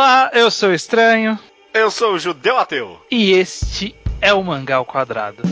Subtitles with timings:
[0.00, 1.38] Olá, eu sou o Estranho.
[1.74, 2.98] Eu sou o Judeu Ateu.
[3.10, 5.42] E este é o Mangá ao Quadrado.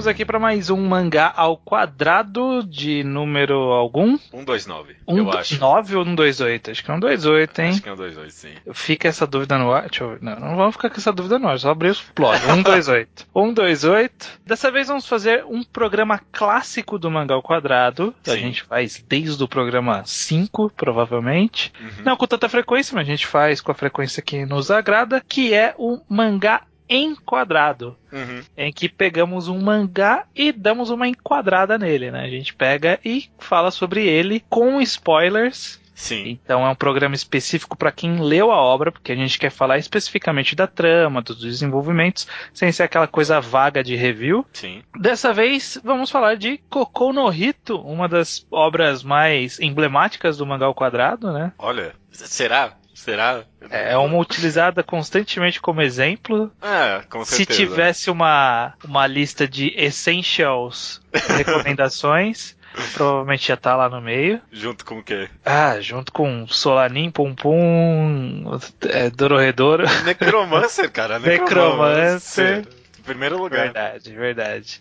[0.00, 4.16] Estamos aqui para mais um mangá ao quadrado de número algum?
[4.16, 5.60] 129, Um eu acho.
[5.60, 6.70] 9 ou 128?
[6.70, 7.68] Acho que é um 28, hein?
[7.68, 8.54] Acho que é um 22, sim.
[8.72, 9.82] Fica essa dúvida no ar.
[9.90, 10.22] Deixa eu ver.
[10.22, 12.38] Não, não vamos ficar com essa dúvida no ar, só abrir os plot.
[12.40, 13.26] 128.
[13.30, 14.40] 128.
[14.46, 18.14] Dessa vez vamos fazer um programa clássico do mangá ao quadrado.
[18.26, 18.38] A Sim.
[18.38, 21.74] gente faz desde o programa 5, provavelmente.
[21.78, 22.04] Uhum.
[22.06, 25.52] Não com tanta frequência, mas a gente faz com a frequência que nos agrada, que
[25.52, 28.42] é o mangá enquadrado Uhum.
[28.56, 32.24] em que pegamos um mangá e damos uma enquadrada nele, né?
[32.24, 35.78] A gente pega e fala sobre ele com spoilers.
[35.94, 36.38] Sim.
[36.42, 39.76] Então é um programa específico para quem leu a obra, porque a gente quer falar
[39.76, 44.46] especificamente da trama, dos desenvolvimentos, sem ser aquela coisa vaga de review.
[44.50, 44.82] Sim.
[44.98, 50.64] Dessa vez vamos falar de Kokou no Hito, uma das obras mais emblemáticas do mangá
[50.64, 51.52] ao quadrado, né?
[51.58, 52.79] Olha, será?
[53.04, 53.44] Será?
[53.70, 57.58] É uma utilizada constantemente como exemplo, É, com Se certeza.
[57.58, 61.00] tivesse uma, uma lista de essentials
[61.38, 62.54] recomendações,
[62.94, 64.40] provavelmente já tá lá no meio.
[64.52, 65.30] Junto com o quê?
[65.44, 68.58] Ah, junto com Solanin, Pum Pum,
[68.90, 69.84] é, Dororedoro.
[70.04, 71.18] Necromancer, cara.
[71.20, 72.66] Necromancer.
[72.98, 73.62] Em primeiro lugar.
[73.64, 74.80] verdade, verdade.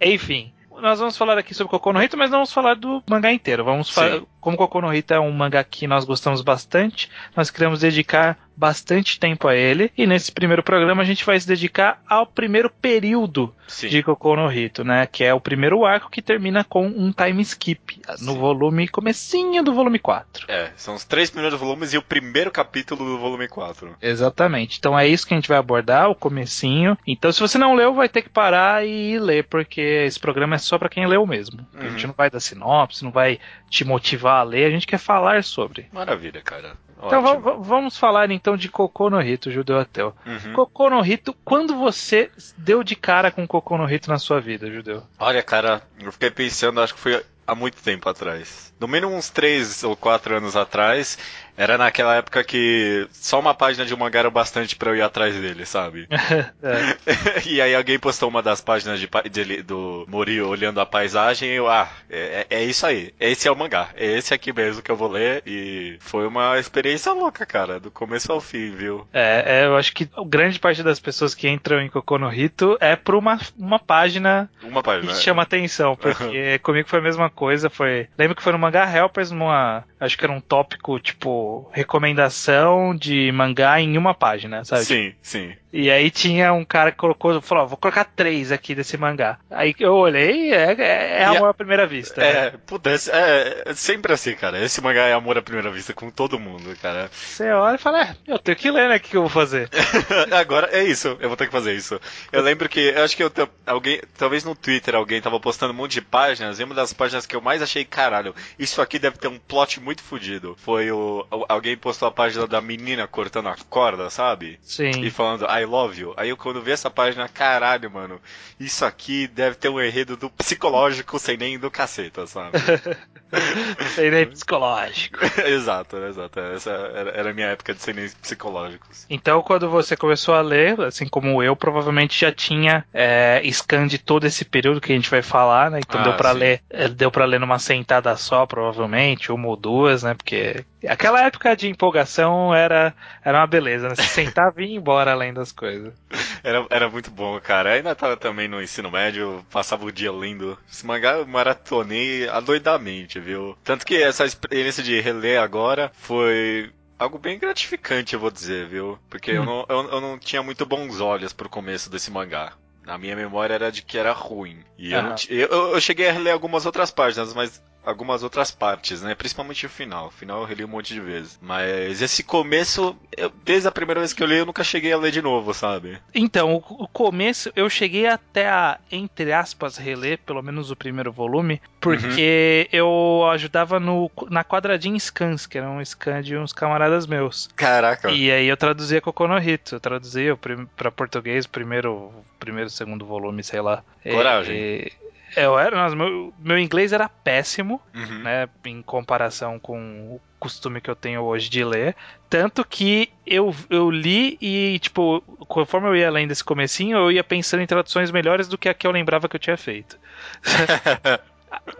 [0.00, 0.52] Enfim.
[0.80, 3.64] Nós vamos falar aqui sobre Kokono Hito, mas não vamos falar do mangá inteiro.
[3.64, 8.38] Vamos falar, como Kokono Hito é um mangá que nós gostamos bastante, nós queremos dedicar
[8.56, 9.90] bastante tempo a ele.
[9.96, 13.88] E nesse primeiro programa a gente vai se dedicar ao primeiro período Sim.
[13.88, 15.06] de Kokono Hito, né?
[15.06, 18.38] Que é o primeiro arco que termina com um time skip no Sim.
[18.38, 20.46] volume comecinho do volume 4.
[20.48, 23.96] É, são os três primeiros volumes e o primeiro capítulo do volume 4.
[24.00, 24.78] Exatamente.
[24.78, 26.96] Então é isso que a gente vai abordar, o comecinho.
[27.06, 30.58] Então se você não leu, vai ter que parar e ler, porque esse programa é
[30.58, 31.66] só pra quem leu mesmo.
[31.74, 32.08] A gente Uhum.
[32.08, 33.38] não vai dar sinopse, não vai
[33.70, 35.86] te motivar a ler, a gente quer falar sobre.
[35.92, 36.74] Maravilha, cara.
[36.98, 37.22] Então
[37.62, 40.14] vamos falar então de Kokono Hito, Judeu Ateu.
[40.26, 40.52] Uhum.
[40.52, 45.02] Kokono Hito, quando você deu de cara com Kokono Hito na sua vida, Judeu?
[45.18, 48.72] Olha, cara, eu fiquei pensando, acho que foi há muito tempo atrás.
[48.80, 51.18] No mínimo uns 3 ou 4 anos atrás,
[51.56, 54.96] era naquela época que só uma página de um mangá era o bastante pra eu
[54.96, 56.08] ir atrás dele, sabe?
[56.62, 57.46] É.
[57.46, 61.54] e aí alguém postou uma das páginas de, dele- do Mori olhando a paisagem e
[61.54, 63.12] eu, ah, é, é isso aí.
[63.20, 63.88] Esse é o mangá.
[63.94, 65.42] É esse aqui mesmo que eu vou ler.
[65.46, 69.06] E foi uma experiência louca, cara, do começo ao fim, viu?
[69.12, 72.96] É, é, eu acho que grande parte das pessoas que entram em Kokono Hito é
[72.96, 75.14] por uma, uma página Uma que página.
[75.14, 78.08] chama atenção, porque comigo foi a mesma coisa, foi...
[78.16, 79.84] Lembro que foi no Mangá Helpers, numa...
[80.00, 84.84] Acho que era um tópico, tipo, recomendação de mangá em uma página, sabe?
[84.84, 85.52] Sim, sim.
[85.76, 89.38] E aí tinha um cara que colocou, falou, ó, vou colocar três aqui desse mangá.
[89.50, 92.20] Aí eu olhei, é, é, é E a- amor à primeira vista.
[92.20, 92.46] né?
[92.46, 94.62] É, pudesse, é, é sempre assim, cara.
[94.62, 97.10] Esse mangá é amor à primeira vista com todo mundo, cara.
[97.12, 98.96] Você olha e fala, é, eu tenho que ler, né?
[98.96, 99.68] O que eu vou fazer?
[100.30, 102.00] Agora é isso, eu vou ter que fazer isso.
[102.30, 103.32] Eu lembro que, eu acho que eu,
[103.66, 107.26] alguém, talvez no Twitter alguém tava postando um monte de páginas, e uma das páginas
[107.26, 110.56] que eu mais achei, caralho, isso aqui deve ter um plot muito fodido.
[110.56, 114.60] Foi o, alguém postou a página da menina cortando a corda, sabe?
[114.62, 115.10] E Sim.
[115.10, 116.14] falando I love you.
[116.16, 118.20] Aí eu quando vi essa página, caralho, mano,
[118.60, 122.58] isso aqui deve ter um enredo do psicológico sem nem do caceta, sabe?
[123.94, 125.18] Sei nem psicológico.
[125.44, 126.38] exato, exato.
[126.40, 129.06] Essa era, a minha época de sem nem psicológicos.
[129.10, 133.98] Então, quando você começou a ler, assim como eu, provavelmente já tinha é, scan de
[133.98, 135.80] todo esse período que a gente vai falar, né?
[135.80, 136.38] Então Ah, deu pra sim.
[136.38, 140.14] ler, é, deu para ler numa sentada só, provavelmente, uma ou duas, né?
[140.14, 142.94] Porque aquela época de empolgação era,
[143.24, 143.94] era uma beleza, né?
[143.96, 145.94] Se sentava e ia embora além das coisas.
[146.42, 147.72] Era, era muito bom, cara.
[147.72, 150.58] Ainda tava também no ensino médio, passava o dia lendo.
[150.70, 153.56] Esse mangá eu maratonei adoidamente, viu?
[153.64, 158.98] Tanto que essa experiência de reler agora foi algo bem gratificante, eu vou dizer, viu?
[159.08, 159.46] Porque eu, Hum.
[159.46, 162.52] não, eu, eu não tinha muito bons olhos pro começo desse mangá.
[162.86, 164.58] A minha memória era de que era ruim.
[164.78, 168.50] E eu, não eu, eu- eu cheguei a ler algumas outras páginas, mas algumas outras
[168.50, 169.14] partes, né?
[169.14, 170.08] Principalmente o final.
[170.08, 171.38] O final eu reli um monte de vezes.
[171.40, 174.98] Mas esse começo, eu, desde a primeira vez que eu li, eu nunca cheguei a
[174.98, 175.98] ler de novo, sabe?
[176.14, 181.12] Então, o, o começo, eu cheguei até a, entre aspas, reler, pelo menos o primeiro
[181.12, 182.78] volume, porque uhum.
[182.78, 187.48] eu ajudava no, na quadradinha scans, que era um scan de uns camaradas meus.
[187.54, 188.10] Caraca.
[188.10, 190.36] E aí eu traduzia Kokonohito, eu traduzia
[190.76, 193.82] para português o primeiro, primeiro, segundo volume, sei lá.
[194.02, 194.56] Coragem.
[194.56, 194.92] E,
[195.36, 198.18] eu era, mas meu, meu inglês era péssimo, uhum.
[198.22, 199.78] né, em comparação com
[200.14, 201.96] o costume que eu tenho hoje de ler.
[202.28, 207.24] Tanto que eu, eu li e, tipo, conforme eu ia lendo esse comecinho, eu ia
[207.24, 209.98] pensando em traduções melhores do que a que eu lembrava que eu tinha feito.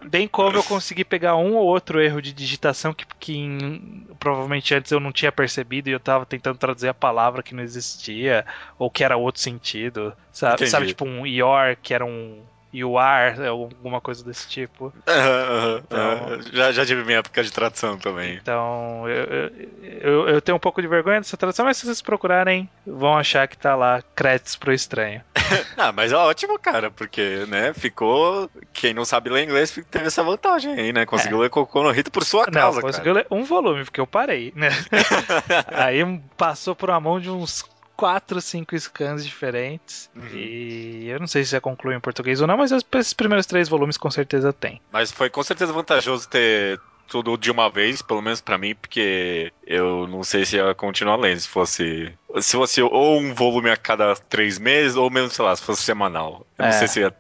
[0.04, 4.72] Bem como eu consegui pegar um ou outro erro de digitação que, que em, provavelmente
[4.72, 8.46] antes eu não tinha percebido e eu tava tentando traduzir a palavra que não existia,
[8.78, 10.14] ou que era outro sentido.
[10.32, 12.40] Sabe, sabe tipo um your, que era um
[12.74, 14.86] you are, é alguma coisa desse tipo.
[14.86, 18.34] Uhum, então, já, já tive minha época de tradução também.
[18.34, 19.50] Então, eu,
[19.82, 23.46] eu, eu, tenho um pouco de vergonha dessa tradução, mas se vocês procurarem, vão achar
[23.46, 25.22] que tá lá créditos pro estranho.
[25.76, 28.50] ah, mas é ótimo, cara, porque, né, ficou.
[28.72, 31.06] Quem não sabe ler inglês teve essa vantagem aí, né?
[31.06, 31.42] Conseguiu é.
[31.42, 33.26] ler Cocô no Rito por sua causa, não, conseguiu cara.
[33.30, 34.70] ler um volume, porque eu parei, né?
[35.70, 36.04] aí
[36.36, 37.62] passou por uma mão de uns
[37.96, 40.10] quatro, cinco scans diferentes.
[40.14, 40.28] Uhum.
[40.32, 43.68] E eu não sei se já conclui em português ou não, mas esses primeiros três
[43.68, 44.80] volumes com certeza tem.
[44.92, 49.52] Mas foi com certeza vantajoso ter tudo de uma vez, pelo menos para mim, porque
[49.66, 52.12] eu não sei se ia continuar lendo se fosse.
[52.40, 55.82] Se fosse ou um volume a cada três meses, ou mesmo, sei lá, se fosse
[55.82, 56.46] semanal.
[56.58, 56.70] Eu é.
[56.70, 57.14] não sei se ia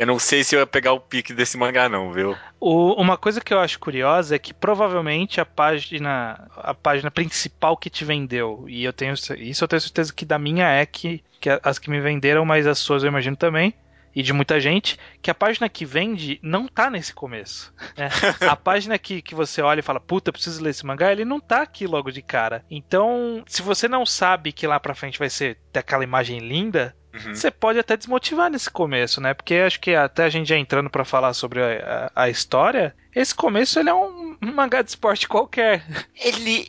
[0.00, 2.34] eu não sei se eu ia pegar o pique desse mangá, não, viu?
[2.58, 7.76] O, uma coisa que eu acho curiosa é que provavelmente a página a página principal
[7.76, 11.22] que te vendeu, e eu tenho isso eu tenho certeza que da minha é que,
[11.38, 13.74] que as que me venderam, mas as suas eu imagino também,
[14.16, 17.70] e de muita gente, que a página que vende não tá nesse começo.
[17.94, 18.08] Né?
[18.48, 21.38] a página que, que você olha e fala, puta, preciso ler esse mangá, ele não
[21.38, 22.64] tá aqui logo de cara.
[22.70, 27.34] Então, se você não sabe que lá pra frente vai ser aquela imagem linda, Uhum.
[27.34, 29.34] Você pode até desmotivar nesse começo, né?
[29.34, 32.94] Porque acho que até a gente já entrando para falar sobre a, a, a, história,
[33.14, 35.84] esse começo ele é um, um mangá de esporte qualquer.
[36.14, 36.68] Ele.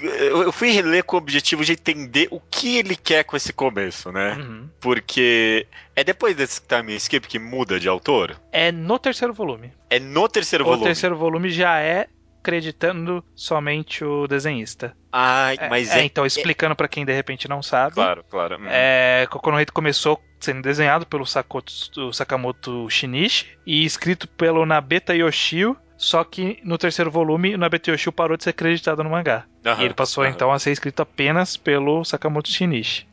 [0.00, 4.12] Eu fui reler com o objetivo de entender o que ele quer com esse começo,
[4.12, 4.34] né?
[4.34, 4.68] Uhum.
[4.78, 5.66] Porque
[5.96, 8.40] é depois desse time skip que muda de autor?
[8.52, 9.72] É no terceiro volume.
[9.90, 10.84] É no terceiro o volume.
[10.84, 12.06] O terceiro volume já é
[12.40, 14.96] acreditando somente o desenhista.
[15.12, 16.74] Ah, mas é, é então explicando é...
[16.74, 17.94] para quem de repente não sabe.
[17.94, 18.58] Claro, claro.
[18.66, 26.22] É, Kokonohito começou sendo desenhado pelo Sakoto, Sakamoto Shinichi e escrito pelo Nabeta Yoshio, só
[26.22, 29.46] que no terceiro volume o Nabeta Yoshio parou de ser acreditado no mangá.
[29.66, 30.32] Aham, e ele passou aham.
[30.32, 33.07] então a ser escrito apenas pelo Sakamoto Shinichi.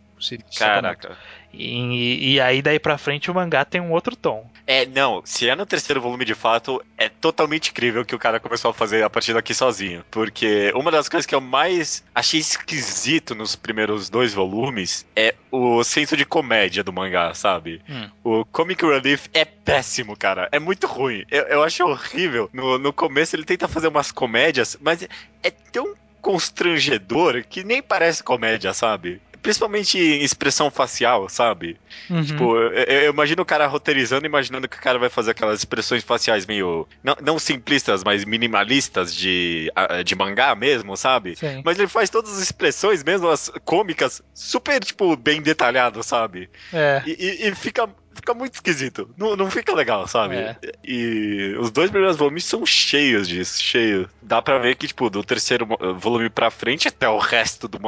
[0.57, 1.17] Caraca.
[1.57, 4.50] E, e, aí daí pra frente o mangá tem um outro tom.
[4.67, 8.39] É, não, se é no terceiro volume de fato, é totalmente incrível que o cara
[8.39, 10.03] começou a fazer a partir daqui sozinho.
[10.12, 15.83] Porque uma das coisas que eu mais achei esquisito nos primeiros dois volumes é o
[15.83, 17.81] senso de comédia do mangá, sabe?
[17.88, 18.09] Hum.
[18.23, 20.50] O Comic Relief é péssimo, cara.
[20.51, 21.23] É muito ruim.
[21.31, 22.50] Eu, eu acho horrível.
[22.51, 25.07] No, no começo ele tenta fazer umas comédias, mas
[25.41, 29.21] é tão constrangedor que nem parece comédia, sabe?
[29.45, 31.77] Principalmente em expressão facial, sabe?
[32.09, 32.24] Uhum.
[32.24, 36.03] Tipo, eu, eu, imagino o cara roteirizando, imaginando que o cara vai fazer aquelas expressões
[36.03, 36.88] faciais meio.
[37.03, 39.71] Não, não simplistas, mas minimalistas de,
[40.03, 41.36] de mangá mesmo, sabe?
[41.36, 41.62] Sim.
[41.63, 46.50] Mas ele faz todas as expressões, mesmo as cômicas, super, tipo, bem detalhado, sabe?
[46.74, 47.03] É.
[47.06, 49.09] E, e, e fica fica muito esquisito.
[49.17, 50.35] Não, não fica legal, sabe?
[50.35, 50.57] É.
[50.83, 54.07] E os dois primeiros volumes são cheios disso, cheios.
[54.21, 55.67] Dá pra ver que, tipo, do terceiro
[55.97, 57.79] volume pra frente até o resto do,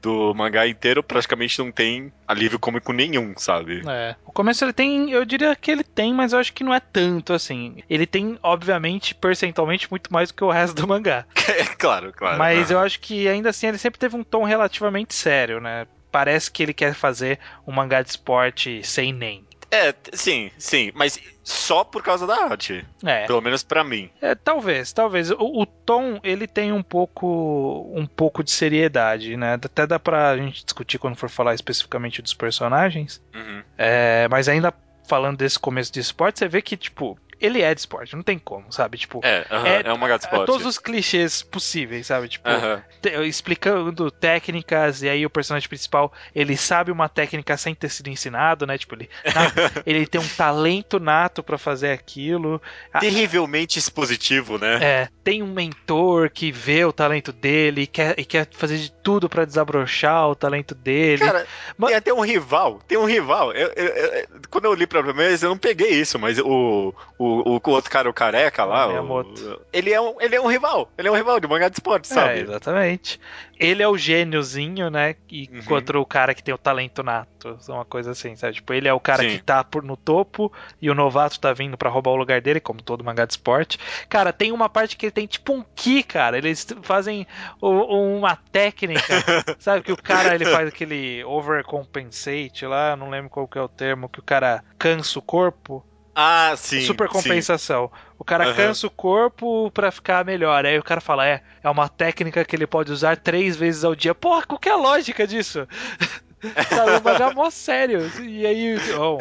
[0.00, 3.82] do mangá inteiro praticamente não tem alívio cômico nenhum, sabe?
[3.86, 4.16] É.
[4.24, 6.80] O começo ele tem, eu diria que ele tem, mas eu acho que não é
[6.80, 7.82] tanto assim.
[7.88, 11.24] Ele tem, obviamente, percentualmente muito mais do que o resto do mangá.
[11.46, 12.38] É, claro, claro.
[12.38, 15.86] Mas eu acho que ainda assim ele sempre teve um tom relativamente sério, né?
[16.10, 19.44] Parece que ele quer fazer um mangá de esporte sem nem.
[19.74, 22.86] É, sim, sim, mas só por causa da arte.
[23.04, 23.26] É.
[23.26, 24.08] Pelo menos para mim.
[24.22, 25.32] É, talvez, talvez.
[25.32, 29.54] O, o, tom, ele tem um pouco um pouco de seriedade, né?
[29.54, 33.20] Até dá pra gente discutir quando for falar especificamente dos personagens.
[33.34, 33.62] Uhum.
[33.76, 34.72] É, mas ainda
[35.08, 38.38] falando desse começo de esporte, você vê que, tipo, ele é de esporte, não tem
[38.38, 38.96] como, sabe?
[38.98, 40.46] Tipo, é, uh -huh, é, é um mangá de esporte.
[40.46, 42.28] Todos os clichês possíveis, sabe?
[42.28, 43.24] Tipo, uh -huh.
[43.24, 48.66] explicando técnicas, e aí o personagem principal, ele sabe uma técnica sem ter sido ensinado,
[48.66, 48.78] né?
[48.78, 49.10] Tipo, ele,
[49.84, 52.60] ele tem um talento nato para fazer aquilo.
[53.00, 54.78] Terrivelmente expositivo, né?
[54.82, 58.92] É, tem um mentor que vê o talento dele e quer, e quer fazer de
[58.92, 61.24] tudo para desabrochar o talento dele.
[61.24, 61.46] Cara,
[61.76, 61.88] mas...
[61.88, 63.52] tem até um rival, tem um rival.
[63.52, 66.94] Eu, eu, eu, quando eu li pra primeira vez, eu não peguei isso, mas o,
[67.18, 69.42] o o, o outro cara, o careca lá, Miyamoto.
[69.52, 70.90] o- ele, é um, ele é um rival.
[70.96, 72.40] Ele é um rival de mangá de esporte, É, sabe?
[72.40, 73.20] exatamente.
[73.58, 75.14] Ele é o gêniozinho, né?
[75.30, 75.64] E Uhum.
[75.64, 77.34] contra o cara que tem o talento nato.
[77.68, 78.54] Uma coisa assim, sabe?
[78.54, 79.28] Tipo, ele é o cara Sim.
[79.36, 80.50] que tá por, no topo
[80.80, 83.78] e o novato tá vindo pra roubar o lugar dele, como todo mangá de esporte.
[84.08, 86.38] Cara, tem uma parte que ele tem tipo um ki, cara.
[86.38, 87.26] Eles fazem
[87.60, 89.02] o- uma técnica,
[89.60, 89.82] sabe?
[89.82, 94.08] Que o cara ele faz aquele overcompensate lá, não lembro qual que é o termo,
[94.08, 95.84] que o cara cansa o corpo.
[96.14, 96.80] Ah, sim.
[96.82, 97.12] Super sim.
[97.12, 97.90] compensação.
[98.18, 98.54] O cara Aham.
[98.54, 100.64] cansa o corpo pra ficar melhor.
[100.64, 103.94] Aí o cara fala: é, é uma técnica que ele pode usar três vezes ao
[103.94, 104.14] dia.
[104.14, 105.66] Porra, qual que é a lógica disso?
[106.68, 108.10] Sabe, é um bagulho mó sério.
[108.22, 109.18] E aí, oh,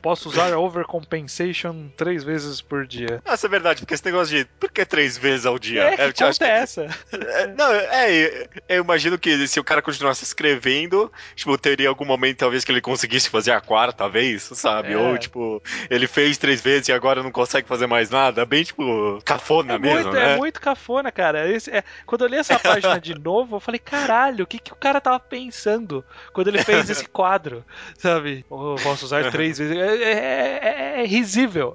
[0.00, 3.22] posso usar overcompensation três vezes por dia.
[3.32, 5.84] Isso é verdade, porque esse negócio de por que três vezes ao dia?
[5.84, 6.86] É, que te acho conta é essa?
[7.12, 12.38] É, Não, é, eu imagino que se o cara continuasse escrevendo, tipo, teria algum momento
[12.38, 14.92] talvez que ele conseguisse fazer a quarta vez, sabe?
[14.92, 14.96] É.
[14.96, 18.44] Ou, tipo, ele fez três vezes e agora não consegue fazer mais nada.
[18.44, 20.34] Bem, tipo, cafona É mesmo, muito, né?
[20.34, 21.48] é muito cafona, cara.
[21.50, 24.72] Esse- é- quando eu li essa página de novo, eu falei, caralho, o que, que
[24.72, 27.64] o cara tava pensando quando ele fez esse quadro?
[27.98, 28.44] Sabe?
[28.50, 29.76] Oh, posso usar três vezes.
[29.76, 31.74] É, é- é- é risível.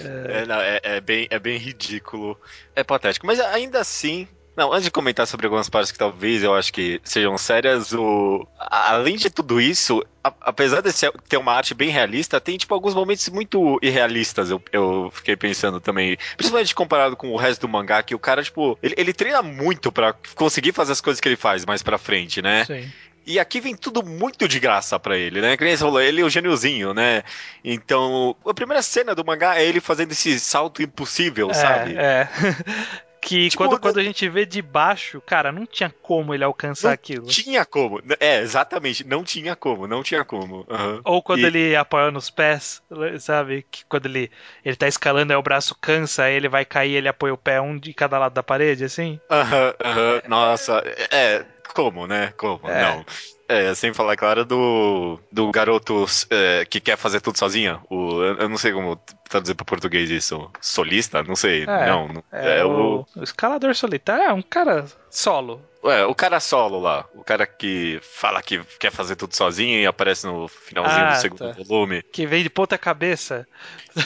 [0.00, 2.38] É, não, é- é bem, é bem ridículo.
[2.76, 3.26] É patético.
[3.26, 4.28] Mas ainda assim.
[4.56, 8.44] Não, antes de comentar sobre algumas partes que talvez eu acho que sejam sérias, o...
[8.58, 10.90] além de tudo isso, a- apesar de
[11.28, 15.80] ter uma arte bem realista, tem tipo alguns momentos muito irrealistas, eu, eu fiquei pensando
[15.80, 16.18] também.
[16.36, 19.92] Principalmente comparado com o resto do mangá, que o cara, tipo, ele, ele treina muito
[19.92, 22.64] pra conseguir fazer as coisas que ele faz mais pra frente, né?
[22.64, 22.90] Sim.
[23.28, 25.54] E aqui vem tudo muito de graça pra ele, né?
[25.54, 27.22] Que falou, ele é o gêniozinho, né?
[27.62, 31.94] Então, a primeira cena do mangá é ele fazendo esse salto impossível, sabe?
[31.94, 32.28] É, é.
[33.20, 36.88] Que Tipo, quando, quando a gente vê de baixo, cara, não tinha como ele alcançar
[36.88, 37.26] Não aquilo.
[37.26, 38.00] Tinha como.
[38.20, 39.04] É, exatamente.
[39.04, 40.64] Não tinha como, não tinha como.
[40.70, 41.00] Aham.
[41.04, 42.80] Ou quando E- ele apoia nos pés,
[43.18, 43.66] sabe?
[43.70, 44.30] Que quando ele,
[44.64, 47.60] ele tá escalando, aí o braço cansa, aí ele vai cair, ele apoia o pé
[47.60, 49.20] um de cada lado da parede, assim.
[49.28, 50.22] Aham, aham.
[50.28, 51.44] Nossa, é.
[51.74, 52.32] Como, né?
[52.36, 52.60] Como?
[52.68, 52.82] É.
[52.82, 53.04] Não.
[53.50, 57.80] É, sem falar, claro, do, do garoto é, que quer fazer tudo sozinho.
[57.88, 58.96] O, eu eu não sei como
[59.28, 60.50] traduzir para português isso.
[60.60, 61.22] Solista?
[61.22, 61.62] Não sei.
[61.62, 62.22] É, não.
[62.30, 65.62] É, é o, o, o escalador solitário é um cara solo.
[65.84, 67.06] é, o cara solo lá.
[67.14, 71.20] O cara que fala que quer fazer tudo sozinho e aparece no finalzinho Ah, do
[71.20, 71.52] segundo tá.
[71.62, 72.02] volume.
[72.02, 73.46] Que vem de ponta cabeça.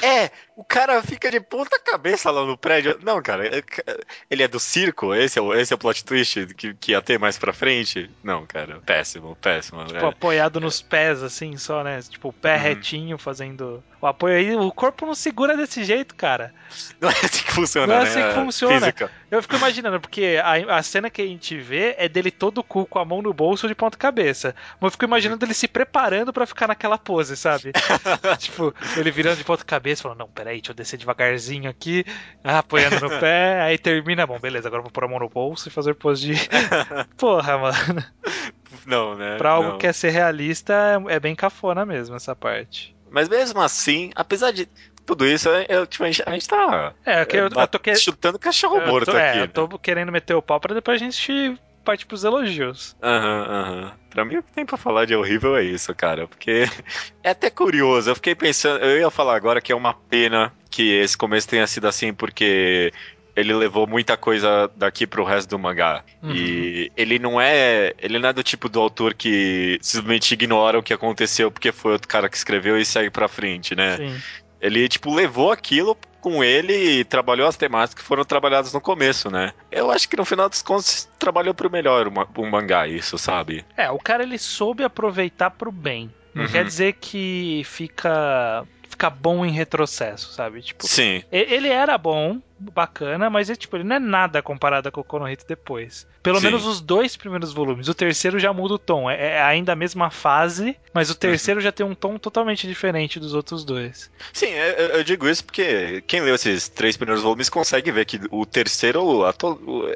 [0.01, 0.31] É,
[0.63, 2.97] o cara fica de ponta cabeça lá no prédio.
[3.03, 3.63] Não, cara, é-
[4.31, 5.13] ele é do circo?
[5.15, 8.09] Esse é o, esse é o plot twist que, que ia ter mais pra frente?
[8.23, 9.81] Não, cara, péssimo, péssimo.
[9.85, 10.07] Tipo, velho.
[10.09, 12.01] apoiado nos pés, assim, só, né?
[12.03, 12.63] Tipo, o pé Uhum.
[12.63, 14.57] retinho fazendo o apoio aí.
[14.57, 16.53] O corpo não segura desse jeito, cara.
[17.01, 18.11] Não é assim que funciona, Não é né?
[18.11, 18.81] assim que a funciona.
[18.81, 19.11] Física.
[19.31, 22.85] Eu fico imaginando, porque a, a cena que a gente vê é dele todo cu
[22.87, 24.55] com a mão no bolso de ponta cabeça.
[24.81, 27.73] Mas eu fico imaginando ele se preparando pra ficar naquela pose, sabe?
[28.39, 32.05] tipo, ele virando de ponta cabeça, falando, não, peraí, deixa eu descer devagarzinho aqui,
[32.43, 35.29] ah, apoiando no pé, aí termina, bom, beleza, agora eu vou pôr a mão no
[35.29, 36.49] bolso e fazer pose de...
[37.17, 38.05] Porra, mano.
[38.87, 39.37] Não, né?
[39.37, 39.79] Pra algo não.
[39.79, 40.73] que é ser realista,
[41.09, 42.95] é é bem cafona mesmo essa parte.
[43.11, 44.67] Mas mesmo assim, apesar de
[45.05, 47.95] tudo isso, eu, tipo, a, gente, a gente tá É, que eu, eu tô que...
[47.95, 49.39] chutando cachorro eu morto tô, é, aqui.
[49.41, 52.97] eu tô querendo meter o pau pra depois a gente partir pros elogios.
[53.03, 53.93] Aham, aham.
[54.11, 56.27] Pra mim, o que tem pra falar de horrível é isso, cara.
[56.27, 56.65] Porque
[57.23, 58.11] é até curioso.
[58.11, 61.67] Eu fiquei pensando, eu ia falar agora que é uma pena que esse começo tenha
[61.67, 62.93] sido assim, porque
[63.35, 66.05] ele levou muita coisa daqui pro resto do mangá.
[66.23, 66.35] Uhum.
[66.35, 67.95] E ele não é.
[67.99, 71.93] Ele não é do tipo do autor que simplesmente ignora o que aconteceu porque foi
[71.93, 73.97] outro cara que escreveu e segue pra frente, né?
[73.97, 74.17] Sim.
[74.61, 79.29] Ele, tipo, levou aquilo com ele e trabalhou as temáticas que foram trabalhadas no começo,
[79.31, 79.53] né?
[79.71, 83.19] Eu acho que no final dos contos trabalhou pro melhor o ma- o mangá, isso,
[83.19, 83.65] sabe?
[83.77, 86.11] É, o cara ele soube aproveitar pro bem.
[86.35, 86.51] Não Uhum.
[86.51, 90.63] quer dizer que fica fica bom em retrocesso, sabe?
[90.63, 91.23] Tipo, Sim.
[91.33, 95.45] ele era bom, bacana, mas ele, tipo, ele não é nada comparado com o Konohito
[95.49, 96.07] depois.
[96.23, 96.45] Pelo Sim.
[96.47, 97.89] menos os dois primeiros volumes.
[97.89, 99.11] O terceiro já muda o tom.
[99.11, 103.19] É, é ainda a mesma fase, mas o terceiro já tem um tom totalmente diferente
[103.19, 104.09] dos outros dois.
[104.33, 108.05] Sim, eu, eu- eu digo isso porque quem leu esses três primeiros volumes consegue ver
[108.05, 109.23] que o terceiro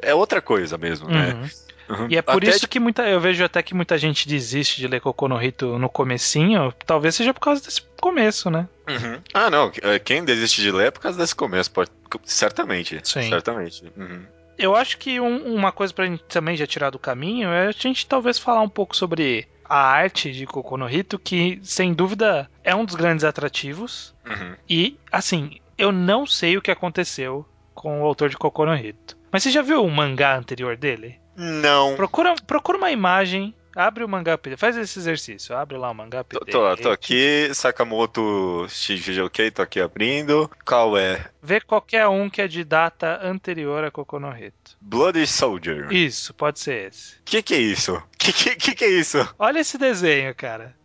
[0.01, 1.33] é outra coisa mesmo, né?
[1.33, 1.47] Uhum.
[1.89, 2.07] Uhum.
[2.09, 4.87] E é por Até isso que muita, eu vejo até que muita gente desiste de
[4.87, 6.73] ler Kokonohito no comecinho.
[6.85, 8.67] Talvez seja por causa desse começo, né?
[8.89, 9.21] Uhum.
[9.33, 9.71] Ah, não.
[9.81, 11.89] é, Quem desiste de ler é por causa desse começo, pode...
[12.25, 12.99] certamente.
[13.03, 13.29] Sim.
[13.29, 13.83] Certamente.
[13.95, 14.23] Uhum.
[14.57, 17.71] Eu acho que um- uma coisa pra gente também já tirar do caminho é a
[17.71, 22.85] gente talvez falar um pouco sobre a arte de Kokonohito, que sem dúvida é um
[22.85, 24.13] dos grandes atrativos.
[24.25, 24.55] Uhum.
[24.67, 29.15] E, assim, eu não sei o que aconteceu com o autor de Kokonohito.
[29.31, 31.19] Mas você já viu o mangá anterior dele?
[31.37, 31.95] Não.
[31.95, 34.57] Procura, procura uma imagem Abre o mangá PD.
[34.57, 35.55] Faz esse exercício.
[35.55, 36.43] Abre lá o mangá PD.
[36.51, 40.49] tô, tô aqui, Sakamoto Shigeoke, tô aqui abrindo.
[40.65, 41.23] Qual é?
[41.43, 44.75] Vê qualquer um que é de data anterior a Kokonohito.
[44.81, 45.93] Bloody Soldier.
[45.93, 47.17] Isso, pode ser esse.
[47.23, 48.01] Que que é isso?
[48.17, 49.35] Que que, que que é isso?
[49.37, 50.75] Olha esse desenho, cara.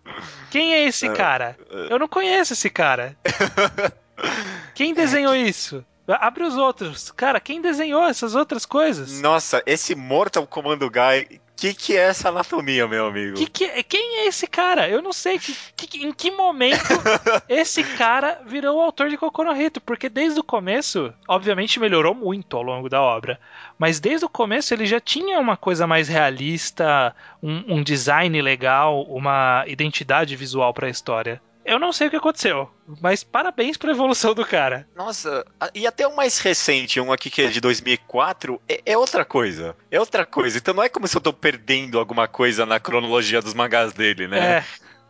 [0.51, 1.57] Quem é esse cara?
[1.89, 3.17] Eu não conheço esse cara.
[4.75, 5.83] Quem desenhou isso?
[6.21, 7.11] Abre os outros.
[7.13, 9.21] Cara, quem desenhou essas outras coisas?
[9.21, 13.37] Nossa, esse Mortal Commando Guy, que que é essa anatomia, meu amigo?
[13.37, 14.89] Que que- quem é esse cara?
[14.89, 16.83] Eu não sei que, que- em que momento
[17.49, 22.63] esse cara virou o autor de Kokonohito, porque desde o começo, obviamente melhorou muito ao
[22.63, 23.39] longo da obra,
[23.79, 29.03] mas desde o começo ele já tinha uma coisa mais realista, um, um design legal,
[29.05, 31.41] uma identidade visual pra história.
[31.65, 32.69] Eu não sei o que aconteceu,
[33.01, 34.87] mas parabéns pela evolução do cara.
[34.97, 39.25] Nossa, e até o mais recente, um aqui que é de 2004, é, é outra
[39.25, 39.77] coisa.
[39.91, 40.59] É outra coisa.
[40.59, 44.27] Então não é como se eu tô perdendo alguma coisa na cronologia dos mangás dele,
[44.27, 44.59] né?
[44.59, 44.65] É,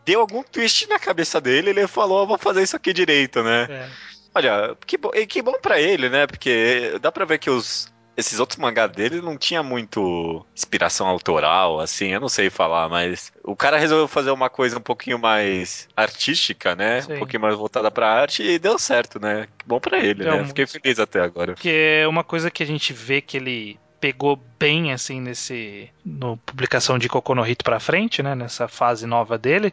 [0.05, 3.69] Deu algum twist na cabeça dele, ele falou, "Eu vou fazer isso aqui direito, né?
[3.71, 3.89] é.
[4.35, 6.27] Olha, que, bo- que bom pra ele, né?
[6.27, 11.81] Porque dá pra ver que os esses outros mangás dele não tinha muito inspiração autoral,
[11.81, 15.89] assim, eu não sei falar, mas o cara resolveu fazer uma coisa um pouquinho mais
[15.97, 17.03] artística, né?
[17.03, 17.15] Sim.
[17.15, 19.49] Um pouquinho mais voltada pra arte e deu certo, né?
[19.59, 20.45] Que bom pra ele, Deu né?
[20.45, 21.55] Fiquei feliz até agora.
[21.55, 26.99] Porque uma coisa que a gente vê que ele pegou bem assim nesse no publicação
[26.99, 29.73] de Kokonohito pra frente, né, nessa fase nova dele,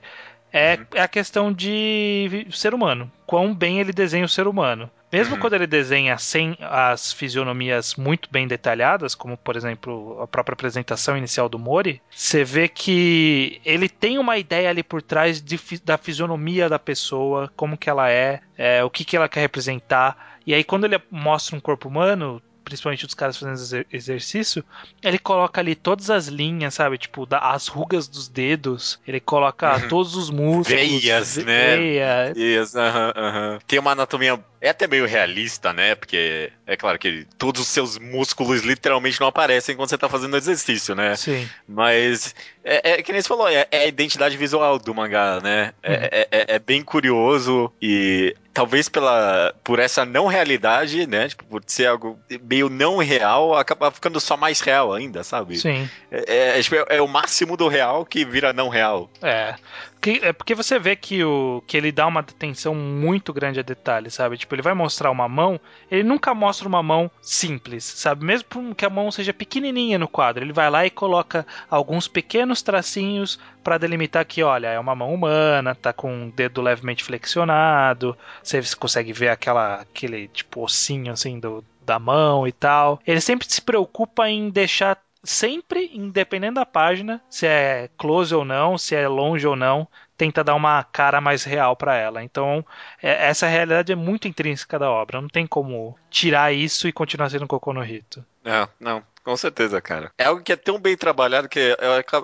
[0.52, 0.86] é, Uhum.
[0.96, 3.12] é a questão de ser humano.
[3.26, 4.90] Quão bem ele desenha o ser humano.
[5.12, 5.42] Mesmo Uhum.
[5.42, 11.18] quando ele desenha sem as fisionomias muito bem detalhadas, como por exemplo a própria apresentação
[11.18, 15.98] inicial do Mori, você vê que ele tem uma ideia ali por trás de da
[15.98, 20.38] fisionomia da pessoa, como que ela é, é, o que, que ela quer representar.
[20.46, 22.40] E aí quando ele mostra um corpo humano,
[22.70, 24.64] principalmente dos caras fazendo exer- exercício,
[25.04, 26.98] ele coloca ali todas as linhas, sabe?
[26.98, 29.88] Tipo, da- as rugas dos dedos, ele coloca Uhum.
[29.90, 30.68] todos os músculos.
[30.68, 31.76] Veias, né?
[31.78, 32.34] veia.
[32.36, 33.60] Isso, aham, aham.
[33.68, 34.40] Tem uma anatomia.
[34.62, 35.96] É até meio realista, né?
[35.96, 40.36] Porque é claro que todos os seus músculos literalmente não aparecem quando você tá fazendo
[40.36, 41.16] exercício, né?
[41.16, 41.48] Sim.
[41.68, 45.74] Mas é, é que nem você falou, é, é a identidade visual do mangá, né?
[45.82, 45.98] É, Uhum.
[46.12, 51.30] é- é- é bem curioso e talvez pela por essa não realidade, né?
[51.30, 55.58] Tipo, por ser algo meio não real, acaba ficando só mais real ainda, sabe?
[55.58, 55.90] Sim.
[56.12, 59.10] É, é, tipo, é- é o máximo do real que vira não real.
[59.22, 59.56] É.
[60.02, 63.64] Que- é porque você vê que, o, que ele dá uma atenção muito grande a
[63.64, 64.38] detalhes, sabe?
[64.38, 65.60] Tipo, ele vai mostrar uma mão,
[65.92, 68.24] ele nunca mostra uma mão simples, sabe?
[68.24, 72.62] Mesmo que a mão seja pequenininha no quadro, ele vai lá e coloca alguns pequenos
[72.62, 78.18] tracinhos pra delimitar que, olha, é uma mão humana, tá com o dedo levemente flexionado,
[78.42, 83.02] você consegue ver aquela, aquele tipo ossinho assim do, da mão e tal.
[83.06, 88.78] Ele sempre se preocupa em deixar sempre, independente da página, se é close ou não,
[88.78, 92.24] se é longe ou não, tenta dar uma cara mais real pra ela.
[92.24, 92.66] Então,
[93.02, 95.22] é- essa realidade é muito intrínseca da obra.
[95.22, 98.26] Não tem como tirar isso e continuar sendo Kokono no Hito.
[98.44, 100.12] É, não, com certeza, cara.
[100.18, 101.78] É algo que é tão bem trabalhado que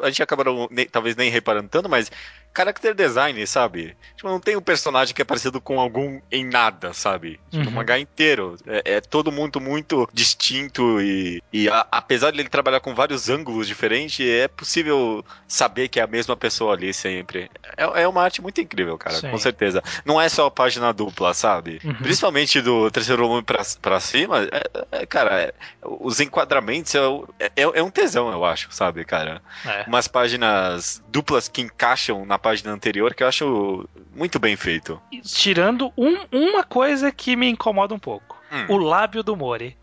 [0.04, 0.44] a gente acaba
[0.92, 2.12] talvez nem reparando tanto, mas
[2.56, 3.96] character design, sabe?
[4.16, 7.40] Tipo, não tem um personagem que é parecido com algum em nada, sabe?
[7.50, 7.70] Tipo, Uhum.
[7.70, 8.56] o mangá inteiro.
[8.66, 13.30] É, é todo muito, muito distinto e, e a- apesar de ele trabalhar com vários
[13.30, 17.50] ângulos diferentes, é possível saber que é a mesma pessoa ali sempre.
[17.78, 19.30] É, é uma arte muito incrível, cara, Sim.
[19.32, 19.84] com certeza.
[20.06, 21.80] Não é só a página dupla, sabe?
[21.84, 21.94] Uhum.
[21.96, 27.84] Principalmente do terceiro volume pra, pra cima, é- é, cara, é- os enquadramentos é, é-
[27.84, 29.42] um tesão, eu acho, sabe, cara?
[29.88, 35.02] Umas páginas duplas que encaixam na página anterior que eu acho muito bem feito.
[35.24, 38.40] Tirando um- uma coisa que me incomoda um pouco.
[38.52, 38.66] Hum.
[38.76, 39.76] O lábio do Mori.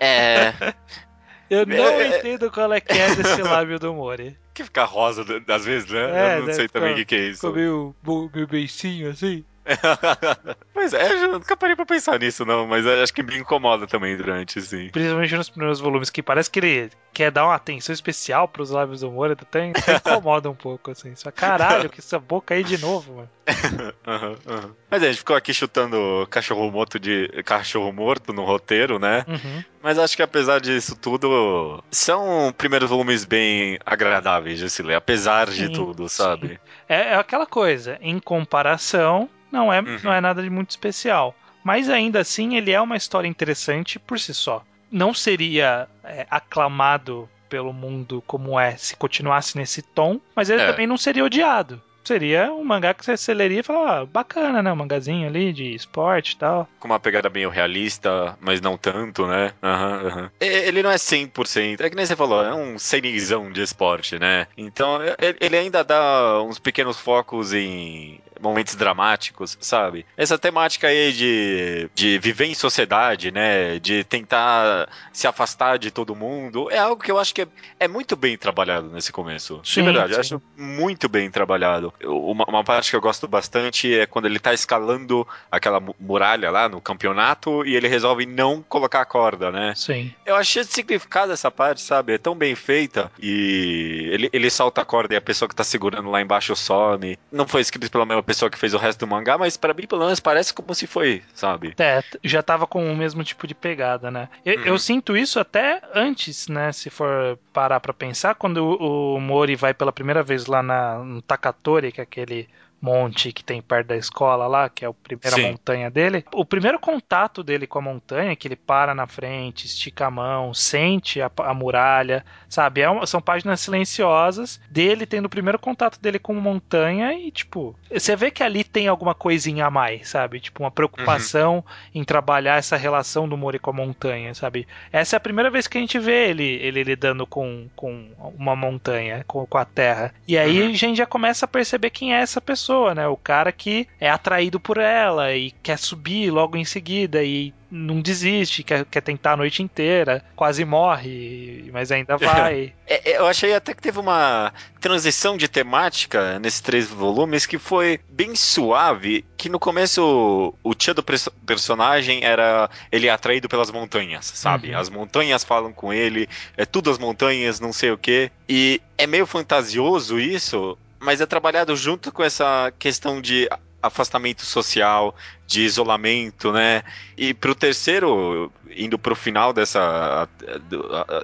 [0.00, 0.52] É.
[1.50, 4.36] Eu não É, é- entendo qual é que é desse lábio do Mori.
[4.54, 6.34] que fica rosa às vezes, né?
[6.34, 7.40] É, eu não sei também o que, que é isso.
[7.40, 9.44] Ficou meio, meio beicinho assim.
[10.72, 13.86] Pois é, eu nunca parei pra pensar nisso, não, mas eu acho que me incomoda
[13.86, 14.90] também durante, sim.
[14.90, 19.00] Principalmente nos primeiros volumes, que parece que ele quer dar uma atenção especial pros lábios
[19.00, 21.14] do Mori, até, incomoda um pouco, assim.
[21.16, 23.30] Só caralho, que essa boca aí de novo, mano.
[24.06, 24.74] Aham, aham.
[24.90, 29.24] Mas é, a gente ficou aqui chutando cachorro morto de cachorro morto no roteiro, né?
[29.26, 29.64] Uhum.
[29.82, 35.46] Mas acho que apesar disso tudo, são primeiros volumes bem agradáveis de se ler, apesar
[35.48, 36.58] de Sim, tudo, sabe?
[36.88, 39.98] É, é aquela coisa, em comparação, não é, Uhum.
[40.04, 41.34] não é nada de muito especial.
[41.64, 44.62] Mas ainda assim, ele é uma história interessante por si só.
[44.90, 50.66] Não seria é, aclamado pelo mundo como é se continuasse nesse tom, mas ele É.
[50.70, 51.80] também não seria odiado.
[52.06, 54.72] Seria um mangá que você leria e fala, ah, bacana, né?
[54.72, 56.68] Um mangazinho ali de esporte e tal.
[56.78, 59.52] Com uma pegada meio realista, mas não tanto, né?
[59.62, 60.30] Uhum, uhum.
[60.40, 64.46] Ele não é 100%, é que nem você falou, é um cenizão de esporte, né?
[64.56, 64.98] Então,
[65.40, 70.04] ele ainda dá uns pequenos focos em momentos dramáticos, sabe?
[70.16, 73.78] Essa temática aí de, de viver em sociedade, né?
[73.78, 77.48] De tentar se afastar de todo mundo, é algo que eu acho que é,
[77.80, 79.60] é muito bem trabalhado nesse começo.
[79.64, 80.14] Sim, de verdade, sim.
[80.14, 81.92] eu acho muito bem trabalhado.
[82.04, 86.68] Uma, uma, parte que eu gosto bastante é quando ele tá escalando aquela muralha lá
[86.68, 89.72] no campeonato e ele resolve não colocar a corda, né?
[89.76, 90.12] Sim.
[90.24, 92.14] Eu achei significado essa parte, sabe?
[92.14, 95.64] É tão bem feita e ele, ele solta a corda e a pessoa que tá
[95.64, 97.18] segurando lá embaixo some.
[97.30, 99.86] Não foi escrito pela mesma pessoa que fez o resto do mangá, mas para mim,
[99.86, 101.74] pelo menos, parece como se foi, sabe?
[101.78, 104.28] É, já tava com o mesmo tipo de pegada, né?
[104.44, 104.64] Eu, uhum.
[104.66, 106.72] eu sinto isso até antes, né?
[106.72, 110.98] Se for parar pra pensar, quando o, o Mori vai pela primeira vez lá na,
[110.98, 112.48] no Takatori, que é aquele
[112.80, 115.50] monte que tem perto da escola lá, que é a primeira Sim.
[115.50, 116.24] montanha dele.
[116.32, 120.54] O primeiro contato dele com a montanha, que ele para na frente, estica a mão,
[120.54, 122.82] sente a, a muralha, sabe?
[122.82, 127.30] É uma, são páginas silenciosas dele tendo o primeiro contato dele com a montanha e,
[127.30, 130.40] tipo, você vê que ali tem alguma coisinha a mais, sabe?
[130.40, 131.62] Tipo, uma preocupação uhum.
[131.94, 134.66] em trabalhar essa relação do Mori com a montanha, sabe?
[134.92, 138.54] Essa é a primeira vez que a gente vê ele, ele lidando com, com uma
[138.54, 140.14] montanha, com, com a terra.
[140.28, 140.68] E aí uhum.
[140.68, 143.06] a gente já começa a perceber quem é essa pessoa pessoa, né?
[143.06, 148.00] O cara que é atraído por ela e quer subir logo em seguida e não
[148.00, 152.72] desiste, quer, quer tentar a noite inteira, quase morre, mas ainda vai.
[152.86, 157.58] É, é, eu achei até que teve uma transição de temática nesses três volumes que
[157.58, 163.70] foi bem suave, que no começo o tia do personagem era ele é atraído pelas
[163.70, 164.70] montanhas, sabe?
[164.70, 164.78] Uhum.
[164.78, 168.30] As montanhas falam com ele, é tudo as montanhas, não sei o que.
[168.48, 173.48] E é meio fantasioso isso, mas é trabalhado junto com essa questão de
[173.80, 175.14] afastamento social,
[175.46, 176.82] de isolamento, né?
[177.16, 180.28] E pro terceiro, indo pro final dessa.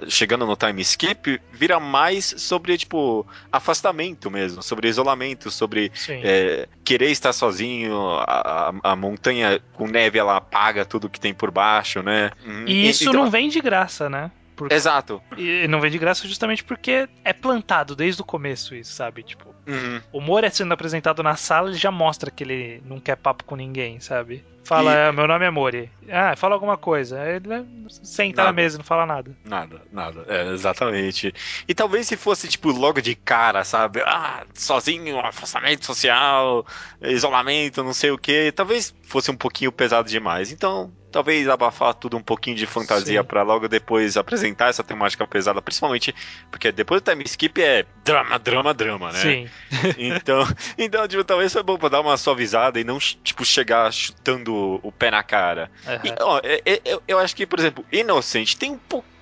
[0.07, 7.11] chegando no time skip, vira mais sobre, tipo, afastamento mesmo, sobre isolamento, sobre é, querer
[7.11, 12.31] estar sozinho, a, a, montanha com neve ela apaga tudo que tem por baixo, né?
[12.65, 14.31] E isso então, não vem de graça, né?
[14.55, 14.73] Porque...
[14.73, 15.21] Exato.
[15.37, 19.23] E não vem de graça justamente porque é plantado desde o começo isso, sabe?
[19.23, 20.01] Tipo, uhum.
[20.11, 23.55] o Mori sendo apresentado na sala, ele já mostra que ele não quer papo com
[23.55, 24.43] ninguém, sabe?
[24.63, 24.95] Fala, e...
[24.95, 25.91] é, meu nome é Mori.
[26.09, 27.19] Ah, fala alguma coisa.
[27.27, 28.49] Ele senta nada.
[28.49, 29.35] na mesa e não fala nada.
[29.43, 30.25] Nada, nada.
[30.27, 31.33] É, exatamente.
[31.67, 34.01] E talvez se fosse, tipo, logo de cara, sabe?
[34.05, 36.65] Ah, sozinho, afastamento social,
[37.01, 38.51] isolamento, não sei o que.
[38.51, 40.51] Talvez fosse um pouquinho pesado demais.
[40.51, 45.61] Então, talvez abafar tudo um pouquinho de fantasia para logo depois apresentar essa temática pesada,
[45.61, 46.13] principalmente
[46.49, 49.19] porque depois do time skip é drama, drama, drama, né?
[49.19, 49.49] Sim.
[49.99, 50.43] então,
[50.75, 54.91] então tipo, talvez foi bom pra dar uma suavizada e não, tipo, chegar chutando o
[54.91, 55.71] pé na cara.
[55.85, 55.99] Uhum.
[56.03, 59.13] E, ó, eu, é, é, eu, eu acho que, por exemplo, Inocente tem um pouco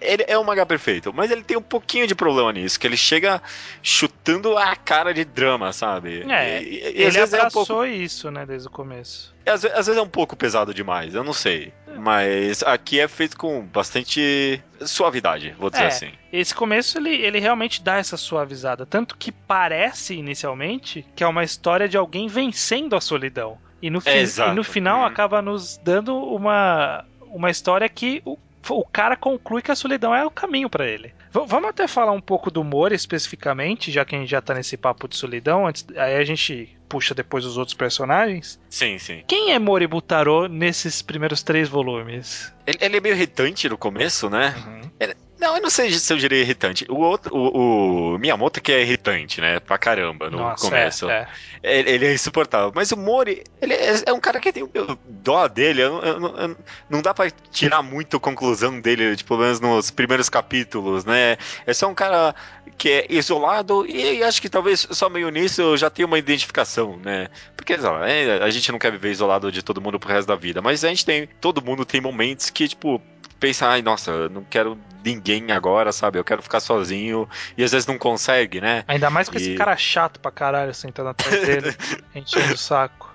[0.00, 2.96] ele é um mangá perfeito, mas ele tem um pouquinho de problema nisso, que ele
[2.96, 3.40] chega
[3.82, 6.24] chutando a cara de drama, sabe?
[6.30, 7.84] É, e, e, ele abraçou é um pouco...
[7.84, 9.34] isso, né, desde o começo.
[9.46, 11.72] Às, às, vezes é um pouco pesado demais, eu não sei.
[11.96, 16.12] Mas aqui é feito com bastante suavidade, vou dizer é, assim.
[16.32, 18.84] Esse começo ele, ele realmente dá essa suavizada.
[18.84, 23.58] Tanto que parece inicialmente que é uma história de alguém vencendo a solidão.
[23.82, 28.38] E no, é, e no final acaba nos dando uma, uma história que o
[28.72, 31.08] o cara conclui que a solidão é o caminho para ele.
[31.30, 34.54] V vamos até falar um pouco do Mori especificamente, já que a gente já tá
[34.54, 38.58] nesse papo de solidão, antes, aí a gente puxa depois os outros personagens.
[38.70, 39.22] Sim, sim.
[39.26, 42.52] Quem é Mori Butaro nesses primeiros três volumes?
[42.66, 44.54] Ele, ele é meio irritante no começo, né?
[44.66, 44.90] Uhum.
[45.00, 46.86] Ele, não, eu não sei se eu diria irritante.
[46.88, 49.60] O, outro, o, o Miyamoto que é irritante, né?
[49.60, 51.10] Pra caramba no Nossa, começo.
[51.10, 51.28] É,
[51.62, 51.80] é.
[51.80, 52.72] Ele, é insuportável.
[52.74, 54.66] Mas o Mori, ele é, é um cara que tem
[55.06, 55.82] dó dele.
[55.82, 56.56] Eu, eu, eu,
[56.88, 61.36] não dá pra tirar muito conclusão dele, tipo, pelo menos nos primeiros capítulos, né?
[61.66, 62.34] É só um cara
[62.78, 66.18] que é isolado e, e acho que talvez só meio nisso eu já tenho uma
[66.18, 67.28] identificação, né?
[67.54, 70.62] Porque é, a gente não quer viver isolado de todo mundo pro resto da vida,
[70.62, 71.28] mas a gente tem.
[71.40, 73.00] Todo mundo tem momentos que, tipo,
[73.44, 76.18] pensa, ai, nossa, eu não quero ninguém agora, sabe?
[76.18, 77.28] Eu quero ficar sozinho.
[77.58, 78.84] E às vezes não consegue, né?
[78.88, 79.42] Ainda mais com e...
[79.42, 81.76] esse cara chato pra caralho sentando atrás dele,
[82.14, 83.12] enchendo o saco.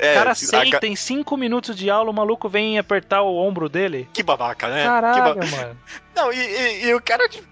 [0.00, 0.88] É, o cara senta a...
[0.88, 4.08] em 5 minutos de aula, o maluco vem apertar o ombro dele.
[4.12, 4.82] Que babaca, né?
[4.82, 5.46] Caralho, ba...
[5.46, 5.78] mano.
[6.12, 7.46] Não, e, e, e o cara tipo,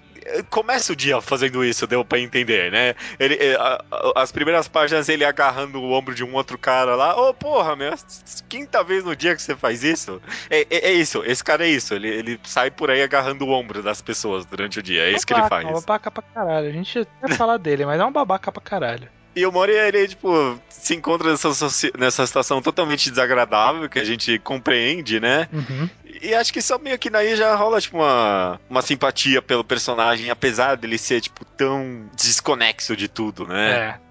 [0.50, 2.94] começa o dia fazendo isso, deu pra entender, né?
[3.18, 6.94] Ele, é, a, a, as primeiras páginas ele agarrando o ombro de um outro cara
[6.94, 7.16] lá.
[7.16, 7.94] Ô, oh, porra, meu,
[8.48, 10.20] quinta vez no dia que você faz isso?
[10.50, 11.94] É, é, é, isso, esse cara é isso.
[11.94, 15.02] Ele, ele sai por aí agarrando o ombro das pessoas durante o dia.
[15.02, 15.64] É isso babaca, que ele faz.
[15.64, 16.68] É um babaca pra caralho.
[16.68, 19.08] A gente ia falar dele, mas é um babaca pra caralho.
[19.38, 21.48] E o Mori, ele, tipo, se encontra nessa,
[21.96, 25.48] nessa situação totalmente desagradável, que a gente compreende, né?
[25.52, 25.88] Uhum.
[26.20, 30.28] E acho que só meio que daí já rola, tipo, uma, uma simpatia pelo personagem,
[30.28, 33.70] apesar dele ser, tipo, tão desconexo de tudo, né?
[33.70, 34.08] É.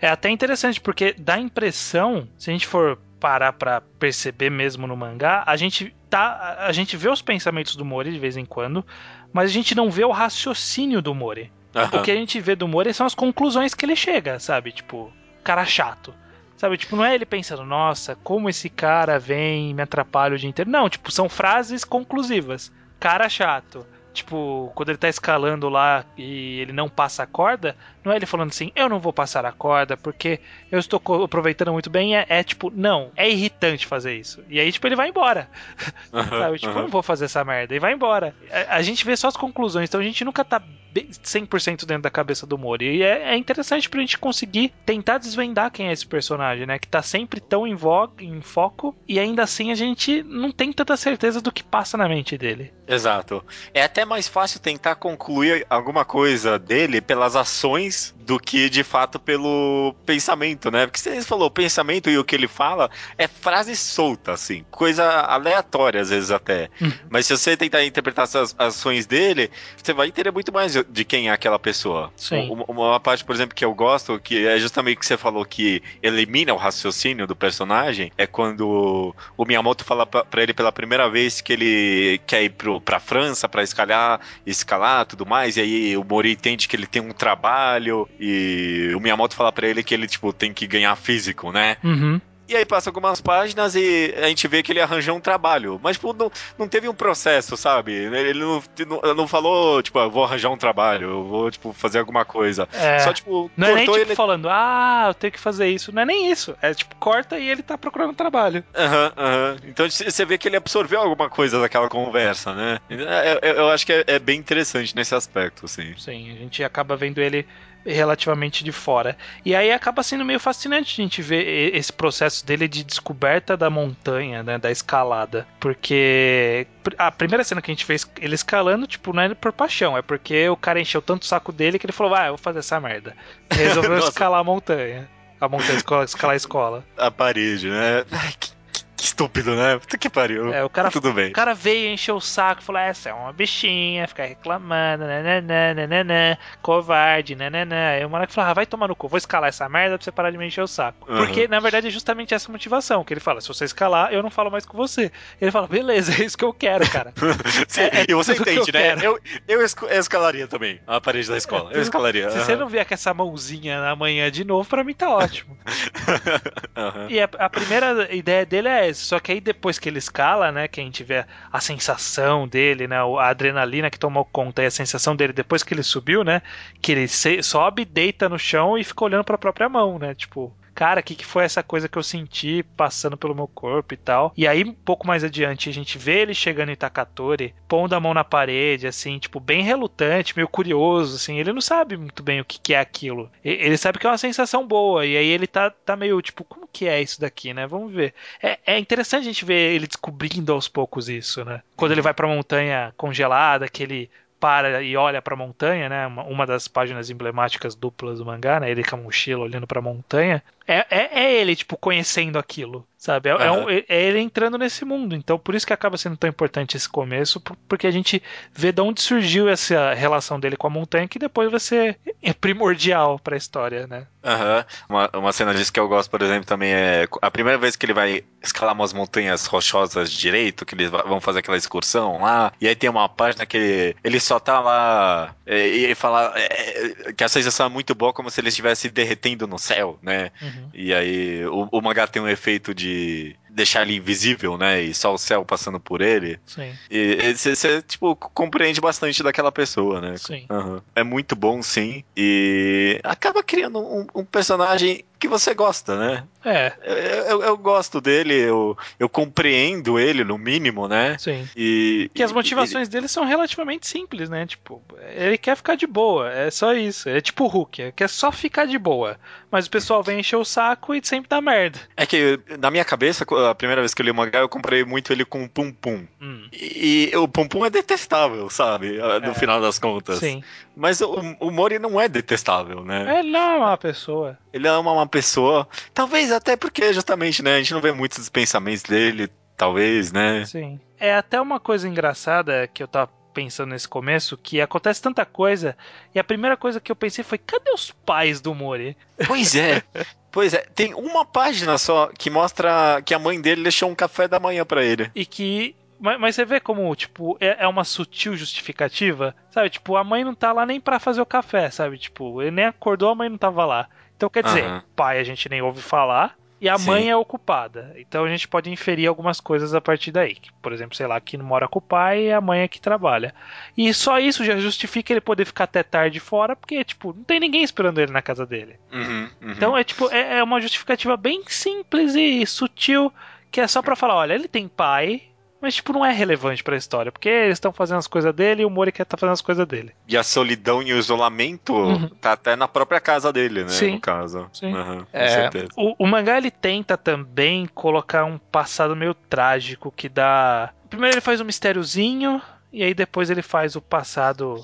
[0.00, 4.86] É até interessante, porque dá a impressão, se a gente for parar pra perceber mesmo
[4.86, 6.56] no mangá, a gente tá.
[6.60, 8.86] A gente vê os pensamentos do Mori de vez em quando,
[9.32, 11.50] mas a gente não vê o raciocínio do Mori.
[11.74, 11.98] Aham.
[11.98, 14.72] O que a gente vê do Mori são as conclusões que ele chega, sabe?
[14.72, 15.12] Tipo,
[15.44, 16.14] cara chato.
[16.56, 20.38] Sabe, tipo, não é ele pensando, nossa, como esse cara vem e me atrapalha o
[20.38, 20.68] dia inteiro.
[20.68, 22.72] Não, tipo, são frases conclusivas.
[22.98, 23.86] Cara chato.
[24.18, 28.26] Tipo, quando ele tá escalando lá e ele não passa a corda, não é ele
[28.26, 30.40] falando assim, eu não vou passar a corda porque
[30.72, 32.16] eu estou aproveitando muito bem.
[32.16, 34.42] É, é tipo, não, é irritante fazer isso.
[34.48, 35.48] E aí, tipo, ele vai embora.
[36.10, 36.58] Sabe?
[36.58, 37.74] Tipo, eu não vou fazer essa merda.
[37.74, 38.34] E vai embora.
[38.50, 40.58] A, a gente vê só as conclusões, então a gente nunca tá
[40.92, 42.96] bem- 100% dentro da cabeça do Mori.
[42.96, 46.78] E é, é interessante pra gente conseguir tentar desvendar quem é esse personagem, né?
[46.78, 50.72] Que tá sempre tão em, voga, em foco e ainda assim a gente não tem
[50.72, 52.72] tanta certeza do que passa na mente dele.
[52.86, 53.44] Exato.
[53.74, 59.18] É até mais fácil tentar concluir alguma coisa dele pelas ações do que de fato
[59.18, 60.86] pelo pensamento, né?
[60.86, 65.04] Porque você falou, o pensamento e o que ele fala é frase solta, assim, coisa
[65.04, 66.68] aleatória às vezes até.
[66.80, 66.92] Uhum.
[67.08, 71.28] Mas se você tentar interpretar essas ações dele, você vai entender muito mais de quem
[71.28, 72.12] é aquela pessoa.
[72.16, 72.50] Sim.
[72.50, 75.44] Uma, uma parte, por exemplo, que eu gosto, que é justamente o que você falou
[75.44, 80.70] que elimina o raciocínio do personagem, é quando o Miyamoto fala pra pra ele pela
[80.70, 83.97] primeira vez que ele quer ir pro, pra França pra escalar,
[84.46, 89.00] escalar tudo mais, e aí o Mori entende que ele tem um trabalho, e o
[89.00, 91.76] Miyamoto fala pra ele que ele, tipo, tem que ganhar físico, né?
[91.82, 92.20] Uhum.
[92.48, 95.78] E aí passa algumas páginas e a gente vê que ele arranjou um trabalho.
[95.82, 97.92] Mas, tipo, não, não teve um processo, sabe?
[97.92, 98.62] Ele não,
[99.02, 102.66] não, não falou, tipo, eu vou arranjar um trabalho, eu vou, tipo, fazer alguma coisa.
[102.72, 103.00] É.
[103.00, 104.16] Só, tipo, Não é nem cortou tipo ele.
[104.16, 105.92] falando, ah, eu tenho que fazer isso.
[105.92, 106.56] Não é nem isso.
[106.62, 108.64] É tipo, corta e ele tá procurando trabalho.
[108.74, 109.56] Aham, aham.
[109.64, 112.78] Então c- você vê que ele absorveu alguma coisa daquela conversa, né?
[112.88, 115.94] Eu, eu- eu acho que é, é bem interessante nesse aspecto, assim.
[115.98, 117.46] Sim, a gente acaba vendo ele
[117.92, 119.16] relativamente de fora.
[119.44, 123.70] E aí acaba sendo meio fascinante a gente ver esse processo dele de descoberta da
[123.70, 125.46] montanha, né, da escalada.
[125.58, 129.96] Porque a primeira cena que a gente fez ele escalando, tipo, não é por paixão,
[129.96, 132.38] é porque o cara encheu tanto o saco dele que ele falou, vai, eu vou
[132.38, 133.16] fazer essa merda.
[133.50, 135.08] E resolveu escalar a montanha.
[135.40, 136.84] A montanha, escola, escalar a escola.
[136.96, 138.04] A parede, né?
[138.10, 138.50] Ai, que,
[138.98, 139.78] que- estúpido, né?
[139.78, 140.52] Puta que pariu.
[140.52, 141.30] É, o cara, Tudo bem.
[141.30, 146.36] o cara veio, encheu o saco, falou: essa é uma bichinha, fica reclamando, nananã, nananã,
[146.60, 147.90] covarde, nananã.
[147.90, 150.12] Aí o moleque falou: ah, vai tomar no cu, vou escalar essa merda pra você
[150.12, 151.10] parar de me encher o saco.
[151.10, 151.18] Uhum.
[151.18, 154.30] Porque, na verdade, é justamente essa motivação que ele fala: se você escalar, eu não
[154.30, 155.10] falo mais com você.
[155.40, 157.12] Ele fala: beleza, é isso que eu quero, cara.
[157.68, 158.96] Sim, é e você entende, eu né?
[158.96, 159.00] quero.
[159.02, 161.70] Eu, eu escalaria também a parede da escola.
[161.72, 162.30] Eu escalaria.
[162.30, 165.56] Se você não vier com essa mãozinha na manhã de novo, pra mim tá ótimo.
[166.76, 167.06] Aham.
[167.08, 170.50] E a, a primeira ideia dele é essa, só que aí depois que ele escala,
[170.52, 174.66] né, que a gente vê a sensação dele, né, a adrenalina que tomou conta e
[174.66, 176.42] a sensação dele depois que ele subiu, né,
[176.80, 177.08] que ele
[177.42, 181.16] sobe, deita no chão e fica olhando pra própria mão, né, tipo, cara, o que,
[181.16, 184.32] que foi essa coisa que eu senti passando pelo meu corpo e tal.
[184.36, 188.00] E aí, um pouco mais adiante, a gente vê ele chegando em Takatori, pondo a
[188.00, 192.40] mão na parede, assim, tipo, bem relutante, meio curioso, assim, ele não sabe muito bem
[192.40, 193.28] o que, que é aquilo.
[193.44, 196.68] Ele sabe que é uma sensação boa, e aí ele tá, tá meio, tipo, como
[196.72, 197.66] que é isso daqui, né?
[197.66, 198.14] Vamos ver.
[198.40, 201.60] É, é interessante a gente ver ele descobrindo aos poucos isso, né?
[201.74, 206.06] Quando ele vai pra montanha congelada, que ele para e olha pra montanha, né?
[206.06, 208.70] Uma, uma das páginas emblemáticas duplas do mangá, né?
[208.70, 210.42] Ele com a mochila olhando pra montanha.
[210.68, 213.30] É, é, é ele, tipo, conhecendo aquilo, sabe?
[213.30, 215.14] É, é um- é ele entrando nesse mundo.
[215.16, 218.70] Então, por isso que acaba sendo tão importante esse começo, por- porque a gente vê
[218.70, 223.18] de onde surgiu essa relação dele com a montanha, que depois vai ser é primordial
[223.18, 224.06] pra história, né?
[224.22, 224.64] Aham.
[224.90, 227.86] Uma, uma cena disso que eu gosto, por exemplo, também é a primeira vez que
[227.86, 232.68] ele vai escalar umas montanhas rochosas direito, que eles vão fazer aquela excursão lá, e
[232.68, 237.12] aí tem uma página que ele, ele só tá lá é, e ele fala é,
[237.16, 240.30] que a sensação é muito boa, como se ele estivesse derretendo no céu, né?
[240.42, 240.57] Uhum.
[240.74, 244.82] E aí o, o mangá tem um efeito de deixar ele invisível, né?
[244.82, 246.38] E só o céu passando por ele.
[246.46, 250.16] Sim, E você, tipo, compreende bastante daquela pessoa, né?
[250.16, 250.46] sim.
[250.50, 250.82] Aham.
[250.94, 252.04] É muito bom, sim.
[252.16, 256.24] E acaba criando um, um personagem que você gosta, né?
[256.44, 261.16] É, Eu, eu- eu gosto dele, eu, eu compreendo ele, no mínimo, né?
[261.18, 261.48] sim.
[261.56, 262.10] E.
[262.14, 264.46] Que as e- motivações dele são relativamente simples, né?
[264.46, 264.82] Tipo,
[265.16, 267.08] ele quer ficar de boa, é só isso.
[267.08, 269.16] É tipo o Hulk, ele quer só ficar de boa.
[269.50, 271.78] Mas o pessoal vem encher o saco e sempre dá merda.
[271.96, 274.84] É que, na minha cabeça, a primeira vez que eu li o mangá, eu comprei
[274.84, 276.06] muito ele com o Pum Pum.
[276.20, 278.92] Hum, E, e o Pum Pum é detestável, sabe?
[278.98, 279.34] No É.
[279.34, 280.18] final das contas.
[280.18, 280.42] sim.
[280.80, 283.18] Mas o, o Mori não é detestável, né?
[283.18, 284.38] Ele não é uma pessoa.
[284.52, 285.66] Ele ama uma pessoa.
[285.92, 287.54] Talvez até porque, justamente, né?
[287.54, 290.44] A gente não vê muitos dos pensamentos dele, talvez, né?
[290.46, 290.80] Sim.
[290.98, 295.76] É até uma coisa engraçada que eu tava pensando nesse começo, que acontece tanta coisa,
[296.14, 298.96] e a primeira coisa que eu pensei foi, cadê os pais do Mori?
[299.26, 299.82] Pois é.
[300.30, 304.28] Pois é, tem uma página só que mostra que a mãe dele deixou um café
[304.28, 305.10] da manhã para ele.
[305.14, 309.70] E que mas, mas, você vê como, tipo, é, é, uma sutil justificativa, sabe?
[309.70, 311.98] Tipo, a mãe não tá lá nem para fazer o café, sabe?
[311.98, 313.88] Tipo, ele nem acordou, a mãe não tava lá.
[314.16, 314.82] Então, quer dizer, uhum.
[314.96, 316.86] pai a gente nem ouve falar, e a Sim.
[316.86, 317.94] mãe é ocupada.
[317.96, 320.36] Então a gente pode inferir algumas coisas a partir daí.
[320.60, 322.80] Por exemplo, sei lá, que não mora com o pai e a mãe é que
[322.80, 323.34] trabalha.
[323.76, 327.38] E só isso já justifica ele poder ficar até tarde fora, porque, tipo, não tem
[327.38, 328.78] ninguém esperando ele na casa dele.
[328.92, 329.50] Uhum, uhum.
[329.52, 333.12] Então é tipo, é, é uma justificativa bem simples e sutil,
[333.50, 335.22] que é só para falar, olha, ele tem pai,
[335.60, 338.64] mas, tipo, não é relevante pra história, porque eles estão fazendo as coisas dele e
[338.64, 339.92] o Mori quer tá fazendo as coisas dele.
[340.06, 342.08] E a solidão e o isolamento uhum.
[342.08, 343.70] tá até na própria casa dele, né?
[343.70, 343.92] Sim.
[343.94, 344.48] No caso.
[344.52, 344.74] Sim.
[344.74, 350.70] Uhum, é, o, o, mangá ele tenta também colocar um passado meio trágico que dá.
[350.88, 352.40] Primeiro ele faz um mistériozinho.
[352.70, 354.62] E aí depois ele faz o passado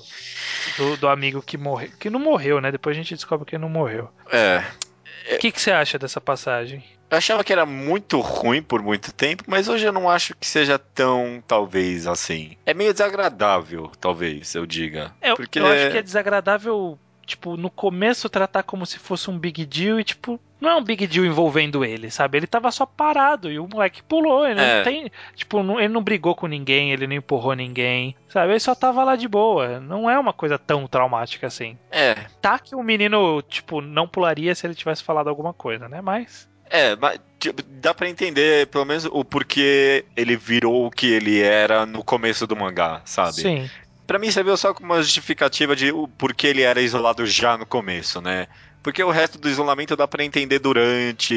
[0.77, 1.89] do, do amigo que morreu.
[1.99, 2.71] Que não morreu, né?
[2.71, 4.09] Depois a gente descobre que ele não morreu.
[4.31, 4.63] É.
[5.33, 6.83] O que, que você acha dessa passagem?
[7.09, 10.45] Eu achava que era muito ruim por muito tempo, mas hoje eu não acho que
[10.45, 12.57] seja tão, talvez, assim.
[12.65, 15.13] É meio desagradável, talvez, eu diga.
[15.21, 15.59] É, porque...
[15.59, 19.99] Eu acho que é desagradável, tipo, no começo tratar como se fosse um big deal
[19.99, 22.37] e, tipo, não é um big deal envolvendo ele, sabe?
[22.37, 24.47] Ele tava só parado e o moleque pulou.
[24.47, 24.77] Ele é.
[24.77, 25.11] não tem.
[25.35, 28.53] Tipo, não, ele não brigou com ninguém, ele não empurrou ninguém, sabe?
[28.53, 29.79] Ele só tava lá de boa.
[29.79, 31.77] Não é uma coisa tão traumática assim.
[31.91, 32.15] É.
[32.41, 36.01] Tá que o menino, tipo, não pularia se ele tivesse falado alguma coisa, né?
[36.01, 36.47] Mas.
[36.69, 41.39] É, mas tipo, dá para entender pelo menos o porquê ele virou o que ele
[41.39, 43.33] era no começo do mangá, sabe?
[43.33, 43.69] Sim.
[44.05, 47.57] Pra mim, você viu só como uma justificativa de o porquê ele era isolado já
[47.57, 48.47] no começo, né?
[48.85, 51.33] Porque o resto do isolamento dá para entender durante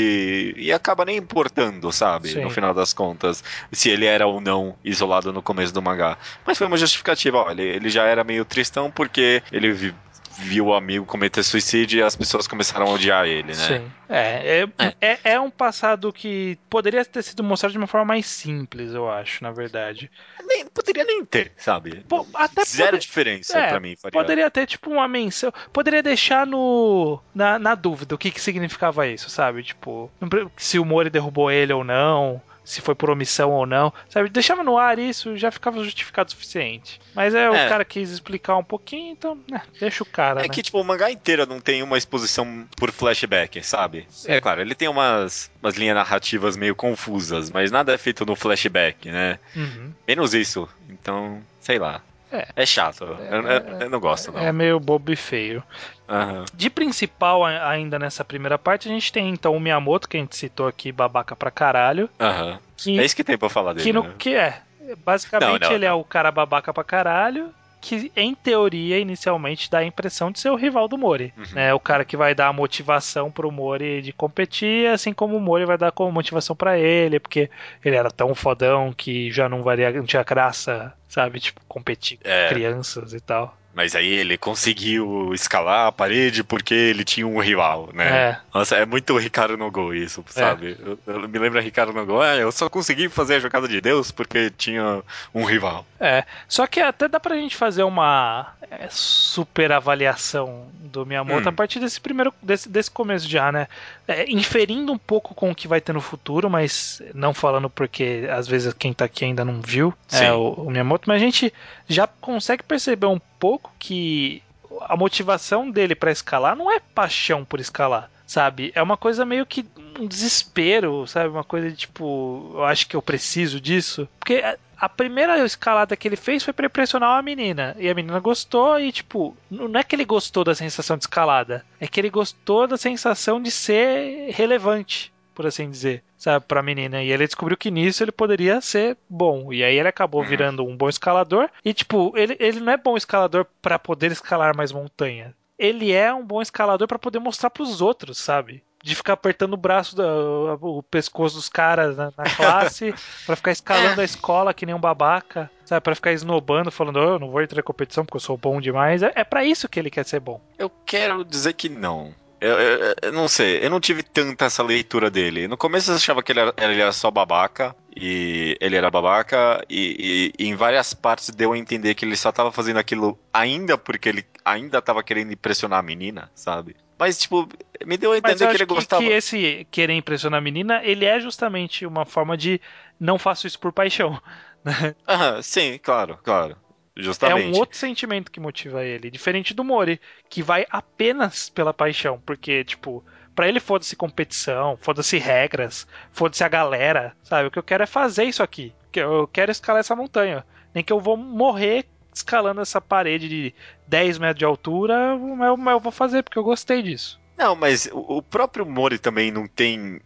[0.54, 2.28] e acaba nem importando, sabe?
[2.28, 2.42] Sim.
[2.42, 6.18] No final das contas, se ele era ou não isolado no começo do mangá.
[6.46, 9.94] Mas foi uma justificativa, olha, ele já era meio tristão porque ele
[10.38, 13.54] viu o amigo cometer suicídio e as pessoas começaram a odiar ele, né?
[13.54, 13.92] Sim.
[14.08, 14.94] É, é, é.
[15.00, 19.10] é, é um passado que poderia ter sido mostrado de uma forma mais simples, eu
[19.10, 20.10] acho, na verdade.
[20.46, 22.04] Nem, poderia nem ter, sabe?
[22.08, 23.02] Pô, até Zero pode...
[23.02, 23.96] diferença é, pra mim.
[23.96, 24.18] Faria.
[24.18, 25.52] Poderia ter, tipo, uma menção.
[25.72, 27.20] Poderia deixar no.
[27.34, 29.62] Na, na dúvida o que, que significava isso, sabe?
[29.62, 30.10] Tipo,
[30.56, 34.28] se o Mori derrubou ele ou não se foi por omissão ou não, sabe?
[34.28, 37.00] Deixava no ar isso, já ficava justificado o suficiente.
[37.14, 37.50] Mas é, é.
[37.50, 40.40] o cara quis explicar um pouquinho, então, né, deixa o cara.
[40.40, 40.48] É né?
[40.50, 44.06] que, tipo, o mangá inteiro não tem uma exposição por flashback, sabe?
[44.10, 44.32] Sim.
[44.32, 48.36] É claro, ele tem umas, umas linhas narrativas meio confusas, mas nada é feito no
[48.36, 49.38] flashback, né?
[49.56, 49.94] Uhum.
[50.06, 50.68] Menos isso.
[50.90, 52.02] Então, sei lá.
[52.30, 53.04] É, é chato.
[53.04, 54.40] É, eu, eu, eu, não gosto, não.
[54.40, 55.62] É meio bobo e feio.
[56.08, 56.44] Uhum.
[56.54, 60.36] De principal, ainda nessa primeira parte, a gente tem então o Miyamoto, que a gente
[60.36, 62.08] citou aqui, babaca pra caralho.
[62.20, 62.58] Uhum.
[62.76, 63.84] Que, é isso que tem pra falar dele.
[63.84, 64.14] Que, no, né?
[64.18, 64.62] que é.
[65.04, 69.78] Basicamente, não, não, ele é o cara babaca pra caralho que em teoria inicialmente dá
[69.78, 71.44] a impressão de ser o rival do Mori, uhum.
[71.54, 71.74] né?
[71.74, 75.64] O cara que vai dar a motivação pro Mori de competir, assim como o Mori
[75.64, 77.50] vai dar como motivação para ele, porque
[77.84, 82.28] ele era tão fodão que já não valia, não tinha graça, sabe, tipo competir com
[82.28, 82.48] é.
[82.48, 83.56] crianças e tal.
[83.78, 88.08] Mas aí ele conseguiu escalar a parede porque ele tinha um rival, né?
[88.08, 88.38] É.
[88.52, 90.76] Nossa, é muito Ricardo Nogol isso, sabe?
[90.76, 90.82] É.
[90.84, 94.10] Eu, eu, me lembro Ricardo Nogol, é, eu só consegui fazer a jogada de Deus
[94.10, 95.00] porque tinha
[95.32, 95.86] um rival.
[96.00, 101.50] É, só que até dá pra gente fazer uma é, super avaliação do Miyamoto hum.
[101.50, 103.68] a partir desse primeiro, desse, desse começo já, né?
[104.08, 108.26] É, inferindo um pouco com o que vai ter no futuro, mas não falando porque
[108.28, 111.52] às vezes quem tá aqui ainda não viu é, o, o Miyamoto, mas a gente
[111.88, 114.42] já consegue perceber um pouco que
[114.82, 118.72] a motivação dele para escalar não é paixão por escalar, sabe?
[118.74, 119.64] É uma coisa meio que
[119.98, 121.28] um desespero, sabe?
[121.28, 124.08] Uma coisa de tipo, eu acho que eu preciso disso.
[124.18, 124.42] Porque
[124.76, 127.74] a primeira escalada que ele fez foi para impressionar uma menina.
[127.78, 131.64] E a menina gostou e, tipo, não é que ele gostou da sensação de escalada,
[131.80, 137.00] é que ele gostou da sensação de ser relevante por assim dizer, sabe, pra menina.
[137.00, 139.52] E ele descobriu que nisso ele poderia ser bom.
[139.52, 140.26] E aí ele acabou uhum.
[140.26, 141.48] virando um bom escalador.
[141.64, 145.32] E, tipo, ele, ele não é bom escalador para poder escalar mais montanha.
[145.56, 148.64] Ele é um bom escalador para poder mostrar para os outros, sabe?
[148.82, 152.94] de ficar apertando o braço, do, o pescoço dos caras na, na classe,
[153.26, 154.02] para ficar escalando é.
[154.02, 155.82] a escola que nem um babaca, sabe?
[155.82, 158.60] Pra ficar esnobando, falando, oh, eu não vou entrar em competição porque eu sou bom
[158.60, 159.02] demais.
[159.02, 160.40] É, é para isso que ele quer ser bom.
[160.56, 162.14] Eu quero dizer que não.
[162.40, 165.48] Eu, eu, eu, não sei, eu não tive tanta essa leitura dele.
[165.48, 169.64] No começo eu achava que ele era, ele era só babaca, e ele era babaca,
[169.68, 173.18] e, e, e, em várias partes deu a entender que ele só tava fazendo aquilo
[173.32, 176.76] ainda porque ele ainda tava querendo impressionar a menina, sabe?
[176.98, 177.48] Mas, tipo,
[177.84, 179.02] me deu a entender que ele que, gostava.
[179.02, 182.60] que esse querer impressionar a menina, ele é justamente uma forma de
[182.98, 184.20] não faço isso por paixão.
[185.06, 186.56] Aham, sim, claro, claro.
[186.98, 187.56] É Justamente.
[187.56, 192.64] um outro sentimento que motiva ele, diferente do Mori, que vai apenas pela paixão, porque,
[192.64, 193.04] tipo,
[193.36, 197.46] pra ele foda-se competição, foda-se regras, foda-se a galera, sabe?
[197.46, 198.74] O que eu quero é fazer isso aqui.
[198.92, 200.44] Eu quero escalar essa montanha.
[200.74, 203.54] Nem que eu vou morrer escalando essa parede de
[203.86, 207.20] 10 metros de altura, mas eu, eu vou fazer, porque eu gostei disso.
[207.36, 210.00] Não, mas o próprio Mori também não tem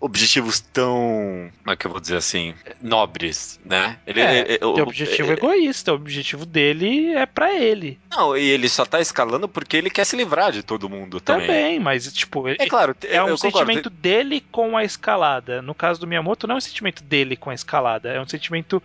[0.00, 1.50] objetivos tão.
[1.62, 2.54] Como é que eu vou dizer assim?
[2.80, 3.98] Nobres, né?
[4.06, 7.98] Ele, É, Tem o- objetivo é- egoísta, o objetivo dele é pra ele.
[8.10, 11.46] Não, e ele só tá escalando porque ele quer se livrar de todo mundo também.
[11.46, 15.62] Também, mas, tipo, É claro, É um sentimento dele com a escalada.
[15.62, 18.82] No caso do Miyamoto, não é um sentimento dele com a escalada, é um sentimento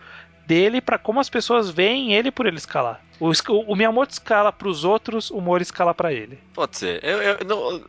[0.47, 3.01] dele pra como as pessoas veem ele por ele escalar.
[3.19, 3.31] O,
[3.67, 6.39] o Miyamoto escala pros outros, o Mori escala pra ele.
[6.53, 7.03] Pode ser.
[7.03, 7.81] Eu, eu- não-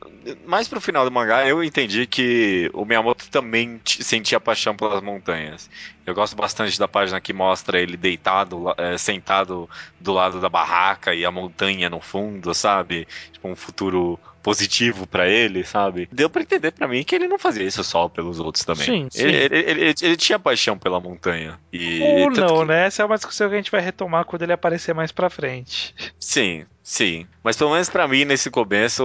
[0.47, 5.69] mais pro final do mangá, eu entendi que o Miyamoto também sentia paixão pelas montanhas.
[6.07, 9.69] Eu gosto bastante da página que mostra ele deitado, eh, sentado
[10.01, 13.07] do lado da barraca e a montanha no fundo, sabe?
[13.31, 16.09] Tipo, um futuro positivo pra ele, sabe?
[16.11, 18.85] Deu pra entender pra mim que ele não fazia isso só pelos outros também.
[18.87, 19.23] Sim, sim.
[19.23, 21.59] Ele, ele- ele- ele tinha paixão pela montanha.
[21.73, 22.87] E Ou não, que- né?
[22.87, 25.95] Essa é uma discussão que a gente vai retomar quando ele aparecer mais pra frente.
[26.19, 27.27] Sim, sim.
[27.45, 29.03] Mas pelo menos pra mim, nesse começo,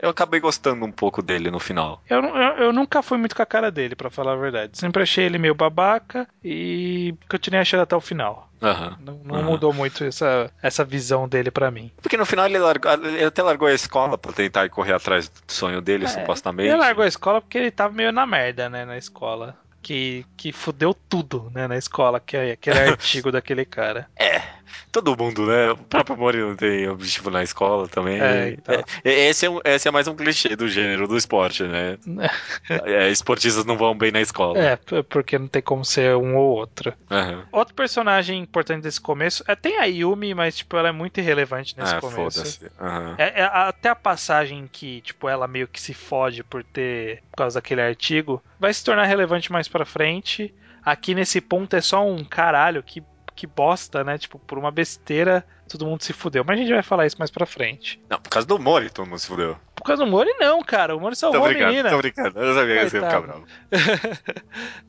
[0.00, 2.02] eu acabei gostando um pouco dele no final.
[2.08, 4.78] Eu, eu, eu nunca fui muito com a cara dele, pra falar a verdade.
[4.78, 8.50] Sempre achei ele meio babaca e continuei achando até o final.
[8.62, 8.96] Aham.
[9.00, 9.44] Não, não Aham.
[9.50, 11.90] mudou muito essa, essa visão dele pra mim.
[12.00, 15.52] Porque no final ele, largou, ele até largou a escola pra tentar correr atrás do
[15.52, 16.68] sonho dele, É, supostamente.
[16.68, 19.56] Ele largou a escola porque ele tava meio na merda, né, na escola.
[19.82, 24.08] Que, que fudeu tudo, né, na escola, que é aquele artigo daquele cara.
[24.92, 25.70] Todo mundo, né?
[25.70, 28.20] O próprio Mori não tem objetivo na escola também.
[28.20, 28.74] É, então.
[29.04, 31.98] É, esse, é um- esse é mais um clichê do gênero do esporte, né?
[32.84, 34.58] É, esportistas não vão bem na escola.
[34.58, 34.76] É,
[35.08, 36.92] porque não tem como ser um ou outro.
[37.10, 37.44] Aham.
[37.52, 41.76] Outro personagem importante desse começo, é, tem a Yumi, mas, tipo, ela é muito irrelevante
[41.78, 42.60] nesse Ah, começo.
[42.80, 43.14] Aham.
[43.18, 47.22] É, é até a passagem que, tipo, ela meio que se fode por ter.
[47.30, 50.52] por causa daquele artigo, vai se tornar relevante mais pra frente.
[50.84, 53.02] Aqui nesse ponto é só um caralho que,
[53.36, 54.16] que bosta, né?
[54.16, 56.42] Tipo, por uma besteira, todo mundo se fudeu.
[56.44, 58.02] Mas a gente vai falar isso mais pra frente.
[58.08, 59.56] Não, por causa do Mori, todo mundo se fudeu.
[59.86, 60.96] Por causa do Mori, não, cara.
[60.96, 61.90] O Mori Tô salvou a brincando, menina.
[61.90, 62.40] tô brincando.
[62.40, 63.46] Eu sabia que você ia ficar bravo.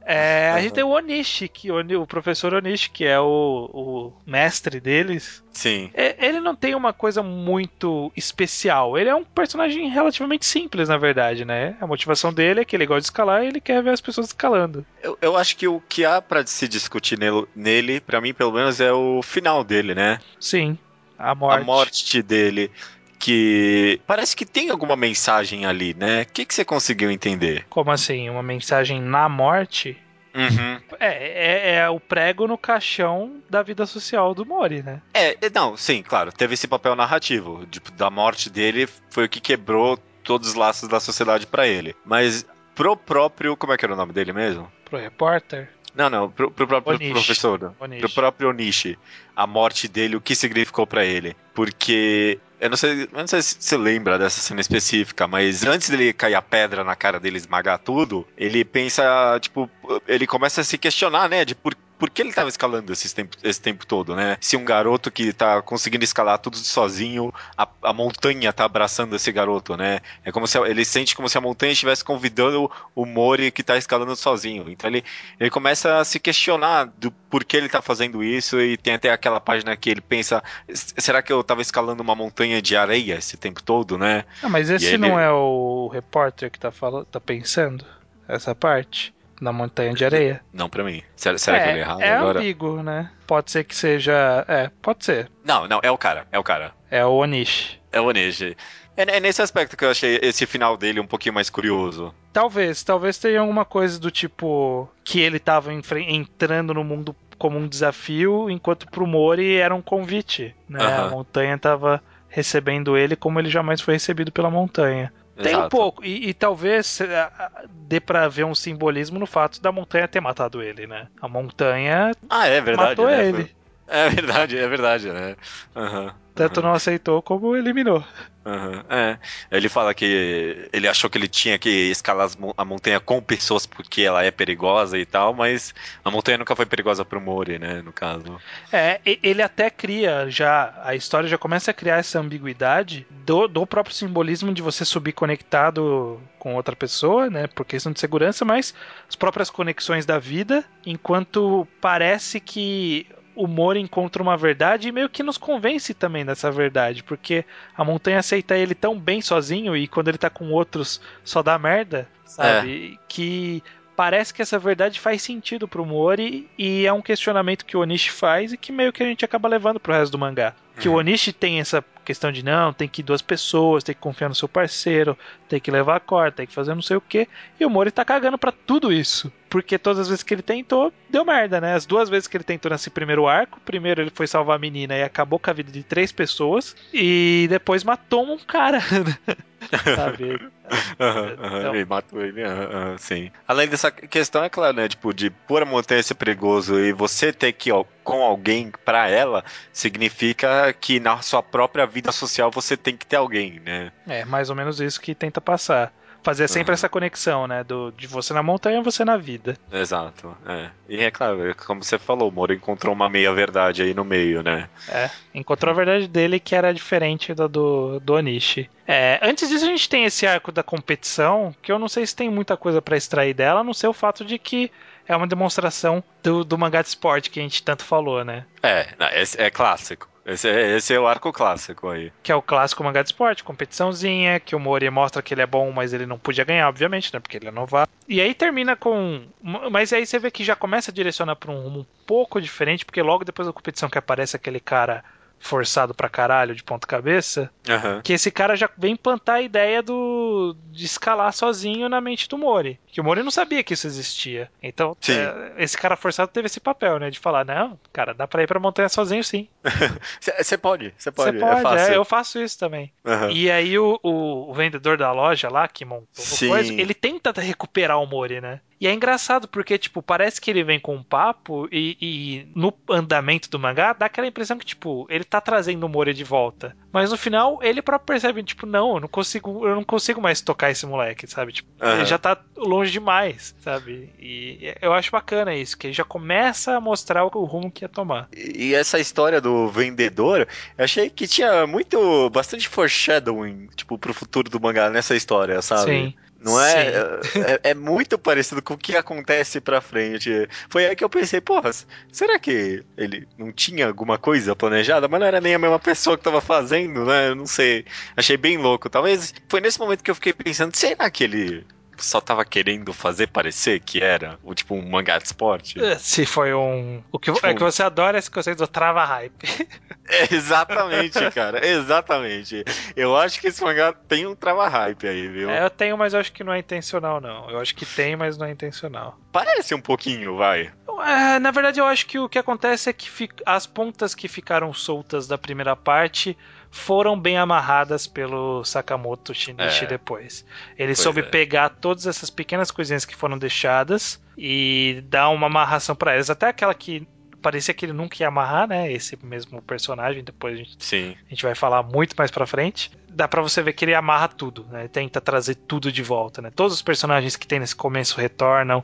[0.09, 4.79] É, a gente tem o Onishi, que, o, professor Onishi, que é o, o mestre
[4.79, 5.43] deles.
[5.51, 5.91] Sim.
[5.93, 8.97] É, Ele não tem uma coisa muito especial.
[8.97, 11.75] Ele é um personagem relativamente simples, na verdade, né?
[11.81, 14.27] A motivação dele é que ele gosta de escalar e ele quer ver as pessoas
[14.27, 14.85] escalando.
[15.03, 18.53] Eu, eu acho que o que há pra se discutir nele, nele, para mim, pelo
[18.53, 20.19] menos, é o final dele, né?
[20.39, 20.77] Sim,
[21.19, 21.61] a morte.
[21.61, 22.71] A morte dele.
[23.19, 26.21] Que parece que tem alguma mensagem ali, né?
[26.21, 27.65] O que, que você conseguiu entender?
[27.69, 28.29] Como assim?
[28.29, 29.97] Uma mensagem na morte?
[30.37, 30.79] Uhum.
[30.99, 35.01] É, é, é o prego no caixão da vida social do Mori, né?
[35.11, 37.65] É, é, não, sim, claro, teve esse papel narrativo.
[37.65, 41.95] Tipo, da morte dele foi o que quebrou todos os laços da sociedade pra ele.
[42.05, 42.45] Mas
[42.75, 43.57] pro próprio.
[43.57, 44.71] Como é que era o nome dele mesmo?
[44.85, 45.69] Pro repórter.
[45.95, 47.13] Não, não, pro, pro próprio Onishi.
[47.13, 47.75] professor.
[47.79, 48.01] Onishi.
[48.01, 48.99] Pro próprio Onishi.
[49.35, 51.35] A morte dele, o que significou pra ele.
[51.55, 52.39] Porque.
[52.59, 56.11] Eu não sei, eu não sei se você lembra dessa cena específica, mas antes dele
[56.11, 59.69] cair a pedra na cara dele esmagar tudo, ele pensa, tipo,
[60.07, 63.35] ele começa a se questionar, né, de por, por que ele tava escalando esse tempo,
[63.43, 64.37] esse tempo todo, né?
[64.39, 69.31] Se um garoto que tá conseguindo escalar tudo sozinho, a, a montanha tá abraçando esse
[69.31, 69.99] garoto, né?
[70.23, 73.77] É como se ele sente como se a montanha estivesse convidando o Mori que tá
[73.77, 74.69] escalando sozinho.
[74.69, 75.03] Então ele,
[75.39, 79.39] ele começa a se questionar do porquê ele tá fazendo isso e tem até aquela
[79.39, 83.37] página que ele pensa, "S- será que eu tava escalando uma montanha de areia esse
[83.37, 84.23] tempo todo, né?
[84.43, 87.85] Ah, mas esse ele- não é o repórter que tá, falando, tá pensando?
[88.27, 89.13] Essa parte?
[89.39, 90.41] Na montanha de areia?
[90.51, 91.03] Não pra mim.
[91.15, 92.39] Será, será é, que eu li errado é agora?
[92.39, 93.11] ambíguo, né?
[93.27, 94.43] Pode ser que seja.
[94.47, 95.29] É, pode ser.
[95.43, 96.73] Não, não, é o cara, é o cara.
[96.89, 97.79] É o Onishi.
[97.91, 98.57] É o Onishi.
[98.95, 102.13] É, é nesse aspecto que eu achei esse final dele um pouquinho mais curioso.
[102.33, 107.67] Talvez, talvez tenha alguma coisa do tipo que ele tava entrando no mundo como um
[107.67, 110.83] desafio, enquanto pro Mori era um convite, né?
[110.83, 111.09] A Aham.
[111.11, 115.13] montanha tava recebendo ele como ele jamais foi recebido pela montanha.
[115.41, 115.69] Tem um Exato.
[115.69, 117.29] pouco, e, e talvez eh,
[117.69, 121.07] dê pra ver um simbolismo no fato da montanha ter matado ele, né?
[121.21, 123.01] A montanha Ah, é verdade.
[123.01, 123.27] matou né?
[123.27, 123.51] ele.
[123.89, 125.35] É verdade, é verdade, né?
[125.75, 128.03] Uhum, Tanto não aceitou como eliminou.
[128.47, 129.17] Uhum, é.
[129.51, 134.03] Ele fala que ele achou que ele tinha que escalar a montanha com pessoas porque
[134.03, 137.91] ela é perigosa e tal, mas a montanha nunca foi perigosa pro Mori, né, no
[137.91, 138.39] caso.
[138.71, 143.67] É, ele até cria já, a história já começa a criar essa ambiguidade do, do
[143.67, 148.73] próprio simbolismo de você subir conectado com outra pessoa, né, por questão de segurança, mas
[149.09, 153.07] as próprias conexões da vida, enquanto parece que
[153.37, 157.85] o Moro encontra uma verdade e meio que nos convence também dessa verdade, porque a
[157.85, 162.09] montanha aceita ele tão bem sozinho e quando ele tá com outros só dá merda,
[162.25, 162.95] sabe?
[162.95, 163.05] É.
[163.07, 163.63] Que
[163.97, 168.11] parece que essa verdade faz sentido pro Mori e é um questionamento que o Onishi
[168.11, 170.53] faz e que meio que a gente acaba levando pro resto do mangá.
[170.79, 170.99] Que o uhum.
[170.99, 174.35] Onishi tem essa questão de não, tem que ir duas pessoas, tem que confiar no
[174.35, 175.17] seu parceiro,
[175.49, 177.27] tem que levar a corda, tem que fazer não sei o que.
[177.59, 179.33] E o Mori tá cagando para tudo isso.
[179.49, 181.73] Porque todas as vezes que ele tentou, deu merda, né?
[181.73, 184.95] As duas vezes que ele tentou nesse primeiro arco, primeiro ele foi salvar a menina
[184.95, 188.79] e acabou com a vida de três pessoas, e depois matou um cara.
[189.95, 190.33] Sabe?
[190.33, 191.75] Uhum, então...
[191.75, 193.31] Ele matou ele, uhum, sim.
[193.47, 194.87] Além dessa questão, é claro, né?
[194.87, 199.43] Tipo, de pura montanha ser perigoso e você ter que ir com alguém para ela,
[199.71, 203.91] significa que na sua própria vida social você tem que ter alguém, né?
[204.07, 205.93] É, mais ou menos isso que tenta passar
[206.27, 206.73] fazer sempre uhum.
[206.73, 207.63] essa conexão, né?
[207.63, 209.55] Do, de você na montanha você na vida.
[209.71, 210.69] Exato, é.
[210.89, 214.43] E é claro, é como você falou, o Moro encontrou uma meia-verdade aí no meio,
[214.43, 214.67] né?
[214.89, 218.69] É, encontrou a verdade dele que era diferente da do, do Onishi.
[218.85, 222.13] É, antes disso, a gente tem esse arco da competição, que eu não sei se
[222.13, 224.69] tem muita coisa para extrair dela, a não ser o fato de que
[225.07, 228.43] é uma demonstração do, do mangá de esporte que a gente tanto falou, né?
[228.61, 230.09] É, é, é clássico.
[230.27, 232.11] Esse é, esse é o arco clássico aí.
[232.21, 235.47] Que é o clássico mangá de esporte, competiçãozinha, que o Mori mostra que ele é
[235.47, 237.19] bom, mas ele não podia ganhar, obviamente, né?
[237.21, 237.89] Porque ele é novato.
[238.09, 239.25] E aí termina com.
[239.71, 242.85] Mas aí você vê que já começa a direcionar para um rumo um pouco diferente,
[242.85, 245.01] porque logo depois da competição que aparece aquele cara
[245.39, 248.01] forçado pra caralho de ponta cabeça, uhum.
[248.01, 252.37] que esse cara já vem plantar a ideia do de escalar sozinho na mente do
[252.37, 252.79] Mori.
[252.87, 254.49] Que o Mori não sabia que isso existia.
[254.61, 257.09] Então, é, esse cara forçado teve esse papel, né?
[257.09, 259.47] De falar, não, cara, dá pra ir pra montanha sozinho sim.
[260.19, 261.37] Você pode, você pode.
[261.37, 261.93] Você pode, é, fácil.
[261.93, 262.91] É, eu faço isso também.
[263.03, 263.29] Uhum.
[263.31, 268.01] E aí o, o, o, vendedor da loja lá, que montou coisa, ele tenta recuperar
[268.01, 268.61] o Mori, né?
[268.79, 272.73] E é engraçado porque, tipo, parece que ele vem com um papo e, e, no
[272.89, 276.75] andamento do mangá dá aquela impressão que, tipo, ele tá trazendo o Mori de volta.
[276.91, 280.41] Mas no final ele próprio percebe, tipo, não, eu não consigo, eu não consigo mais
[280.41, 281.53] tocar esse moleque, sabe?
[281.53, 281.91] Tipo, uhum.
[281.93, 284.11] ele já tá longe demais, sabe?
[284.19, 287.89] E eu acho bacana isso, que ele já começa a mostrar o rumo que ia
[287.89, 288.29] tomar.
[288.35, 290.47] E essa história do vendedor,
[290.77, 295.91] eu achei que tinha muito, bastante foreshadowing, tipo, pro futuro do mangá nessa história, sabe?
[295.91, 296.13] Sim.
[296.39, 296.87] Não é,
[297.35, 297.73] é, é?
[297.73, 300.47] muito parecido com o que acontece pra frente.
[300.69, 301.71] Foi aí que eu pensei, porra,
[302.11, 305.07] será que ele não tinha alguma coisa planejada?
[305.07, 307.29] Mas não era nem a mesma pessoa que tava fazendo, né?
[307.29, 307.85] Eu não sei.
[308.15, 308.89] Achei bem louco.
[308.89, 311.65] Talvez foi nesse momento que eu fiquei pensando, será que ele
[311.97, 315.83] só tava querendo fazer parecer que era o tipo um mangá de esporte.
[315.83, 317.03] É, se foi um.
[317.11, 317.45] O que, tipo...
[317.45, 319.47] é que você adora esse conceito do trava hype.
[320.09, 321.67] É, exatamente, cara.
[321.67, 322.63] Exatamente.
[322.95, 325.49] Eu acho que esse mangá tem um trava hype aí, viu?
[325.49, 327.49] É, eu tenho, mas eu acho que não é intencional, não.
[327.49, 329.19] Eu acho que tem, mas não é intencional.
[329.33, 330.71] Parece um pouquinho, vai.
[331.05, 333.09] É, na verdade, eu acho que o que acontece é que
[333.45, 336.37] as pontas que ficaram soltas da primeira parte
[336.77, 339.87] foram bem amarradas pelo Sakamoto Shinichi é.
[339.87, 340.45] depois.
[340.77, 341.23] Ele pois soube é.
[341.23, 346.29] pegar todas essas pequenas coisinhas que foram deixadas e dar uma amarração para elas.
[346.29, 347.07] Até aquela que
[347.41, 348.91] parecia que ele nunca ia amarrar, né?
[348.91, 350.23] Esse mesmo personagem.
[350.23, 351.15] Depois a gente, Sim.
[351.25, 352.91] A gente vai falar muito mais pra frente.
[353.09, 354.87] Dá pra você ver que ele amarra tudo, né?
[354.87, 356.51] Tenta trazer tudo de volta, né?
[356.55, 358.83] Todos os personagens que tem nesse começo retornam.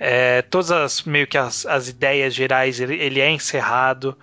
[0.00, 4.16] É, todas as meio que as, as ideias gerais ele, ele é encerrado.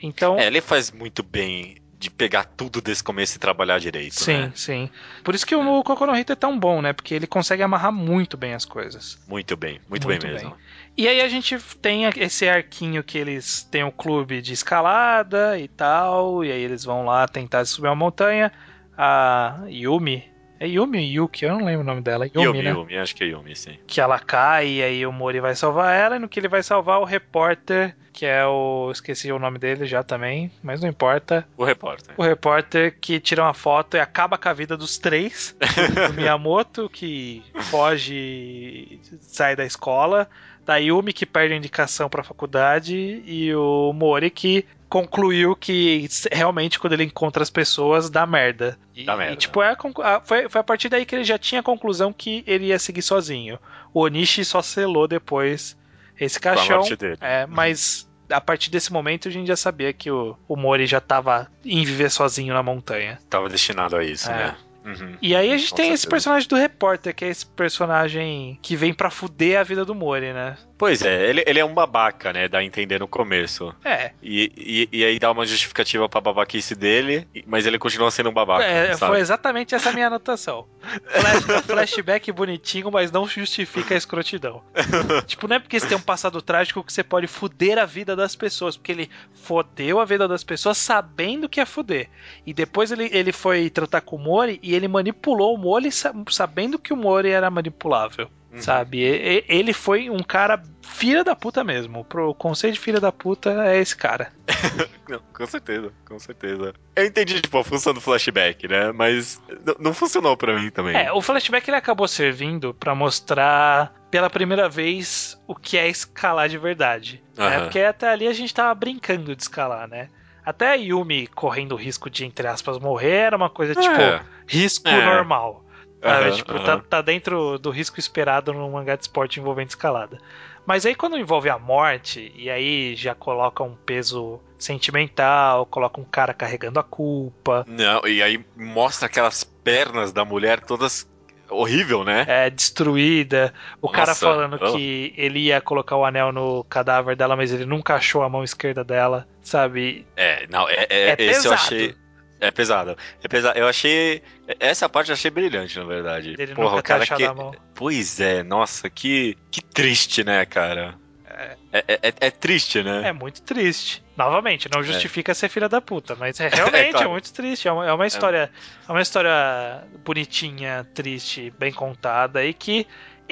[0.00, 0.38] Então.
[0.38, 4.14] É, ele faz muito bem de pegar tudo desse começo e trabalhar direito.
[4.14, 4.52] Sim, né?
[4.56, 4.90] sim.
[5.22, 5.82] Por isso que o é.
[5.84, 6.92] Kokono Hito é tão bom, né?
[6.92, 9.22] Porque ele consegue amarrar muito bem as coisas.
[9.28, 10.50] Muito bem, muito, muito bem mesmo.
[10.50, 10.58] Bem.
[10.96, 15.56] E aí a gente tem esse arquinho que eles têm o um clube de escalada
[15.58, 18.52] e tal, e aí eles vão lá tentar subir uma montanha.
[18.98, 20.24] A Yumi,
[20.62, 21.44] é Yumi Yuki?
[21.44, 22.24] Eu não lembro o nome dela.
[22.26, 22.70] Yumi, Yumi, né?
[22.70, 23.76] Yumi, acho que é Yumi, sim.
[23.84, 26.14] Que ela cai e aí o Mori vai salvar ela.
[26.14, 28.88] E no que ele vai salvar o repórter, que é o.
[28.92, 31.44] Esqueci o nome dele já também, mas não importa.
[31.56, 32.14] O repórter.
[32.16, 35.56] O repórter que tira uma foto e acaba com a vida dos três.
[36.08, 40.28] do Miyamoto, que foge, sai da escola
[40.64, 46.06] da Yumi que perde a indicação para a faculdade e o Mori que concluiu que
[46.30, 48.78] realmente quando ele encontra as pessoas dá merda.
[48.94, 49.32] E, dá merda.
[49.32, 52.12] E, tipo, é a, foi, foi a partir daí que ele já tinha a conclusão
[52.12, 53.58] que ele ia seguir sozinho.
[53.94, 55.78] O Onishi só selou depois
[56.20, 56.82] esse caixão.
[57.22, 61.00] É, mas a partir desse momento a gente já sabia que o, o Mori já
[61.00, 63.18] tava em viver sozinho na montanha.
[63.30, 64.36] Tava destinado a isso, É.
[64.36, 64.56] né?
[64.84, 65.16] Uhum.
[65.22, 66.10] E aí a gente Com tem esse certeza.
[66.10, 70.32] personagem do repórter, que é esse personagem que vem pra fuder a vida do Mori,
[70.32, 70.56] né?
[70.82, 72.48] Pois é, ele, ele é um babaca, né?
[72.48, 73.72] Dá a entender no começo.
[73.84, 78.30] É, E, e, e aí dá uma justificativa pra babaquice dele, mas ele continua sendo
[78.30, 78.64] um babaca.
[78.64, 79.12] é, sabe?
[79.12, 80.66] foi exatamente essa minha anotação.
[80.80, 84.60] Flash- flashback bonitinho, mas não justifica a escrotidão.
[85.24, 88.16] tipo, não é porque você tem um passado trágico que você pode fuder a vida
[88.16, 92.08] das pessoas, porque ele fodeu a vida das pessoas sabendo que ia fuder.
[92.44, 96.12] E depois ele, ele foi tratar com o Mori e ele manipulou o Mori sa-
[96.28, 98.28] sabendo que o Mori era manipulável.
[98.52, 98.60] Uhum.
[98.60, 98.98] Sabe?
[99.02, 102.04] E- Ele foi um cara filha da puta mesmo.
[102.04, 104.30] Pro conceito de filha da puta é esse cara.
[105.08, 106.74] Não, com certeza, com certeza.
[106.94, 108.92] Eu entendi, tipo, a função do flashback, né?
[108.92, 109.40] Mas
[109.78, 110.94] não funcionou pra mim também.
[110.96, 116.48] É, o flashback ele acabou servindo pra mostrar pela primeira vez o que é escalar
[116.48, 117.22] de verdade.
[117.36, 117.46] né?
[117.46, 117.60] Aham.
[117.64, 120.08] Porque até ali a gente tava brincando de escalar, né?
[120.44, 124.22] Até a Yumi correndo o risco de, entre aspas, morrer era uma coisa tipo É.
[124.46, 125.04] risco É.
[125.04, 125.64] normal.
[126.02, 126.26] Sabe?
[126.26, 126.64] Aham, tipo, aham.
[126.64, 130.18] tá, tá dentro do risco esperado num mangá de esporte envolvendo escalada.
[130.66, 136.04] Mas aí quando envolve a morte, e aí já coloca um peso sentimental, coloca um
[136.04, 141.08] cara carregando a culpa, Não, e aí mostra aquelas pernas da mulher todas
[141.50, 142.24] horrível, né?
[142.28, 144.72] é, destruída, o cara Nossa, falando oh.
[144.72, 148.42] que ele ia colocar o anel no cadáver dela, mas ele nunca achou a mão
[148.42, 150.06] esquerda dela, sabe?
[150.16, 151.54] É, não, é, é, É esse eu pesado.
[151.54, 151.94] achei.
[152.42, 152.96] É pesado.
[153.22, 153.56] É pesado.
[153.56, 154.20] Eu achei.
[154.58, 156.34] Essa parte eu achei brilhante, na verdade.
[156.36, 157.24] Ele Porra, o ter cara que.
[157.72, 159.38] Pois é, nossa, que.
[159.48, 161.00] Que triste, né, cara?
[161.24, 163.02] É, é, é- é triste, né?
[163.08, 164.02] É muito triste.
[164.16, 167.06] Novamente, não justifica ser filha da puta, mas é, realmente claro.
[167.06, 167.68] é muito triste.
[167.68, 168.50] É uma, é uma história,
[168.88, 172.86] é uma história bonitinha, triste, bem contada e que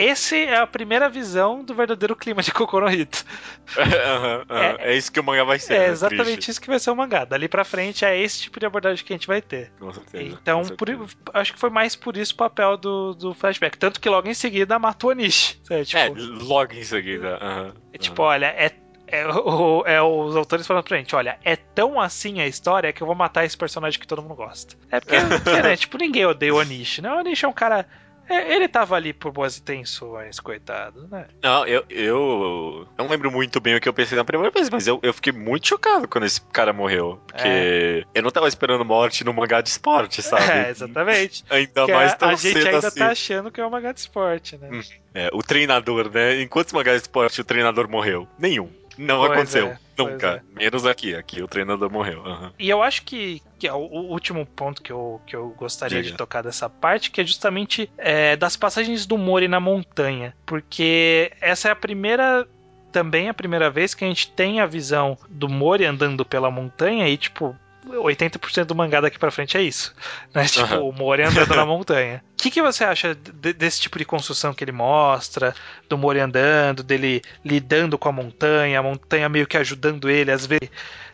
[0.05, 3.25] esse é a primeira visão do verdadeiro clima de Kokonohito.
[3.79, 4.77] Aham, aham.
[4.81, 5.75] é, isso que o mangá vai ser.
[5.75, 5.87] É né?
[5.89, 6.51] exatamente Triste.
[6.51, 7.25] isso que vai ser o mangá.
[7.25, 9.71] Dali pra frente é esse tipo de abordagem que a gente vai ter.
[9.79, 10.25] Com certeza.
[10.25, 13.79] Então, com por- acho que foi mais por isso o papel do, do flashback.
[13.79, 15.61] Tanto que logo em seguida mata o Onishi.
[15.63, 15.85] sabe?
[15.85, 16.09] Tipo, É,
[16.45, 17.39] logo em seguida.
[17.41, 18.73] aham, É tipo, olha, é,
[19.07, 23.03] é, o- é os autores falando pra gente, olha, é tão assim a história que
[23.03, 24.75] eu vou matar esse personagem que todo mundo gosta.
[24.91, 27.13] É porque, porque, né, tipo, ninguém odeia o Onishi, né?
[27.13, 27.87] O Onishi é um cara...
[28.31, 31.26] é, Ele tava ali por boas intenções, coitado, né?
[31.43, 32.87] Não, eu, eu.
[32.97, 35.33] Não lembro muito bem o que eu pensei na primeira vez, mas eu, eu fiquei
[35.33, 37.20] muito chocado quando esse cara morreu.
[37.26, 40.51] Porque eu não tava esperando morte no mangá de esporte, sabe?
[40.51, 41.45] É, exatamente.
[41.51, 42.99] Ainda Porque mais tão a gente ainda assim.
[42.99, 44.68] tá achando que é um mangá de esporte, né?
[44.72, 44.81] Hum.
[45.14, 46.41] É, o treinador, né?
[46.41, 48.28] Em quantos mangás de esporte o treinador morreu?
[48.39, 48.70] Nenhum.
[48.99, 49.66] Não Pois aconteceu.
[49.68, 50.45] é, Nunca.
[50.55, 51.14] Menos aqui.
[51.14, 52.24] Aqui o treinador morreu.
[52.26, 52.53] aham.
[52.59, 55.99] E eu acho que, que é o, o último ponto que eu, que eu gostaria
[56.03, 56.12] Diga.
[56.12, 60.34] de tocar dessa parte, que é justamente é, das passagens do Mori na montanha.
[60.47, 62.47] Porque essa é a primeira.
[62.93, 67.09] Também a primeira vez que a gente tem a visão do Mori andando pela montanha
[67.09, 67.55] e, tipo.
[67.89, 69.95] 80% do mangá daqui pra frente é isso.
[70.35, 70.45] Né?
[70.47, 70.81] Tipo, Aham.
[70.81, 72.22] o Mori andando na montanha.
[72.35, 75.55] O que, que você acha de- desse tipo de construção que ele mostra?
[75.89, 80.47] Do Mori andando, dele lidando com a montanha, a montanha meio que ajudando ele, às
[80.47, 80.70] vezes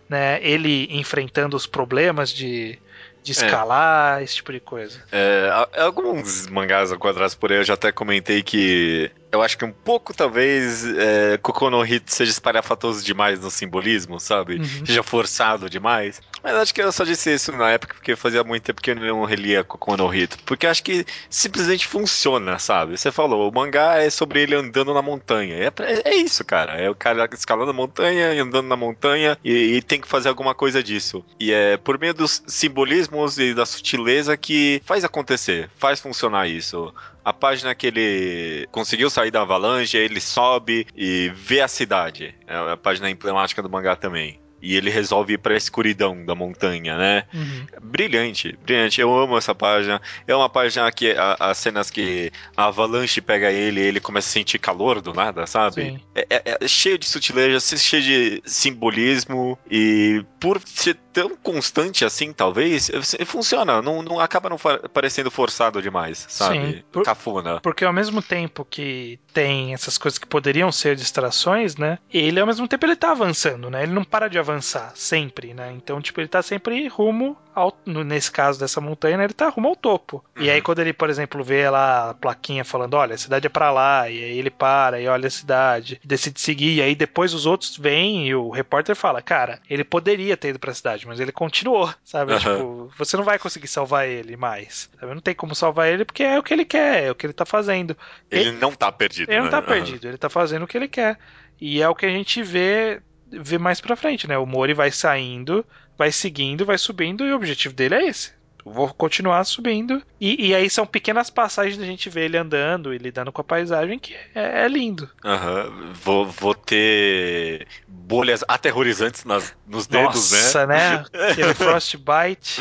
[0.09, 2.79] né, ele enfrentando os problemas de,
[3.23, 5.03] de escalar, esse tipo de coisa.
[5.11, 5.49] É,
[5.79, 10.15] alguns mangás enquadrados por aí eu já até comentei que eu acho que um pouco,
[10.15, 14.57] talvez, é, Kokono no Hit seja espalhafatoso demais no simbolismo, sabe?
[14.57, 14.87] Uhum.
[14.87, 16.21] Seja forçado demais.
[16.43, 18.97] Mas acho que eu só disse isso na época porque fazia muito tempo que eu
[18.97, 20.39] não relia Kokono no Hit.
[20.45, 22.97] Porque acho que simplesmente funciona, sabe?
[22.97, 25.57] Você falou, o mangá é sobre ele andando na montanha.
[25.57, 25.73] É,
[26.05, 26.75] é isso, cara.
[26.75, 30.29] É o cara escalando a montanha e andando na montanha e, e tem que fazer
[30.29, 31.25] alguma coisa disso.
[31.39, 36.93] E é por meio dos simbolismos e da sutileza que faz acontecer, faz funcionar isso.
[37.27, 42.33] A página que ele conseguiu sair da avalanche, ele sobe e vê a cidade.
[42.47, 44.39] É a página emblemática do mangá também.
[44.67, 47.25] E ele resolve ir pra escuridão da montanha, né?
[47.33, 47.67] Uhum.
[47.83, 49.01] Brilhante, brilhante.
[49.01, 50.01] Eu amo essa página.
[50.27, 54.29] É uma página que a- as cenas que a avalanche pega ele e ele começa
[54.29, 56.03] a sentir calor do nada, sabe?
[56.15, 62.33] É, é- é cheio de sutileza, cheio de simbolismo e por ser tão constante assim,
[62.33, 62.91] talvez,
[63.25, 63.81] funciona.
[63.81, 64.59] Não, não acaba não
[64.93, 66.57] parecendo forçado demais, sabe?
[66.59, 67.61] Sim, por- Cafona.
[67.61, 71.99] Porque ao mesmo tempo que tem essas coisas que poderiam ser distrações, né?
[72.13, 73.83] Ele ao mesmo tempo ele tá avançando, né?
[73.85, 75.73] Ele não para de avançar sempre, né?
[75.73, 79.69] Então, tipo, ele tá sempre rumo ao, nesse caso dessa montanha, né, ele tá rumo
[79.69, 80.23] ao topo.
[80.37, 80.51] E Uhum.
[80.51, 83.71] aí quando ele, por exemplo, vê lá a plaquinha falando, olha, a cidade é pra
[83.71, 87.47] lá, e aí ele para e olha a cidade, decide seguir, e aí depois os
[87.47, 91.33] outros vêm e o repórter fala, cara, ele poderia ter ido pra cidade, mas ele
[91.33, 92.35] continuou, sabe?
[92.35, 92.57] Aham.
[92.57, 94.91] Tipo, você não vai conseguir salvar ele mais.
[95.01, 95.15] Sabe?
[95.15, 97.33] Não tem como salvar ele porque é o que ele quer, é o que ele
[97.33, 97.97] tá fazendo.
[98.31, 99.31] Ele não tá perdido.
[99.31, 99.51] Ele não né?
[99.51, 99.67] tá Aham.
[99.67, 101.19] perdido, ele tá fazendo o que ele quer.
[101.59, 103.01] E é o que a gente vê
[103.31, 104.37] vê mais pra frente, né?
[104.39, 105.65] O Mori vai saindo,
[105.97, 108.37] vai seguindo, vai subindo e o objetivo dele é esse.
[108.69, 110.03] Vou continuar subindo.
[110.21, 113.45] E, e aí são pequenas passagens da gente ver ele andando e lidando com a
[113.45, 115.09] paisagem que é, é lindo.
[115.25, 115.93] Aham.
[116.03, 120.99] Vou, vou ter bolhas aterrorizantes nas, nos dedos, Nossa, né?
[120.99, 121.05] né?
[121.31, 122.61] Aquele frostbite.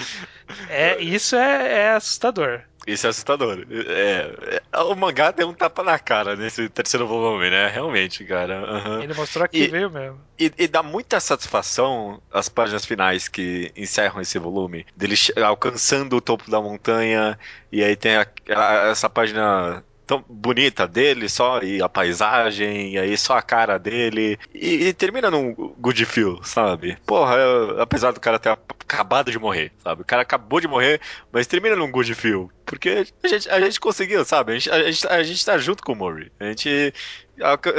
[0.70, 2.61] É, isso é, é assustador.
[2.86, 3.66] Isso é assustador.
[3.70, 7.68] É, é, o mangá deu um tapa na cara nesse terceiro volume, né?
[7.68, 8.60] Realmente, cara.
[8.60, 9.02] Aham.
[9.04, 10.20] Ele mostrou que E- veio mesmo.
[10.38, 16.22] E, e dá muita satisfação as páginas finais que encerram esse volume, dele alcançando o
[16.22, 17.40] topo da montanha,
[17.72, 22.99] e aí tem a- a- essa página tão bonita dele só, e a paisagem, e
[22.99, 26.97] aí só a cara dele, e, e termina num good feel, sabe?
[27.06, 30.01] Porra, eu- apesar do cara ter acabado de morrer, sabe?
[30.01, 31.01] O cara acabou de morrer,
[31.32, 34.51] mas termina num good feel, porque a gente, a gente conseguiu, sabe?
[34.51, 36.93] A gente, a, gente, a gente tá junto com o Mori, a gente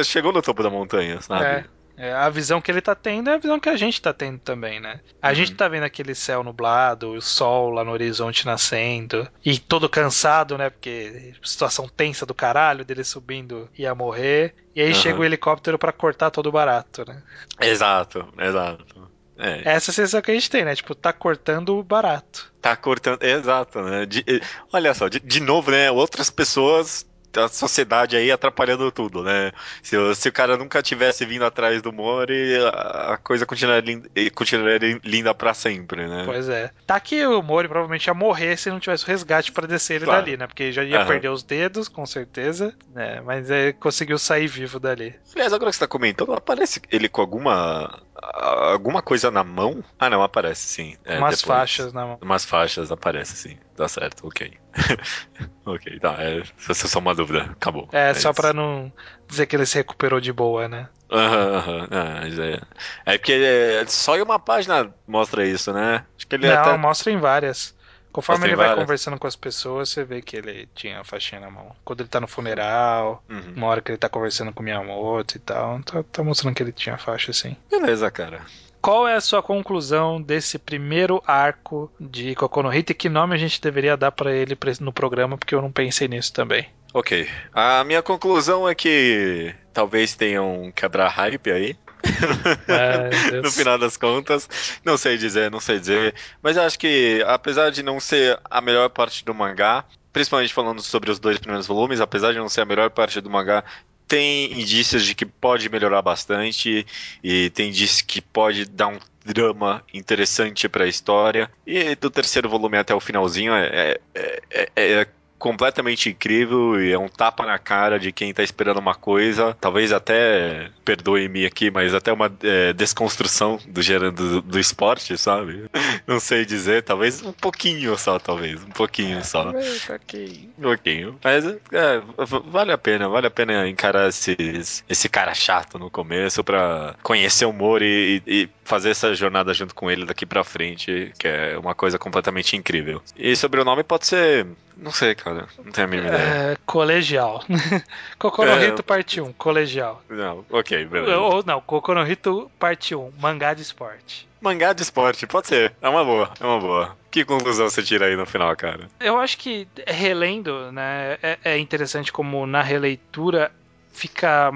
[0.04, 1.44] chegou no topo da montanha, sabe?
[1.44, 1.64] É.
[1.98, 4.38] É, a visão que ele tá tendo é a visão que a gente tá tendo
[4.40, 5.00] também, né?
[5.20, 5.34] A Uhum.
[5.34, 10.58] gente tá vendo aquele céu nublado, o sol lá no horizonte nascendo, e todo cansado,
[10.58, 10.68] né?
[10.68, 14.54] Porque situação tensa do caralho, dele subindo ia morrer.
[14.74, 14.94] E aí Aham.
[14.94, 17.22] chega o helicóptero pra cortar todo o barato, né?
[17.60, 19.12] Exato, exato.
[19.36, 20.74] É, Essa é a sensação que a gente tem, né?
[20.74, 22.50] Tipo, tá cortando o barato.
[22.60, 23.22] tá cortando.
[23.22, 24.06] Exato, né?
[24.06, 24.24] De-
[24.72, 25.90] olha só, de, de novo, né?
[25.90, 27.04] Outras pessoas
[27.36, 29.52] da sociedade aí atrapalhando tudo, né?
[29.82, 34.00] Se, o- se o cara nunca tivesse vindo atrás do Mori, a, a coisa continuaria,
[34.34, 36.22] continuaria linda pra sempre, né?
[36.24, 36.70] Pois é.
[36.86, 40.04] Tá que o Mori provavelmente ia morrer se não tivesse o resgate pra descer ele
[40.06, 40.20] Claro.
[40.24, 40.46] dali, né?
[40.46, 41.06] Porque já ia Aham.
[41.06, 42.74] perder os dedos, com certeza.
[42.94, 43.20] né?
[43.20, 45.14] Mas ele conseguiu sair vivo dali.
[45.34, 48.02] Aliás, agora que você tá comentando, aparece ele com alguma.
[48.16, 49.84] a- alguma coisa na mão?
[49.98, 50.96] Ah, não, aparece sim.
[51.04, 51.58] É, Umas depois.
[51.58, 52.18] faixas na mão.
[52.22, 53.56] Umas faixas aparece sim.
[53.76, 54.52] Tá certo, ok.
[55.64, 56.16] ok, tá.
[56.22, 57.42] É, essa é só uma dúvida.
[57.44, 57.88] Acabou.
[57.92, 58.40] É, só isso.
[58.40, 58.92] pra não
[59.28, 60.88] dizer que ele se recuperou de boa, né?
[61.10, 61.88] Aham, aham.
[61.90, 62.60] Ah, mas é.
[63.04, 66.04] É porque é, só em uma página mostra isso, né?
[66.16, 66.76] Acho que ele não, até.
[66.76, 67.74] mostra em várias.
[68.12, 68.82] Conforme ele vai várias?
[68.84, 71.76] conversando com as pessoas, você vê que ele tinha a faixinha na mão.
[71.84, 73.52] Quando ele tá no funeral, Uhum.
[73.54, 76.62] uma hora que ele tá conversando com o Miyamoto e tal, tá, tá mostrando que
[76.62, 77.54] ele tinha a faixa, sim.
[77.70, 78.40] Beleza, cara.
[78.86, 83.60] Qual é a sua conclusão desse primeiro arco de Kokonohita e que nome a gente
[83.60, 86.68] deveria dar pra ele no programa, porque eu não pensei nisso também.
[86.94, 87.28] Ok.
[87.52, 91.76] A minha conclusão é que talvez tenham um quebrar hype aí.
[93.32, 93.42] Deus.
[93.42, 94.48] no final das contas.
[94.84, 96.14] Não sei dizer, não sei dizer.
[96.40, 101.10] Mas acho que, apesar de não ser a melhor parte do mangá, principalmente falando sobre
[101.10, 103.64] os dois primeiros volumes, apesar de não ser a melhor parte do mangá,
[104.06, 106.86] tem indícios de que pode melhorar bastante
[107.22, 111.50] e tem indícios que pode dar um drama interessante pra história.
[111.66, 116.98] E do terceiro volume até o finalzinho é, é, é- é completamente incrível e é
[116.98, 121.94] um tapa na cara de quem tá esperando uma coisa, talvez até, perdoe-me aqui, mas
[121.94, 125.70] até uma é, desconstrução do gênero do, esporte, sabe?
[126.06, 129.52] Não sei dizer, talvez um pouquinho só, talvez, um pouquinho só.
[129.94, 130.50] Ok.
[130.58, 131.18] Um pouquinho.
[131.22, 132.02] Mas é,
[132.46, 137.44] vale a pena, vale a pena encarar esses, esse cara chato no começo pra conhecer
[137.44, 141.56] o Mori e, e fazer essa jornada junto com ele daqui pra frente, que é
[141.58, 143.00] uma coisa completamente incrível.
[143.16, 144.46] E sobre o nome pode ser.
[144.76, 145.46] Não sei, cara.
[145.64, 146.22] Não tenho a mínima ideia.
[146.22, 147.42] É, colegial.
[148.18, 148.82] Kokonohito É.
[148.82, 150.02] parte 1, colegial.
[150.08, 151.16] Não, ok, beleza.
[151.18, 154.28] Ou não, Kokonohito parte 1, mangá de esporte.
[154.40, 155.72] Mangá de esporte, pode ser.
[155.80, 156.96] É uma boa, é uma boa.
[157.10, 158.88] Que conclusão você tira aí no final, cara?
[159.00, 163.50] Eu acho que relendo, né, é, é interessante como na releitura
[163.92, 164.52] fica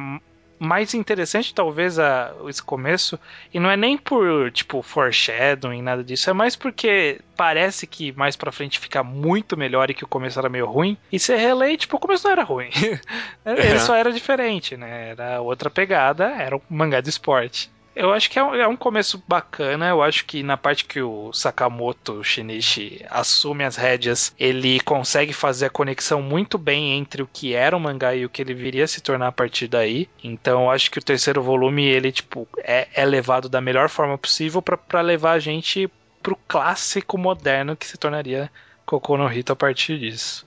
[0.61, 3.18] mais interessante talvez a, esse começo
[3.52, 8.36] e não é nem por tipo foreshadowing nada disso, é mais porque parece que mais
[8.36, 11.76] pra frente fica muito melhor e que o começo era meio ruim e você relê,
[11.78, 12.68] tipo, o começo não era ruim.
[13.44, 13.78] Ele Uhum.
[13.80, 15.11] só era diferente, né?
[15.11, 17.70] Era outra pegada, era um mangá de esporte.
[18.01, 19.86] Eu acho que é um, é um começo bacana.
[19.90, 25.66] Eu acho que na parte que o Sakamoto Shinichi assume as rédeas, ele consegue fazer
[25.66, 28.84] a conexão muito bem entre o que era o mangá e o que ele viria
[28.84, 30.09] a se tornar a partir daí.
[30.24, 34.16] Então eu acho que o terceiro volume ele tipo é, é levado da melhor forma
[34.16, 35.86] possível pra levar a gente
[36.22, 38.51] pro clássico moderno que se tornaria
[38.86, 40.46] Kokono no Hito a partir disso.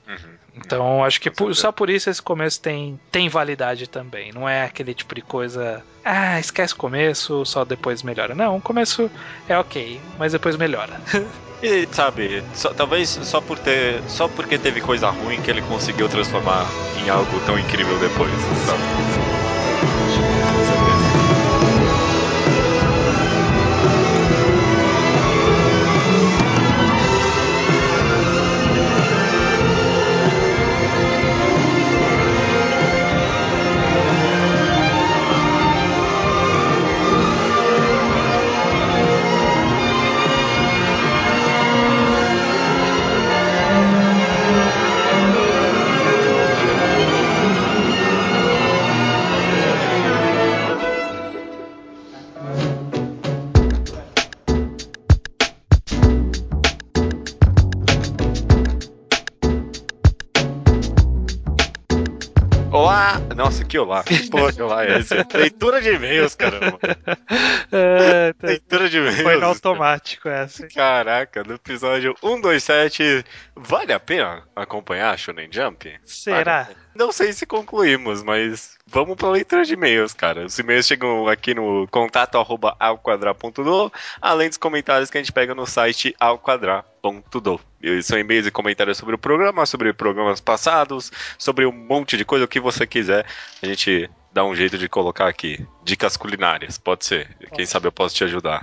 [0.56, 4.32] Então acho que por- só por isso esse começo tem, tem validade também.
[4.32, 5.84] Não é aquele tipo de coisa.
[6.06, 8.36] Ah, esquece o começo, só depois melhora.
[8.36, 9.10] Não, o começo
[9.48, 11.02] é ok, mas depois melhora.
[11.66, 14.04] E sabe, só- talvez só por ter.
[14.06, 16.68] Só porque teve coisa ruim que ele conseguiu transformar
[16.98, 18.34] em algo tão incrível depois,
[18.66, 19.23] sabe?
[63.78, 64.04] Olá.
[64.32, 65.14] Pô, que olá é esse?
[65.36, 66.80] Leitura de e-mails, caramba.
[67.72, 69.22] É, tá- Leitura de e-mails.
[69.22, 70.68] foi no automático essa.
[70.68, 75.92] Caraca, no episódio 127, vale a pena acompanhar Shonen Jump?
[76.06, 76.70] Será?
[76.96, 80.46] Não sei se concluímos, mas vamos pra leitura de e-mails, cara.
[80.46, 83.92] Os e-mails chegam aqui no contato arroba alquadra.do,
[84.22, 87.60] além dos comentários que a gente pega no site alquadra.do.
[88.04, 92.46] São e-mails e comentários sobre o programa, sobre programas passados, sobre um monte de coisa,
[92.46, 93.26] o que você quiser.
[93.62, 95.66] A gente dá um jeito de colocar aqui.
[95.84, 97.36] Dicas culinárias, pode ser.
[97.54, 98.62] Quem sabe eu posso te ajudar.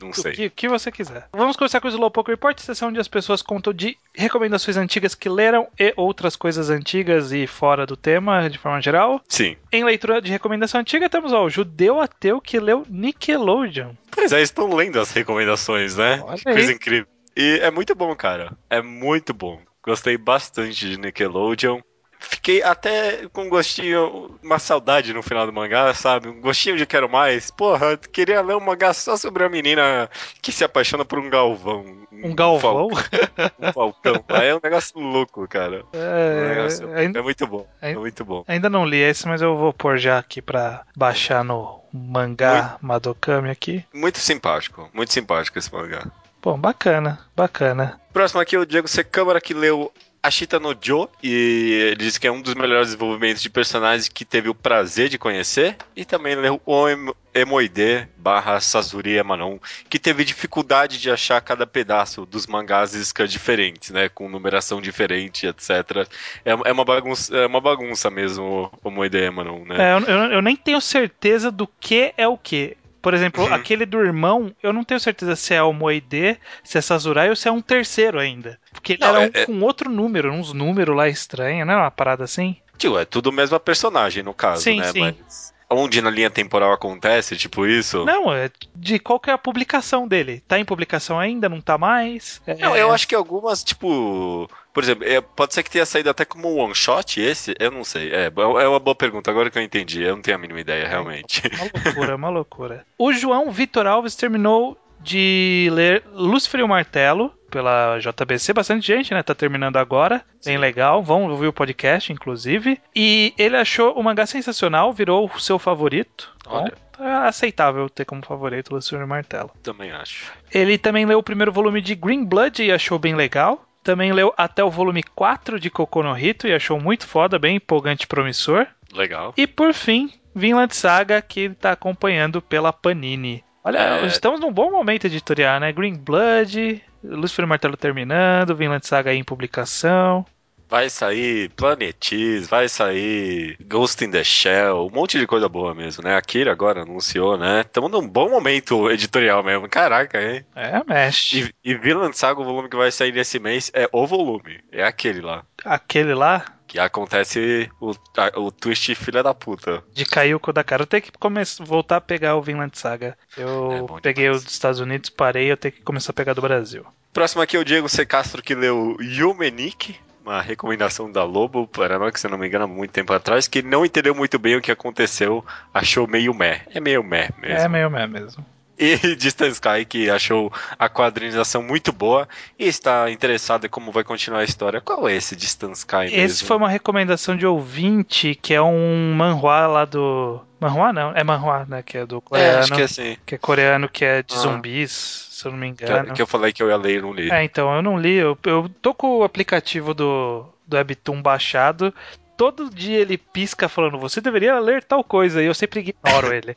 [0.00, 0.32] Não o sei.
[0.32, 1.28] que, o que você quiser.
[1.32, 5.28] Vamos começar com o Slowpoke Report, sessão onde as pessoas contam de recomendações antigas que
[5.28, 9.20] leram e outras coisas antigas e fora do tema, de forma geral.
[9.28, 9.56] Sim.
[9.72, 13.92] Em leitura de recomendação antiga, temos ó, o judeu ateu que leu Nickelodeon.
[14.10, 16.20] Pois é, estão lendo as recomendações, né?
[16.24, 16.74] Olha Que Coisa aí.
[16.74, 17.06] incrível.
[17.36, 18.56] E é muito bom, cara.
[18.70, 19.60] É muito bom.
[19.82, 21.80] Gostei bastante de Nickelodeon.
[22.18, 26.28] Fiquei até com um gostinho, uma saudade no final do mangá, sabe?
[26.28, 27.50] Um gostinho de quero mais.
[27.50, 30.08] Porra, eu queria ler um mangá só sobre a menina
[30.42, 31.84] que se apaixona por um galvão.
[32.12, 32.88] Um galvão?
[32.90, 34.24] fal- Um falcão.
[34.42, 35.84] é um negócio louco, cara.
[35.92, 37.66] Um É, negócio- ainda, É muito bom.
[37.80, 38.44] É ainda- muito bom.
[38.48, 43.50] ainda não li esse, mas eu vou pôr já aqui pra baixar no mangá Madokami
[43.50, 43.84] aqui.
[43.92, 44.88] Muito simpático.
[44.94, 46.04] Muito simpático esse mangá.
[46.42, 48.00] Bom, bacana, bacana.
[48.12, 49.02] Próximo aqui é o Diego C.
[49.02, 49.92] Câmara, que leu
[50.26, 54.24] Ashita no Joe, e ele disse que é um dos melhores desenvolvimentos de personagens que
[54.24, 59.58] teve o prazer de conhecer, e também leu o Em- Emoide barra Sazuri Emanon,
[59.90, 65.46] que teve dificuldade de achar cada pedaço dos mangás Iska diferentes, né, com numeração diferente,
[65.46, 66.08] etc.
[66.44, 69.76] É, é uma bagunça, é uma bagunça mesmo o Emoide Emanon, né?
[69.90, 72.76] É, eu, eu- eu nem tenho certeza do que é o que.
[73.06, 73.54] Por exemplo, Uhum.
[73.54, 77.36] aquele do irmão, eu não tenho certeza se é o Moide, se é Sazurai ou
[77.36, 78.58] se é um terceiro ainda.
[78.72, 81.74] Porque ele Não, era é- um, é- com outro número, uns números lá estranhos, não
[81.74, 82.56] é uma parada assim?
[82.76, 84.90] Tio, é tudo a mesma personagem, no caso, Sim, né?
[84.92, 84.98] sim.
[85.02, 88.04] Mas onde na linha temporal acontece, tipo isso...
[88.04, 90.42] Não, é de qual que é a publicação dele.
[90.46, 92.40] Tá em publicação ainda, não tá mais?
[92.46, 94.48] É, Não, eu acho que algumas, tipo.
[94.72, 97.54] Por exemplo, é, pode ser que tenha saído até como um one shot esse?
[97.58, 98.12] Eu não sei.
[98.12, 100.02] É, é uma boa pergunta, agora que eu entendi.
[100.02, 101.42] Eu não tenho a mínima ideia, realmente.
[101.54, 102.86] Uma loucura, uma loucura.
[102.98, 108.52] O João Vitor Alves terminou de ler Lúcifer e o Martelo pela JBC.
[108.52, 109.22] Bastante gente, né?
[109.22, 110.16] Tá terminando agora.
[110.44, 110.58] Bem Sim.
[110.58, 111.02] legal.
[111.02, 112.78] Vão ouvir o podcast, inclusive.
[112.94, 116.30] E ele achou o mangá sensacional, virou o seu favorito.
[116.46, 116.74] Olha.
[116.98, 119.50] Bom, é aceitável ter como favorito o Martelo.
[119.62, 120.30] Também acho.
[120.52, 123.64] Ele também leu o primeiro volume de Green Blood e achou bem legal.
[123.82, 127.56] Também leu até o volume 4 de Kokono no Hito e achou muito foda, bem
[127.56, 128.66] empolgante e promissor.
[128.92, 129.32] Legal.
[129.34, 133.42] E por fim, Vinland Saga, que ele tá acompanhando pela Panini.
[133.64, 134.06] Olha, É.
[134.06, 135.72] estamos num bom momento editorial, né?
[135.72, 140.24] Green Blood, Lucifer e Martelo terminando, Vinland Saga aí em publicação.
[140.68, 146.02] Vai sair Planetis, vai sair Ghost in the Shell, um monte de coisa boa mesmo,
[146.02, 146.16] né?
[146.16, 147.60] Akira agora anunciou, né?
[147.60, 149.68] Estamos num bom momento editorial mesmo.
[149.68, 150.44] Caraca, hein?
[150.56, 151.54] É, mexe.
[151.64, 154.58] E, e Villain Saga, o volume que vai sair nesse mês é o volume.
[154.72, 155.44] É aquele lá.
[155.64, 159.82] Aquele lá, Que acontece o, a- o twist filha da puta.
[159.92, 160.82] de Kayuko da cara.
[160.82, 163.16] Eu tenho que começar, voltar a pegar o Vinland Saga.
[163.36, 164.42] É Eu bom peguei demais.
[164.42, 166.84] o dos Estados Unidos, parei, eu tenho que começar a pegar do Brasil.
[167.12, 168.04] Próximo aqui é o Diego C.
[168.04, 172.46] Castro que leu Yumenik, uma recomendação da Lobo, para nós, que se eu não me
[172.48, 176.34] engano, há muito tempo atrás, que não entendeu muito bem o que aconteceu, achou meio
[176.34, 176.62] meh.
[176.74, 177.58] É meio meh mesmo.
[177.58, 178.44] É meio meh mesmo.
[178.78, 184.04] E Distant Sky, que achou a quadrinização muito boa e está interessado em como vai
[184.04, 184.80] continuar a história.
[184.80, 186.16] Qual é esse Distant Sky mesmo?
[186.18, 190.40] Esse foi uma recomendação de ouvinte, que é um manhua lá do...
[190.60, 191.82] Manhua não, é manhua, né?
[191.82, 192.58] Que é do É, coreano.
[192.60, 193.16] acho que é assim.
[193.26, 194.38] que é coreano, que é de Ah.
[194.38, 194.90] zumbis,
[195.30, 196.14] se eu não me Que, engano.
[196.14, 197.30] que eu falei que eu ia ler e não li.
[197.30, 198.14] É, então, eu não li.
[198.14, 201.92] Eu, eu tô com o aplicativo do, do Webtoon baixado.
[202.36, 206.56] Todo dia ele pisca falando, você deveria ler tal coisa, e eu sempre ignoro ele.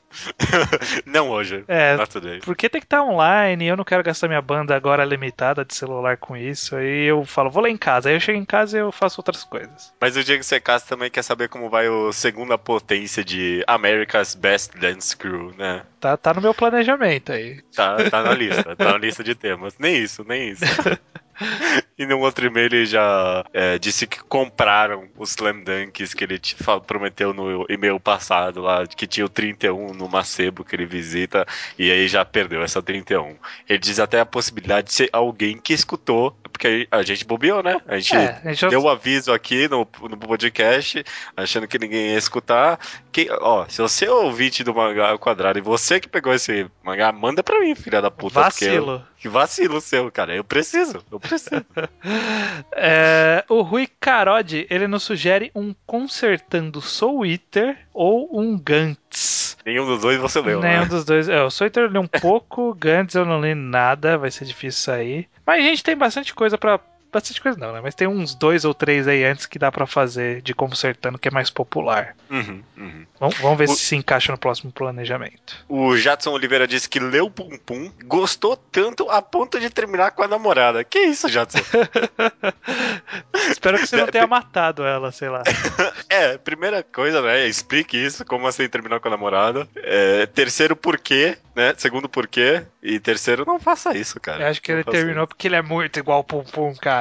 [1.06, 1.64] não hoje.
[1.68, 2.40] É, today.
[2.40, 6.18] porque tem que estar online, eu não quero gastar minha banda agora limitada de celular
[6.18, 6.76] com isso.
[6.76, 8.10] Aí eu falo, vou ler em casa.
[8.10, 9.94] Aí eu chego em casa e eu faço outras coisas.
[10.02, 14.78] Mas o Diego Secas também quer saber como vai o segunda potência de America's Best
[14.78, 15.84] Dance Crew, né?
[16.00, 17.62] Tá, tá no meu planejamento aí.
[17.76, 19.76] Tá, tá na lista, tá na lista de temas.
[19.78, 20.64] Nem isso, nem isso.
[21.98, 26.40] E no outro e-mail ele já é, disse que compraram os Slam Dunks que ele
[26.88, 31.46] prometeu no e-mail passado lá, que tinha o 31 no Macebo que ele visita,
[31.78, 33.36] e aí já perdeu essa 31.
[33.68, 37.80] Ele diz até a possibilidade de ser alguém que escutou, porque a gente bobeou, né?
[37.88, 41.04] A gente É, a gente deu o aviso aqui no, no podcast,
[41.36, 42.80] achando que ninguém ia escutar.
[43.12, 47.12] Que, ó, se você é ouvinte do mangá quadrado e você que pegou esse mangá,
[47.12, 48.40] manda pra mim, filha da puta.
[48.40, 49.06] eu- Vacilo.
[49.18, 50.34] Que vacilo seu, cara.
[50.34, 51.66] Eu preciso, eu preciso.
[52.72, 59.58] É, o Rui Carodi, ele nos sugere um Consertando Soul Eater ou um Gantz.
[59.66, 60.86] Nenhum dos dois você leu, Nenhum né?
[60.86, 61.28] dos dois.
[61.28, 64.46] É, o Soul Eater eu li um pouco, Gantz eu não li nada, vai ser
[64.46, 65.30] difícil sair.
[65.46, 66.80] Mas a gente tem bastante coisa pra.
[67.12, 67.80] Bastante coisa não, né?
[67.82, 71.28] Mas tem uns dois ou três aí antes que dá pra fazer de Consertando, que
[71.28, 72.16] é mais popular.
[72.30, 73.06] Uhum, uhum.
[73.20, 75.66] Vamos, vamos ver O- se se encaixa no próximo planejamento.
[75.68, 80.22] O Jadson Oliveira disse que leu Pum Pum, gostou tanto a ponto de terminar com
[80.24, 80.84] a namorada.
[80.84, 81.60] Que isso, Jadson?
[83.50, 85.44] Espero que você não tenha matado ela, sei lá.
[86.10, 87.48] é, primeira coisa, né?
[87.48, 89.68] Explique isso, como assim terminar com a namorada.
[89.78, 91.74] É, terceiro, porquê, né?
[91.78, 92.64] Segundo, porquê.
[92.82, 94.44] E terceiro, não faça isso, cara.
[94.44, 96.99] Eu acho que Não ele terminou porque ele é muito igual o Pum Pum, cara.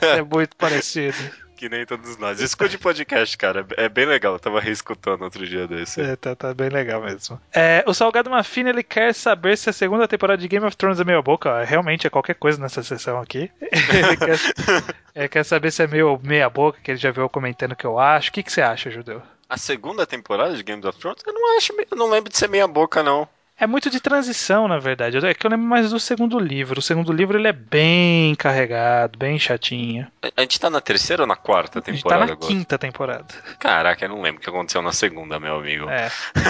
[0.00, 1.16] É muito parecido.
[1.56, 2.40] Que nem todos nós.
[2.40, 3.64] Escute podcast, cara.
[3.76, 4.34] É bem legal.
[4.34, 6.00] Eu tava reescutando outro dia desse.
[6.00, 7.40] É, tá, tá bem legal mesmo.
[7.52, 10.98] É, o Salgado Mafina ele quer saber se a segunda temporada de Game of Thrones
[10.98, 11.62] é meio boca.
[11.64, 13.50] Realmente é qualquer coisa nessa sessão aqui.
[13.62, 14.38] ele, quer,
[15.14, 17.86] ele quer saber se é meio meia boca, que ele já viu comentando o que
[17.86, 18.30] eu acho.
[18.30, 19.22] O que, que você acha, Judeu?
[19.48, 22.48] A segunda temporada de Game of Thrones, eu não acho, eu não lembro de ser
[22.48, 23.28] meia boca, não.
[23.56, 25.16] É muito de transição, na verdade.
[25.24, 26.80] É que eu lembro mais do segundo livro.
[26.80, 30.06] O segundo livro ele é bem carregado, bem chatinho.
[30.36, 32.48] A- gente tá na terceira ou na quarta A gente tá temporada na agora?
[32.52, 33.26] quinta temporada.
[33.60, 35.88] Caraca, eu não lembro o que aconteceu na segunda, meu amigo.
[35.88, 36.10] É.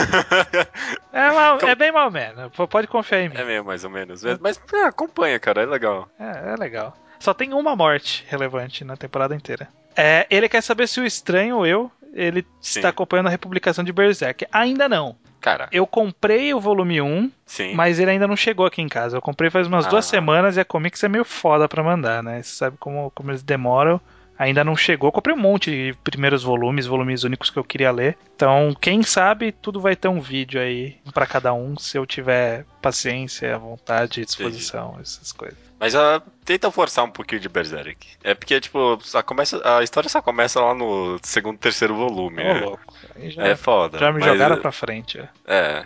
[1.13, 2.51] É, mal- é bem mal menos.
[2.69, 3.37] Pode confiar em mim.
[3.39, 4.23] É meio mais ou menos.
[4.41, 6.09] Mas é, acompanha, cara, é legal.
[6.19, 6.93] É, é legal.
[7.21, 9.69] Só tem uma morte relevante na temporada inteira.
[9.97, 12.79] É, ele quer saber se o estranho, eu, ele Sim.
[12.79, 14.47] está acompanhando a republicação de Berserk.
[14.53, 15.17] Ainda não.
[15.41, 17.75] Cara, Eu comprei o volume 1, sim.
[17.75, 19.19] mas ele ainda não chegou aqui em casa.
[19.19, 19.91] Eu comprei faz umas Ah.
[19.91, 22.43] duas semanas e a Comics é meio foda pra mandar, né?
[22.43, 24.01] Você sabe como, como eles demoram.
[24.45, 25.09] Ainda não chegou.
[25.09, 28.17] Eu comprei um monte de primeiros volumes, volumes únicos que eu queria ler.
[28.37, 32.65] Então, quem sabe, tudo vai ter um vídeo aí pra cada um, se eu tiver
[32.83, 35.59] paciência, vontade, disposição, essas coisas.
[35.81, 38.07] Mas ela tenta forçar um pouquinho de Berserk.
[38.23, 42.41] É porque, tipo, só começa, a história só começa lá no segundo, terceiro volume.
[42.43, 42.61] Ô, né?
[42.61, 42.95] louco.
[43.25, 43.99] Já, É foda.
[43.99, 45.19] já me mas, jogaram pra frente.
[45.21, 45.25] ó.
[45.47, 45.85] É,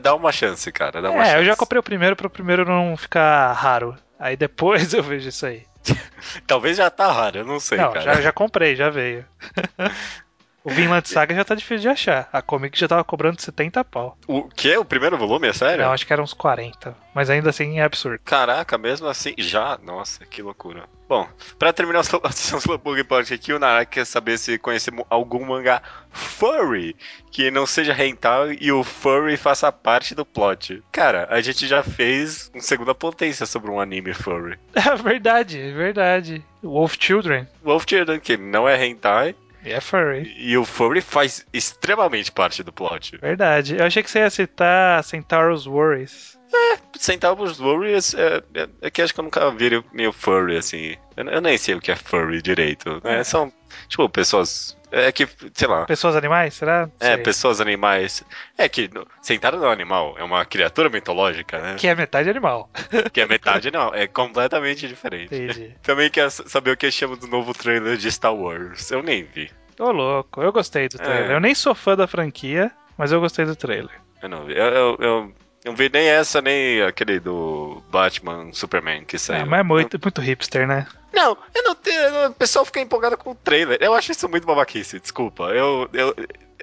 [0.00, 1.00] dá- uma chance, cara.
[1.02, 1.36] Dá uma É, chance.
[1.38, 3.94] eu já comprei o primeiro para o primeiro não ficar raro.
[4.18, 5.62] Aí depois eu vejo isso aí.
[6.46, 8.16] Talvez já tá raro, eu não sei, não, cara.
[8.16, 9.24] já, já comprei, já veio.
[10.66, 12.28] o Vinland Saga já tá difícil de achar.
[12.32, 14.16] A Comic já tava cobrando 70 pau.
[14.26, 14.76] O que?
[14.76, 15.84] O primeiro volume, é sério?
[15.84, 16.94] Não, acho que eram uns 40.
[17.14, 18.20] Mas ainda assim é absurdo.
[18.24, 19.78] Caraca, mesmo assim, já?
[19.82, 20.84] Nossa, que loucura.
[21.08, 21.26] Bom,
[21.58, 25.44] pra terminar a sessão Slowpoke Podcast aqui, o Naraki quer saber se conhece mo- algum
[25.46, 26.96] mangá furry
[27.30, 30.82] que não seja hentai e o furry faça parte do plot.
[30.90, 34.58] Cara, a gente já fez um segunda potência sobre um anime furry.
[34.74, 36.44] É verdade, é verdade.
[36.62, 37.46] Wolf Children.
[37.62, 40.34] Wolf Children, que não é hentai, E é furry.
[40.36, 43.16] e o furry faz extremamente parte do plot.
[43.18, 43.76] Verdade.
[43.76, 46.36] Eu achei que você ia citar Centauros Worries.
[46.98, 50.96] Centavos Warriors é, é, é que acho que eu nunca vi meio furry, assim.
[51.16, 53.00] Eu, eu nem sei o que é furry direito.
[53.04, 53.20] Né?
[53.20, 53.24] É.
[53.24, 53.52] São,
[53.88, 54.75] tipo, pessoas.
[54.90, 55.84] É que, sei lá.
[55.84, 56.88] Pessoas animais, será?
[57.00, 57.22] É, sei.
[57.24, 58.22] pessoas animais.
[58.56, 61.74] É que no- Sentaro não é um animal, é uma criatura mitológica, né?
[61.76, 62.70] Que é metade animal.
[63.12, 65.34] Que é metade não, é completamente diferente.
[65.34, 65.74] Entendi.
[65.82, 68.90] Também quer saber o que chama do novo trailer de Star Wars.
[68.90, 69.50] Eu nem vi.
[69.78, 70.40] Ô, louco.
[70.42, 71.30] Eu gostei do trailer.
[71.30, 71.34] É.
[71.34, 74.00] Eu nem sou fã da franquia, mas eu gostei do trailer.
[74.22, 74.56] Eu não vi.
[74.56, 75.34] Eu, eu, eu
[75.66, 79.42] não vi nem essa, nem aquele do Batman Superman que saiu.
[79.42, 80.86] Ah, mas é muito, muito hipster, né?
[81.12, 82.28] Não, eu não tenho.
[82.28, 83.76] O pessoal fica empolgado com o trailer.
[83.80, 85.44] Eu acho isso muito babaquice, desculpa.
[85.44, 86.14] Eu, eu,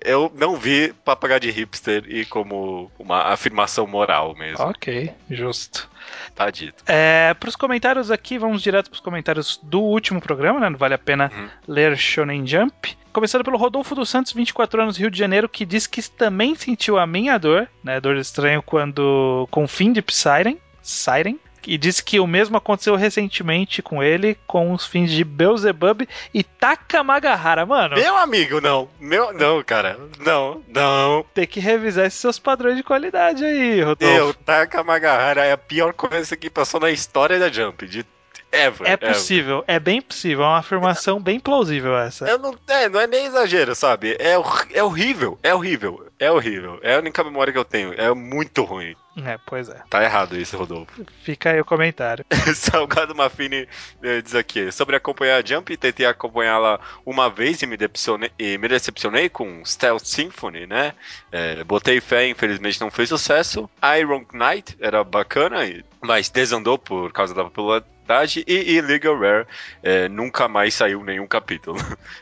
[0.04, 4.64] eu não vi pra pagar de hipster e como uma afirmação moral mesmo.
[4.66, 5.90] Ok, justo.
[6.36, 6.84] Tá dito.
[6.88, 10.70] É, pros comentários aqui, vamos direto pros comentários do último programa, né?
[10.70, 11.48] Não vale a pena Uhum.
[11.68, 12.98] ler Shonen Jump.
[13.14, 16.98] Começando pelo Rodolfo dos Santos, 24 anos, Rio de Janeiro, que diz que também sentiu
[16.98, 18.02] a minha dor, né?
[18.02, 19.48] Dor estranho quando.
[19.52, 20.58] com o fim de Siren.
[20.82, 21.40] Siren.
[21.68, 26.44] E disse que o mesmo aconteceu recentemente com ele, com os fins de Beelzebub e
[26.44, 27.66] Takamagahara.
[27.66, 28.90] Mano, Meu amigo, não.
[29.00, 30.00] Meu, não, cara.
[30.20, 31.26] Não, não.
[31.34, 34.16] tem que revisar esses seus padrões de qualidade aí, Rodolfo.
[34.16, 37.88] Eu, Takamagahara é a pior coisa que passou na história da Jump.
[37.88, 38.06] De
[38.54, 38.88] ever.
[38.88, 39.10] É ever.
[39.10, 42.26] possível, é bem possível, é uma afirmação bem plausível essa.
[42.30, 44.16] Eu não, é, não é nem exagero, sabe?
[44.20, 44.34] É,
[44.74, 46.80] é horrível, é horrível, é horrível.
[46.84, 47.94] É a única memória que eu tenho.
[47.94, 48.96] É muito ruim.
[49.18, 49.82] É, pois é.
[49.90, 51.04] Tá errado isso, Rodolfo.
[51.24, 52.26] Fica aí o comentário.
[52.56, 53.68] Salgado Mafini
[54.02, 58.58] eh, diz aqui: sobre acompanhar a Jump, tentei acompanhá-la uma vez e me, decepcionei, e
[58.58, 60.94] me decepcionei com Stealth Symphony, né?
[61.32, 63.70] Eh, botei fé, infelizmente não fez sucesso.
[64.00, 65.60] Iron Knight era bacana,
[66.02, 68.44] mas desandou por causa da popularidade.
[68.46, 69.48] e Illegal Rare
[69.82, 71.78] é, nunca mais saiu nenhum capítulo.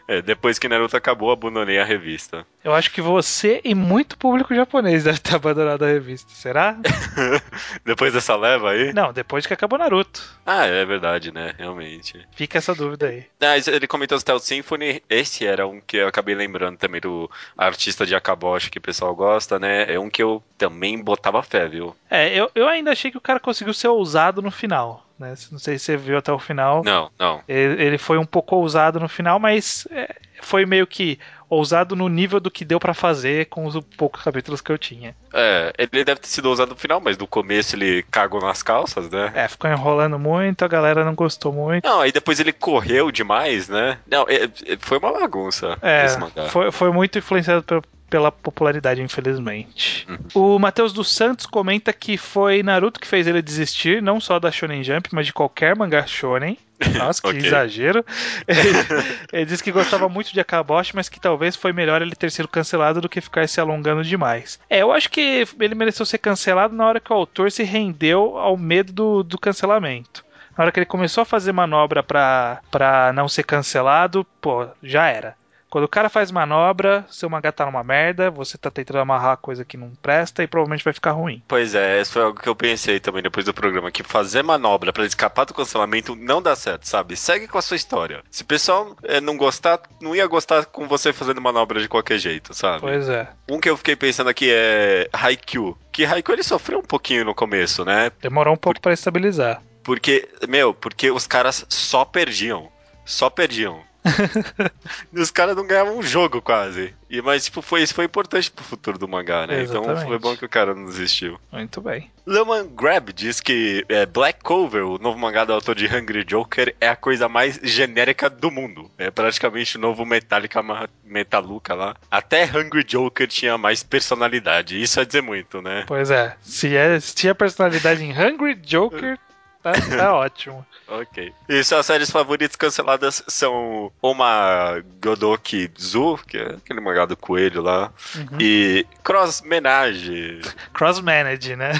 [0.07, 2.45] É, depois que Naruto acabou, abandonei a revista.
[2.63, 6.31] Eu acho que você e muito público japonês deve ter abandonado a revista.
[6.33, 6.77] Será?
[7.85, 8.93] depois dessa leva aí?
[8.93, 10.21] Não, depois que acabou Naruto.
[10.45, 11.53] Ah, é verdade, né?
[11.57, 12.25] Realmente.
[12.31, 13.25] Fica essa dúvida aí.
[13.39, 15.03] Ah, ele comentou Stealth Symphony.
[15.09, 19.15] Esse era um que eu acabei lembrando também do artista de Akaboshi que o pessoal
[19.15, 19.91] gosta, né?
[19.91, 21.95] É um que eu também botava fé, viu?
[22.09, 25.05] É, eu, eu ainda achei que o cara conseguiu ser ousado no final.
[25.21, 25.35] Né?
[25.51, 26.83] Não sei se você viu até o final.
[26.83, 27.43] Não, não.
[27.47, 31.19] Ele, ele foi um pouco ousado no final, mas é, foi meio que
[31.51, 35.13] ousado no nível do que deu para fazer com os poucos capítulos que eu tinha.
[35.33, 39.09] É, ele deve ter sido ousado no final, mas no começo ele cagou nas calças,
[39.09, 39.33] né?
[39.35, 41.83] É, ficou enrolando muito, a galera não gostou muito.
[41.83, 43.97] Não, aí depois ele correu demais, né?
[44.09, 46.47] Não, é, é, foi uma bagunça é, esse mangá.
[46.47, 50.05] Foi, foi muito influenciado pelo pela popularidade, infelizmente.
[50.09, 50.55] Uhum.
[50.55, 54.51] O Matheus dos Santos comenta que foi Naruto que fez ele desistir, não só da
[54.51, 56.57] Shonen Jump, mas de qualquer mangá shonen.
[56.97, 57.45] Nossa, que okay.
[57.45, 58.05] exagero.
[59.31, 62.47] Ele, disse que gostava muito de Akaboshi, mas que talvez foi melhor ele ter sido
[62.47, 64.59] cancelado do que ficar se alongando demais.
[64.69, 68.37] É, eu acho que ele mereceu ser cancelado na hora que o autor se rendeu
[68.37, 70.23] ao medo do, do cancelamento.
[70.57, 75.07] Na hora que ele começou a fazer manobra pra, pra não ser cancelado, pô, já
[75.07, 75.35] era.
[75.71, 79.63] Quando o cara faz manobra, seu mangá tá numa merda, você tá tentando amarrar coisa
[79.63, 81.41] que não presta e provavelmente vai ficar ruim.
[81.47, 84.91] Pois é, isso foi algo que eu pensei também depois do programa, que fazer manobra
[84.91, 87.15] para escapar do cancelamento não dá certo, sabe?
[87.15, 88.21] Segue com a sua história.
[88.29, 92.19] Se o pessoal é, não gostar, não ia gostar com você fazendo manobra de qualquer
[92.19, 92.81] jeito, sabe?
[92.81, 93.29] Pois é.
[93.49, 95.77] Um que eu fiquei pensando aqui é Haikyuu.
[95.89, 98.11] Que Haikyuu ele sofreu um pouquinho no começo, né?
[98.21, 98.81] Demorou um pouco Por...
[98.81, 99.63] para estabilizar.
[99.83, 102.69] Porque, meu, porque os caras só perdiam.
[103.05, 103.89] Só perdiam.
[105.13, 106.93] os caras não ganhavam um jogo quase.
[107.09, 109.63] E, mas, tipo, foi, isso foi importante pro futuro do mangá, né?
[109.63, 109.97] Então, Exatamente.
[109.97, 111.39] Então foi bom que o cara não desistiu.
[111.51, 112.09] Muito bem.
[112.25, 116.73] Leman Grab diz que é, Black Cover, o novo mangá do autor de Hungry Joker,
[116.79, 118.89] é a coisa mais genérica do mundo.
[118.97, 120.61] É praticamente o novo Metallica
[121.03, 121.95] Metaluca lá.
[122.09, 124.81] Até Hungry Joker tinha mais personalidade.
[124.81, 125.83] Isso é dizer muito, né?
[125.87, 126.35] Pois é.
[126.41, 129.17] Se, é, se tinha personalidade em Hungry Joker,
[129.61, 130.65] Tá, tá ótimo.
[130.87, 131.33] ok.
[131.47, 137.61] E suas séries favoritas canceladas são Uma Godoki Zu, que é aquele mangá do coelho
[137.61, 138.37] lá, uhum.
[138.39, 140.41] e Cross Menage.
[140.73, 141.73] Cross Manage, né?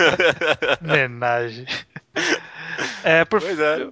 [0.80, 1.66] Menage.
[3.02, 3.40] É, por...
[3.40, 3.88] Pois é.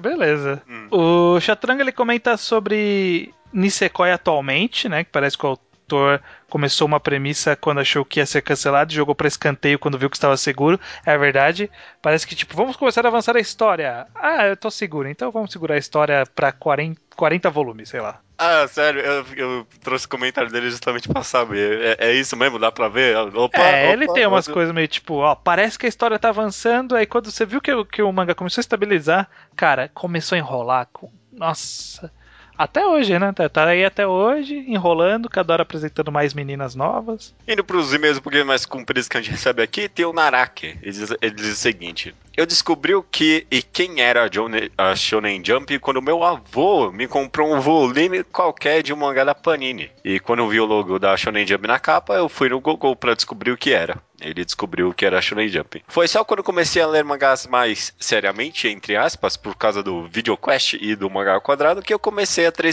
[0.00, 0.62] Beleza.
[0.68, 0.88] Hum.
[0.90, 5.04] O Chatranga ele comenta sobre Nisekoi atualmente, né?
[5.04, 5.46] Que parece que
[5.92, 9.98] o autor começou uma premissa quando achou que ia ser cancelado, jogou para escanteio quando
[9.98, 10.80] viu que estava seguro.
[11.04, 11.70] É verdade.
[12.02, 14.06] Parece que, tipo, vamos começar a avançar a história.
[14.14, 18.20] Ah, eu tô seguro, então vamos segurar a história pra 40, 40 volumes, sei lá.
[18.38, 21.98] Ah, sério, eu, eu trouxe comentário dele justamente pra saber.
[21.98, 22.58] É, é isso mesmo?
[22.58, 23.16] Dá pra ver?
[23.16, 26.28] Opa, é, opa, ele tem umas coisas meio tipo, ó, parece que a história tá
[26.28, 30.38] avançando, aí quando você viu que, que o manga começou a estabilizar, cara, começou a
[30.38, 30.88] enrolar.
[30.92, 31.10] Com...
[31.32, 32.12] Nossa.
[32.58, 33.32] Até hoje, né?
[33.32, 37.34] Tá, tá aí até hoje, enrolando, cada hora apresentando mais meninas novas.
[37.46, 40.78] Indo pros e-mails um pouquinho mais compridos que a gente recebe aqui, tem o Narake.
[40.82, 44.70] Ele diz, ele diz o seguinte: Eu descobri o que e quem era a, Johnny,
[44.76, 49.34] a Shonen Jump quando meu avô me comprou um volume qualquer de um mangá da
[49.34, 49.90] Panini.
[50.04, 52.94] E quando eu vi o logo da Shonen Jump na capa, eu fui no Google
[52.94, 53.96] para descobrir o que era.
[54.20, 55.82] Ele descobriu que era Shonen Jump.
[55.88, 60.74] Foi só quando comecei a ler mangás mais seriamente, entre aspas, por causa do VideoQuest
[60.74, 62.66] e do Mangá ao Quadrado, que eu comecei a ter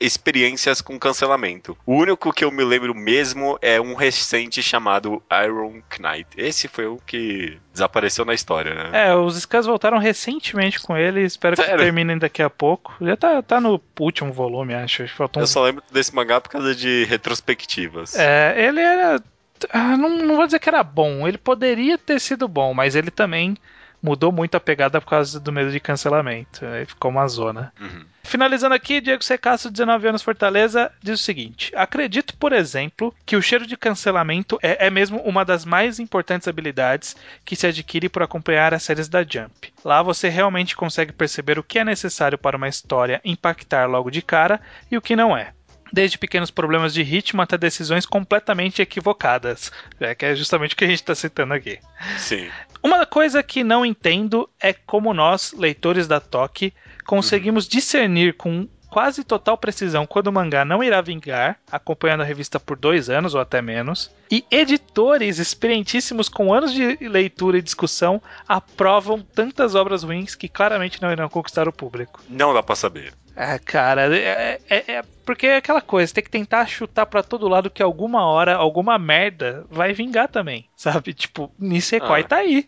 [0.00, 1.76] experiências com cancelamento.
[1.84, 6.28] O único que eu me lembro mesmo é um recente chamado Iron Knight.
[6.36, 9.08] Esse foi o que desapareceu na história, né?
[9.08, 11.72] É, os scans voltaram recentemente com ele, espero Sério?
[11.72, 12.94] que terminem daqui a pouco.
[13.00, 15.04] Já tá, tá no último volume, acho.
[15.36, 18.16] Eu só lembro desse mangá por causa de retrospectivas.
[18.16, 19.22] É, ele era
[19.70, 21.26] ah, não, não vou dizer que era bom.
[21.26, 23.56] Ele poderia ter sido bom, mas ele também
[24.02, 26.64] mudou muito a pegada por causa do medo de cancelamento.
[26.64, 27.72] Aí ficou uma zona.
[27.80, 28.04] Uhum.
[28.22, 33.42] Finalizando aqui, Diego Secasso, 19 anos, Fortaleza, diz o seguinte: Acredito, por exemplo, que o
[33.42, 38.22] cheiro de cancelamento é, é mesmo uma das mais importantes habilidades que se adquire por
[38.22, 39.72] acompanhar as séries da Jump.
[39.84, 44.22] Lá você realmente consegue perceber o que é necessário para uma história impactar logo de
[44.22, 45.55] cara e o que não é
[45.92, 49.70] desde pequenos problemas de ritmo até decisões completamente equivocadas.
[50.00, 51.78] É que é justamente o que a gente está citando aqui.
[52.18, 52.48] Sim.
[52.82, 56.72] Uma coisa que não entendo é como nós, leitores da Toque,
[57.06, 57.70] conseguimos uhum.
[57.70, 62.78] discernir com quase total precisão quando o mangá não irá vingar, acompanhando a revista por
[62.78, 69.20] dois anos ou até menos, e editores experientíssimos com anos de leitura e discussão aprovam
[69.20, 72.22] tantas obras ruins que claramente não irão conquistar o público.
[72.28, 73.12] Não dá para saber.
[73.36, 77.46] É, cara, é, é, é, porque é aquela coisa, tem que tentar chutar para todo
[77.46, 81.12] lado que alguma hora, alguma merda vai vingar também, sabe?
[81.12, 82.24] Tipo, Nisekoi ah.
[82.24, 82.66] tá aí.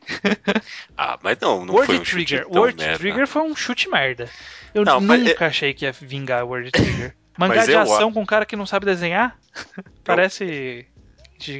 [0.94, 2.42] ah, mas não, não World foi um Trigger.
[2.42, 2.98] chute World merda.
[2.98, 4.28] Trigger foi um chute merda.
[4.74, 7.16] Eu não, nunca é- achei que ia vingar World Trigger.
[7.38, 9.38] Mangá de ação com um cara que não sabe desenhar?
[10.04, 10.86] Parece.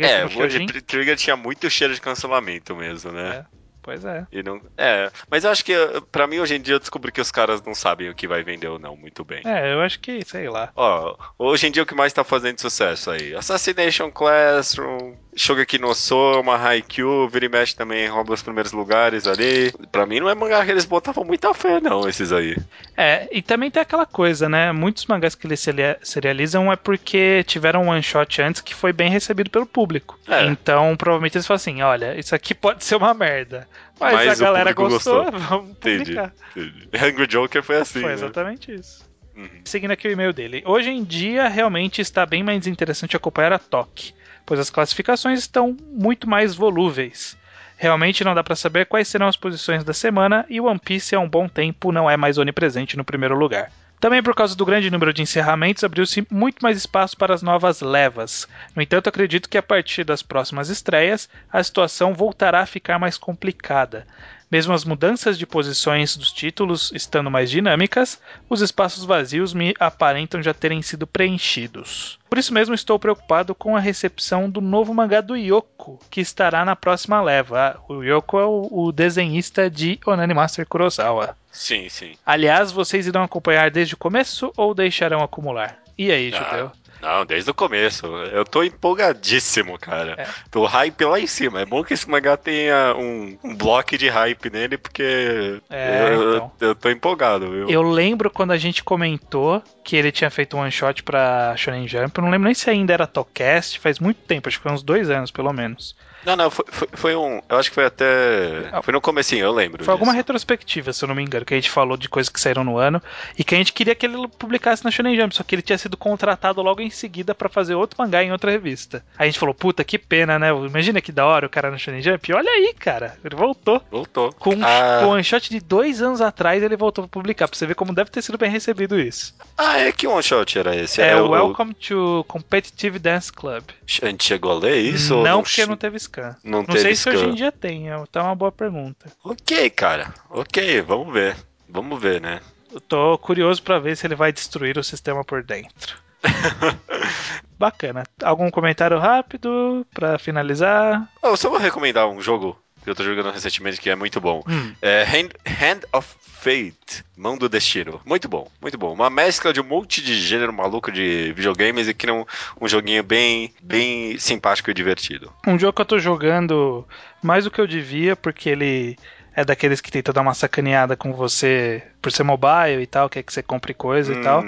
[0.01, 3.47] É, o World Trigger tinha muito cheiro de cancelamento mesmo, né?
[3.55, 3.57] É.
[3.89, 4.27] Pois é.
[4.31, 5.73] E não, é, mas eu acho que
[6.12, 8.43] para mim hoje em dia eu descobri que os caras não sabem o que vai
[8.43, 9.40] vender ou não muito bem.
[9.47, 10.69] É, eu acho que, sei lá.
[10.77, 13.35] Ó, hoje em dia o que mais tá fazendo sucesso aí?
[13.35, 19.73] Assassination Classroom, Shogeki no Soma, Haikyuu, Vira e Mexe também rouba os primeiros lugares ali.
[19.90, 22.59] Pra mim não é mangá que eles botavam muita fé não, esses aí.
[22.94, 24.70] É, e também tem aquela coisa, né?
[24.70, 25.65] Muitos mangás que eles
[26.02, 30.19] serializam é porque tiveram um one shot antes que foi bem recebido pelo público.
[30.28, 30.44] É.
[30.44, 33.66] Então, provavelmente eles falam assim, olha, isso aqui pode ser uma merda.
[33.98, 36.32] Mas, Mas a galera gostou, gostou, vamos publicar.
[36.56, 36.88] Entendi, entendi.
[36.94, 38.00] Hungry Joker foi assim.
[38.00, 38.14] Foi né?
[38.14, 39.09] exatamente isso.
[39.36, 39.48] Uhum.
[39.64, 40.62] Seguindo aqui o e-mail dele.
[40.66, 44.12] Hoje em dia, realmente está bem mais interessante acompanhar a TOC,
[44.44, 47.36] pois as classificações estão muito mais volúveis.
[47.76, 51.14] Realmente não dá para saber quais serão as posições da semana e o One Piece
[51.14, 53.70] há um bom tempo não é mais onipresente no primeiro lugar.
[54.01, 57.81] Também por causa do grande número de encerramentos, abriu-se muito mais espaço para as novas
[57.81, 58.47] levas.
[58.75, 63.19] No entanto, acredito que a partir das próximas estreias, a situação voltará a ficar mais
[63.19, 64.07] complicada.
[64.51, 68.19] Mesmo as mudanças de posições dos títulos estando mais dinâmicas,
[68.49, 72.19] os espaços vazios me aparentam já terem sido preenchidos.
[72.31, 76.65] Por isso mesmo estou preocupado com a recepção do novo mangá do Yoko, que estará
[76.65, 77.79] na próxima leva.
[77.89, 81.37] O Yoko é o, desenhista de Onani Master Kurosawa.
[81.53, 82.12] Sim, sim.
[82.25, 85.79] Aliás, vocês irão acompanhar desde o começo ou deixarão acumular?
[85.97, 86.73] E aí, ah, Judeu?
[87.01, 88.07] Não, desde o começo.
[88.07, 90.15] Eu tô empolgadíssimo, cara.
[90.19, 90.27] É.
[90.51, 91.61] Tô hype lá em cima.
[91.61, 96.37] É bom que esse mangá tenha um, um bloco de hype nele, porque é, eu,
[96.37, 96.53] então.
[96.61, 97.69] eu, tô empolgado, viu?
[97.69, 101.87] Eu lembro quando a gente comentou que ele tinha feito um one shot pra Shonen
[101.87, 102.19] Jump.
[102.19, 104.83] Eu não lembro nem se ainda era Talkcast, faz muito tempo, acho que foi uns
[104.83, 105.95] dois anos pelo menos.
[106.24, 107.40] Não, não, foi, foi, foi, um.
[107.49, 108.70] Eu acho que foi até.
[108.82, 109.78] Foi no comecinho, eu lembro.
[109.78, 109.90] Foi disso.
[109.90, 112.65] alguma retrospectiva, se eu não me engano, que a gente falou de coisas que saíram
[112.65, 113.01] no ano
[113.39, 115.78] e que a gente queria que ele publicasse na Shonen Jump, só que ele tinha
[115.78, 119.05] sido contratado logo em seguida para fazer outro mangá em outra revista.
[119.16, 120.51] Aí a gente falou, puta, que pena, né?
[120.51, 122.32] Imagina que da hora o cara na Shonen Jump.
[122.32, 123.81] Olha aí, cara, ele voltou.
[123.90, 124.32] Voltou.
[124.32, 125.01] Com, ah.
[125.01, 127.74] com um one shot de dois anos atrás, ele voltou pra publicar, pra você ver
[127.74, 129.35] como deve ter sido bem recebido isso.
[129.57, 131.01] Ah, é que one shot era esse?
[131.01, 133.65] É, é o Welcome to Competitive Dance Club.
[134.03, 135.15] A gente chegou a ler isso?
[135.15, 136.36] Não, não porque não teve scan.
[136.43, 139.10] Não, não sei se hoje em dia tem, é tá uma boa pergunta.
[139.22, 140.12] Ok, cara.
[140.30, 141.36] Ok, vamos ver.
[141.68, 142.40] Vamos ver, né?
[142.72, 145.97] Eu tô curioso para ver se ele vai destruir o sistema por dentro.
[147.59, 148.05] Bacana.
[148.22, 151.09] Algum comentário rápido para finalizar?
[151.22, 152.59] Oh, só vou recomendar um jogo
[152.89, 154.43] que eu tô jogando recentemente que é muito bom.
[154.48, 154.73] Hum.
[154.81, 156.09] É Hand, Hand of
[156.40, 158.01] Fate, Mão do Destino.
[158.06, 158.93] Muito bom, muito bom.
[158.93, 162.24] Uma mescla de um monte de gênero maluco de videogames e cria um,
[162.60, 165.32] um joguinho bem, bem simpático e divertido.
[165.47, 166.86] Um jogo que eu tô jogando
[167.23, 168.97] mais do que eu devia, porque ele
[169.35, 173.23] é daqueles que tenta dar uma sacaneada com você por ser mobile e tal, quer
[173.23, 174.20] que você compre coisa hum.
[174.20, 174.44] e tal.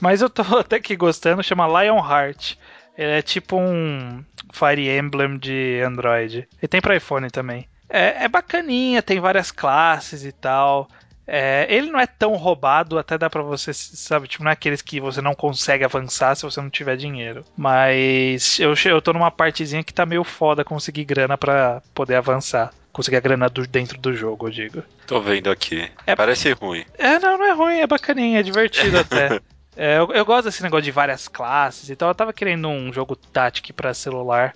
[0.00, 2.56] Mas eu tô até que gostando, chama Lionheart.
[2.96, 6.48] Ele é tipo um Fire Emblem de Android.
[6.62, 7.66] E tem para iPhone também.
[7.88, 10.88] É, é bacaninha, tem várias classes e tal.
[11.26, 14.82] É, ele não é tão roubado, até dá pra você, sabe, tipo, não é aqueles
[14.82, 17.44] que você não consegue avançar se você não tiver dinheiro.
[17.56, 22.72] Mas eu, eu tô numa partezinha que tá meio foda conseguir grana para poder avançar.
[22.92, 24.82] Conseguir a grana do, dentro do jogo, eu digo.
[25.06, 25.90] Tô vendo aqui.
[26.06, 26.84] É, Parece ruim.
[26.96, 29.40] É, não, não é ruim, é bacaninha, é divertido até.
[29.76, 32.10] É, eu, eu, gosto desse negócio de várias classes e tal.
[32.10, 34.54] Eu tava querendo um jogo tático para celular.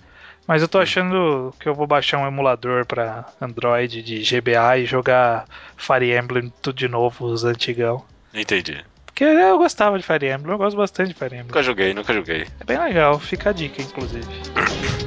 [0.49, 4.85] Mas eu tô achando que eu vou baixar um emulador para Android de GBA e
[4.87, 5.45] jogar
[5.77, 8.03] Fire Emblem tudo de novo, os antigão.
[8.33, 8.83] Entendi.
[9.05, 11.49] Porque eu gostava de Fire Emblem, eu gosto bastante de Fire Emblem.
[11.49, 12.47] Nunca joguei, nunca joguei.
[12.59, 14.25] É bem legal, fica a dica, inclusive.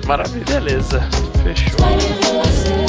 [0.06, 0.44] Maravilha.
[0.44, 1.00] Beleza,
[1.42, 2.81] fechou.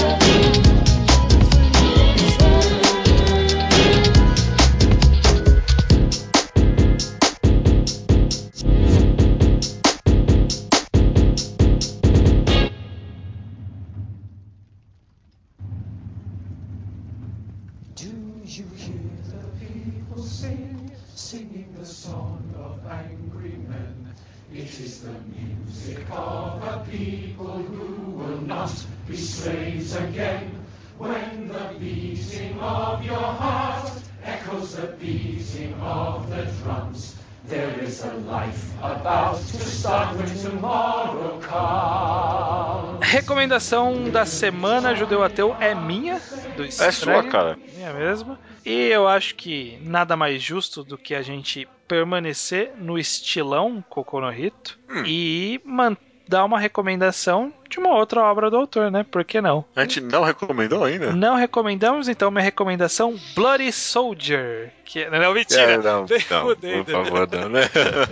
[24.74, 28.74] It is the music of a people who will not
[29.08, 30.50] be slaves again.
[30.98, 33.92] When the beating of your heart
[34.24, 37.16] echoes the beating of the drums,
[37.48, 43.00] there is a life about to start when tomorrow comes.
[43.12, 46.22] Recomendação da semana Judeu Ateu é minha,
[46.56, 46.90] do Estranho.
[46.90, 47.58] É sua, cara.
[47.76, 48.38] Minha mesmo.
[48.66, 54.80] E eu acho que nada mais justo do que a gente permanecer no estilão Kokonohito
[54.90, 55.04] Hum.
[55.06, 55.98] e man-
[56.28, 59.04] dar uma recomendação de uma outra obra do autor, né?
[59.10, 59.66] Por que não?
[59.76, 61.12] A gente não recomendou ainda?
[61.12, 64.72] Não recomendamos, então minha recomendação Bloody Soldier.
[64.86, 65.10] Que...
[65.10, 65.62] Não, mentira.
[65.64, 67.62] É, não, não, por favor, não, né?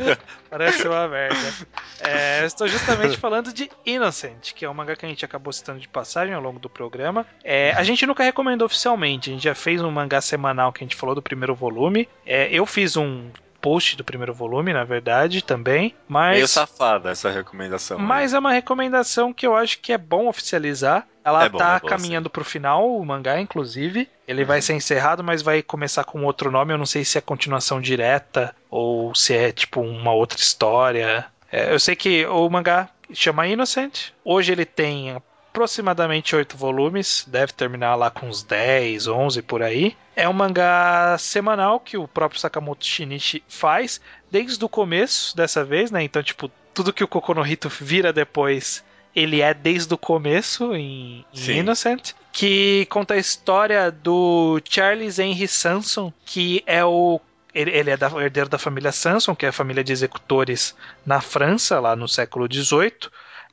[0.50, 1.36] Parece uma merda.
[2.00, 5.80] É, estou justamente falando de Innocent, que é um mangá que a gente acabou citando
[5.80, 7.26] de passagem ao longo do programa.
[7.44, 10.86] É, a gente nunca recomendou oficialmente, a gente já fez um mangá semanal que a
[10.86, 12.10] gente falou do primeiro volume.
[12.26, 13.30] É, eu fiz um
[13.62, 15.94] post do primeiro volume, na verdade, também.
[16.08, 16.36] Mas.
[16.36, 17.98] Meio safada essa recomendação.
[18.00, 18.04] né?
[18.04, 21.08] Mas é uma recomendação que eu acho que é bom oficializar.
[21.24, 24.10] Ela É bom, tá é bom, caminhando pro final, o mangá, inclusive.
[24.28, 24.48] Ele Uhum.
[24.48, 26.74] vai ser encerrado, mas vai começar com outro nome.
[26.74, 31.26] Eu não sei se é continuação direta ou se é tipo uma outra história.
[31.52, 34.10] É, eu sei que o mangá chama Innocent.
[34.26, 35.16] Hoje ele tem
[35.52, 37.26] aproximadamente oito volumes.
[37.28, 39.96] Deve terminar lá com uns 10, 11 por aí.
[40.16, 44.00] É um mangá semanal que o próprio Sakamoto Shinichi faz
[44.32, 46.02] desde o começo dessa vez, né?
[46.02, 48.84] Então, tipo, tudo que o Kokonohito vira depois,
[49.14, 51.58] ele é desde o começo em, em.
[51.58, 57.20] Innocent, que conta a história do Charles Henry Sanson, que é o
[57.54, 60.74] ele, ele é da, herdeiro da família Sanson, que é a família de executores
[61.06, 63.12] na França, lá no século XVIII.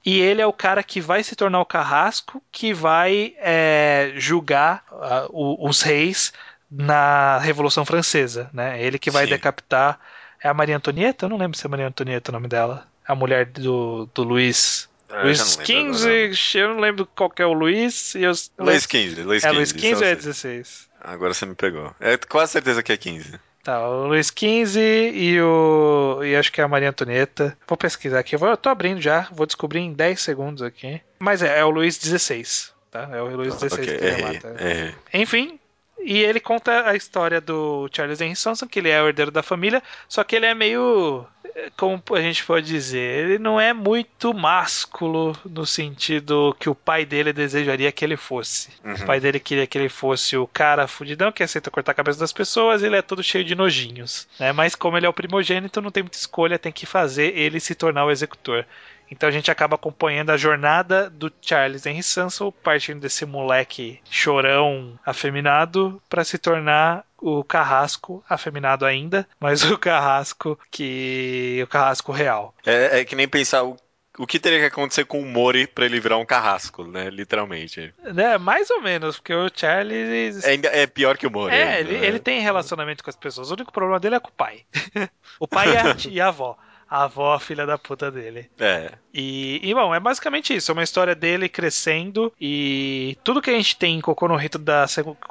[0.08, 4.82] E ele é o cara que vai se tornar o carrasco, que vai é, julgar
[4.90, 6.32] ah, o- os reis
[6.70, 8.82] na Revolução Francesa, né?
[8.82, 9.30] Ele que vai Sim.
[9.32, 10.00] decapitar.
[10.42, 11.26] É a Maria Antonieta?
[11.26, 12.86] Eu não lembro se é Maria Antonieta o nome dela.
[13.06, 14.88] A mulher do, do Luiz.
[15.10, 18.14] Ah, eu Luiz XV, eu não lembro qual é o Luiz.
[18.14, 18.64] E não.
[18.66, 19.46] Luiz 15, Luiz 15.
[19.46, 20.56] é Luiz 15 ou é isso eu sei.
[20.58, 20.88] 16?
[21.02, 21.94] Agora você me pegou.
[22.00, 23.38] É quase certeza que é 15.
[23.62, 26.20] Tá, o Luiz 15 e o.
[26.22, 27.56] E acho que é a Maria Antonieta.
[27.66, 28.34] Vou pesquisar aqui.
[28.34, 31.00] Eu, vou, eu tô abrindo já, vou descobrir em 10 segundos aqui.
[31.18, 32.72] Mas é, é o Luiz 16.
[32.90, 33.08] Tá?
[33.12, 34.56] É o Luiz 16 ok, que errei, mata.
[34.58, 34.94] errei.
[35.12, 35.60] Enfim,
[36.00, 39.42] e ele conta a história do Charles Henry Sanson, que ele é o herdeiro da
[39.42, 41.26] família, só que ele é meio.
[41.54, 46.74] eh, Como a gente pode dizer, ele não é muito másculo no sentido que o
[46.74, 48.68] pai dele desejaria que ele fosse.
[48.84, 48.94] Uhum.
[48.94, 52.20] O pai dele queria que ele fosse o cara fudidão que aceita cortar a cabeça
[52.20, 54.26] das pessoas, ele é todo cheio de nojinhos.
[54.38, 54.52] Né?
[54.52, 57.74] Mas como ele é o primogênito, não tem muita escolha, tem que fazer ele se
[57.74, 58.64] tornar o executor.
[59.10, 64.98] Então a gente acaba acompanhando a jornada do Charles Henry Sanson, partindo desse moleque chorão
[65.04, 72.54] afeminado para se tornar o carrasco afeminado ainda, mas o carrasco que o carrasco real.
[72.64, 73.76] É, é que nem pensar o,
[74.18, 77.10] o que teria que acontecer com o Mori pra ele virar um carrasco, né?
[77.10, 77.92] Literalmente.
[78.12, 78.38] Né?
[78.38, 81.54] Mais ou menos, porque o Charles É, é pior que o Mori.
[81.54, 82.06] É, ele, né?
[82.06, 83.50] ele tem relacionamento com as pessoas.
[83.50, 84.64] O único problema dele é com o pai.
[85.38, 86.56] o pai e a, e a avó.
[86.90, 88.48] A avó, a filha da puta dele.
[88.58, 88.92] É.
[89.12, 90.70] E, e, bom, é basicamente isso.
[90.70, 94.58] É uma história dele crescendo e tudo que a gente tem em Cocô no Rito
[94.58, 94.86] da,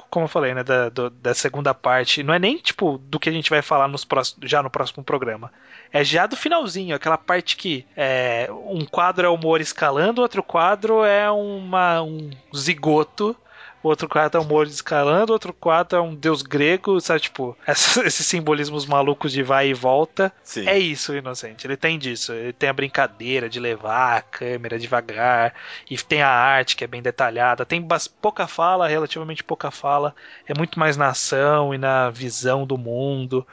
[0.09, 3.29] como eu falei, né, da, do- da segunda parte, não é nem, tipo, do que
[3.29, 5.51] a gente vai falar nos próximos, já no próximo programa.
[5.91, 10.43] É já do finalzinho, aquela parte que é, um quadro é o Moro escalando, outro
[10.43, 13.35] quadro é uma, um zigoto,
[13.83, 18.25] outro quadro é um Moro escalando, outro quadro é um deus grego, sabe, tipo, esses
[18.25, 20.31] simbolismos malucos de vai e volta.
[20.43, 20.67] Sim.
[20.67, 21.67] É isso, Inocente.
[21.67, 22.33] Ele tem disso.
[22.33, 25.53] Ele tem a brincadeira de levar a câmera devagar.
[25.89, 27.65] E tem a arte que é bem detalhada.
[27.65, 27.85] Tem
[28.21, 30.15] pouca fala, relativamente pouca fala.
[30.47, 33.45] É muito mais na ação e na visão do mundo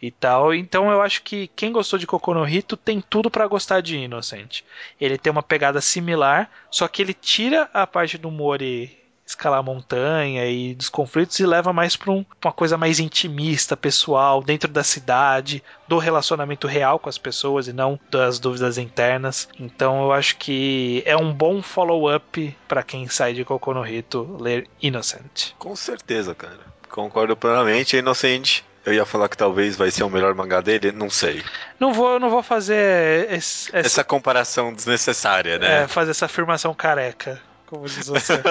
[0.00, 0.54] e tal.
[0.54, 3.96] Então eu acho que quem gostou de Cocô no Rito tem tudo pra gostar de
[3.96, 4.64] Inocente.
[5.00, 8.99] Ele tem uma pegada similar, só que ele tira a parte do Mori
[9.30, 13.76] escalar a montanha e dos conflitos e leva mais pra um- uma coisa mais intimista,
[13.76, 19.48] pessoal, dentro da cidade, do relacionamento real com as pessoas e não das dúvidas internas.
[19.58, 24.36] Então eu acho que é um bom follow-up pra quem sai de Cocô no Rito
[24.40, 25.52] ler Innocent.
[25.58, 26.58] Com certeza, cara.
[26.88, 27.96] Concordo plenamente.
[27.96, 28.64] Inocente.
[28.84, 31.42] Eu ia falar que talvez vai ser o melhor mangá dele, não sei.
[31.78, 35.86] Não vou, não vou fazer esse- essa, Essa comparação desnecessária, é, né?
[35.86, 37.38] fazer essa afirmação careca,
[37.70, 38.42] como diz você.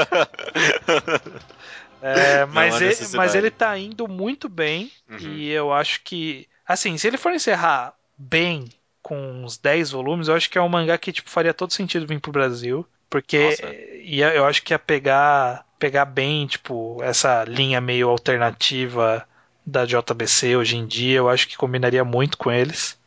[2.01, 5.17] É, mas, há ele, mas ele tá indo muito bem Uhum.
[5.19, 8.69] e eu acho que, assim, se ele for encerrar bem
[9.01, 12.07] com uns 10 volumes, eu acho que é um mangá que tipo, faria todo sentido
[12.07, 13.75] vir pro Brasil, porque Nossa.
[14.01, 19.27] ia, eu acho que ia pegar, pegar bem, tipo, essa linha meio alternativa
[19.65, 22.97] da JBC hoje em dia, eu acho que combinaria muito com eles.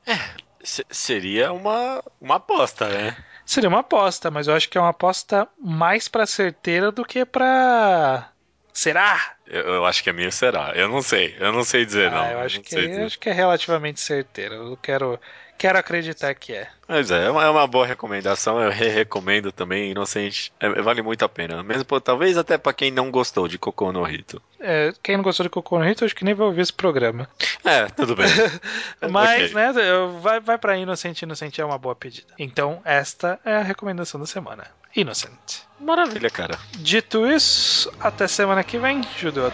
[0.62, 3.16] Se- seria uma, uma aposta, né?
[3.52, 7.22] Seria uma aposta, mas eu acho que é uma aposta mais pra certeira do que
[7.22, 8.30] pra.
[8.72, 9.36] Será?
[9.46, 10.72] Eu, eu acho que a minha será.
[10.74, 11.36] Eu não sei.
[11.38, 12.22] Eu não sei dizer, não.
[12.22, 14.54] Ah, eu acho não que, eu acho que é relativamente certeiro.
[14.54, 15.20] Eu quero,
[15.62, 16.66] quero acreditar que é.
[16.88, 21.24] Mas é, é uma, é uma boa recomendação, eu re-recomendo também, Inocente, é, vale muito
[21.24, 21.62] a pena.
[21.62, 24.42] Mesmo, pô, talvez até pra quem não gostou de Cocô no Rito.
[24.58, 27.28] É, quem não gostou de Cocô no Rito, acho que nem vai ouvir esse programa.
[27.64, 28.26] É, tudo bem.
[29.08, 29.54] Mas, Ok.
[29.54, 29.72] né,
[30.20, 32.34] vai, vai pra Inocente, Inocente é uma boa pedida.
[32.36, 34.66] Então, esta é a recomendação da semana.
[34.96, 35.60] Innocent.
[35.78, 36.58] Maravilha, cara.
[36.72, 39.50] Dito isso, até semana que vem, Judeu.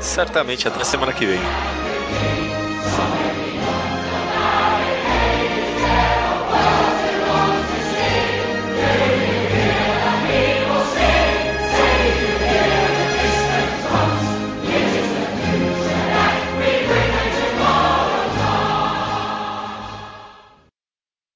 [0.00, 1.40] Certamente até semana que vem.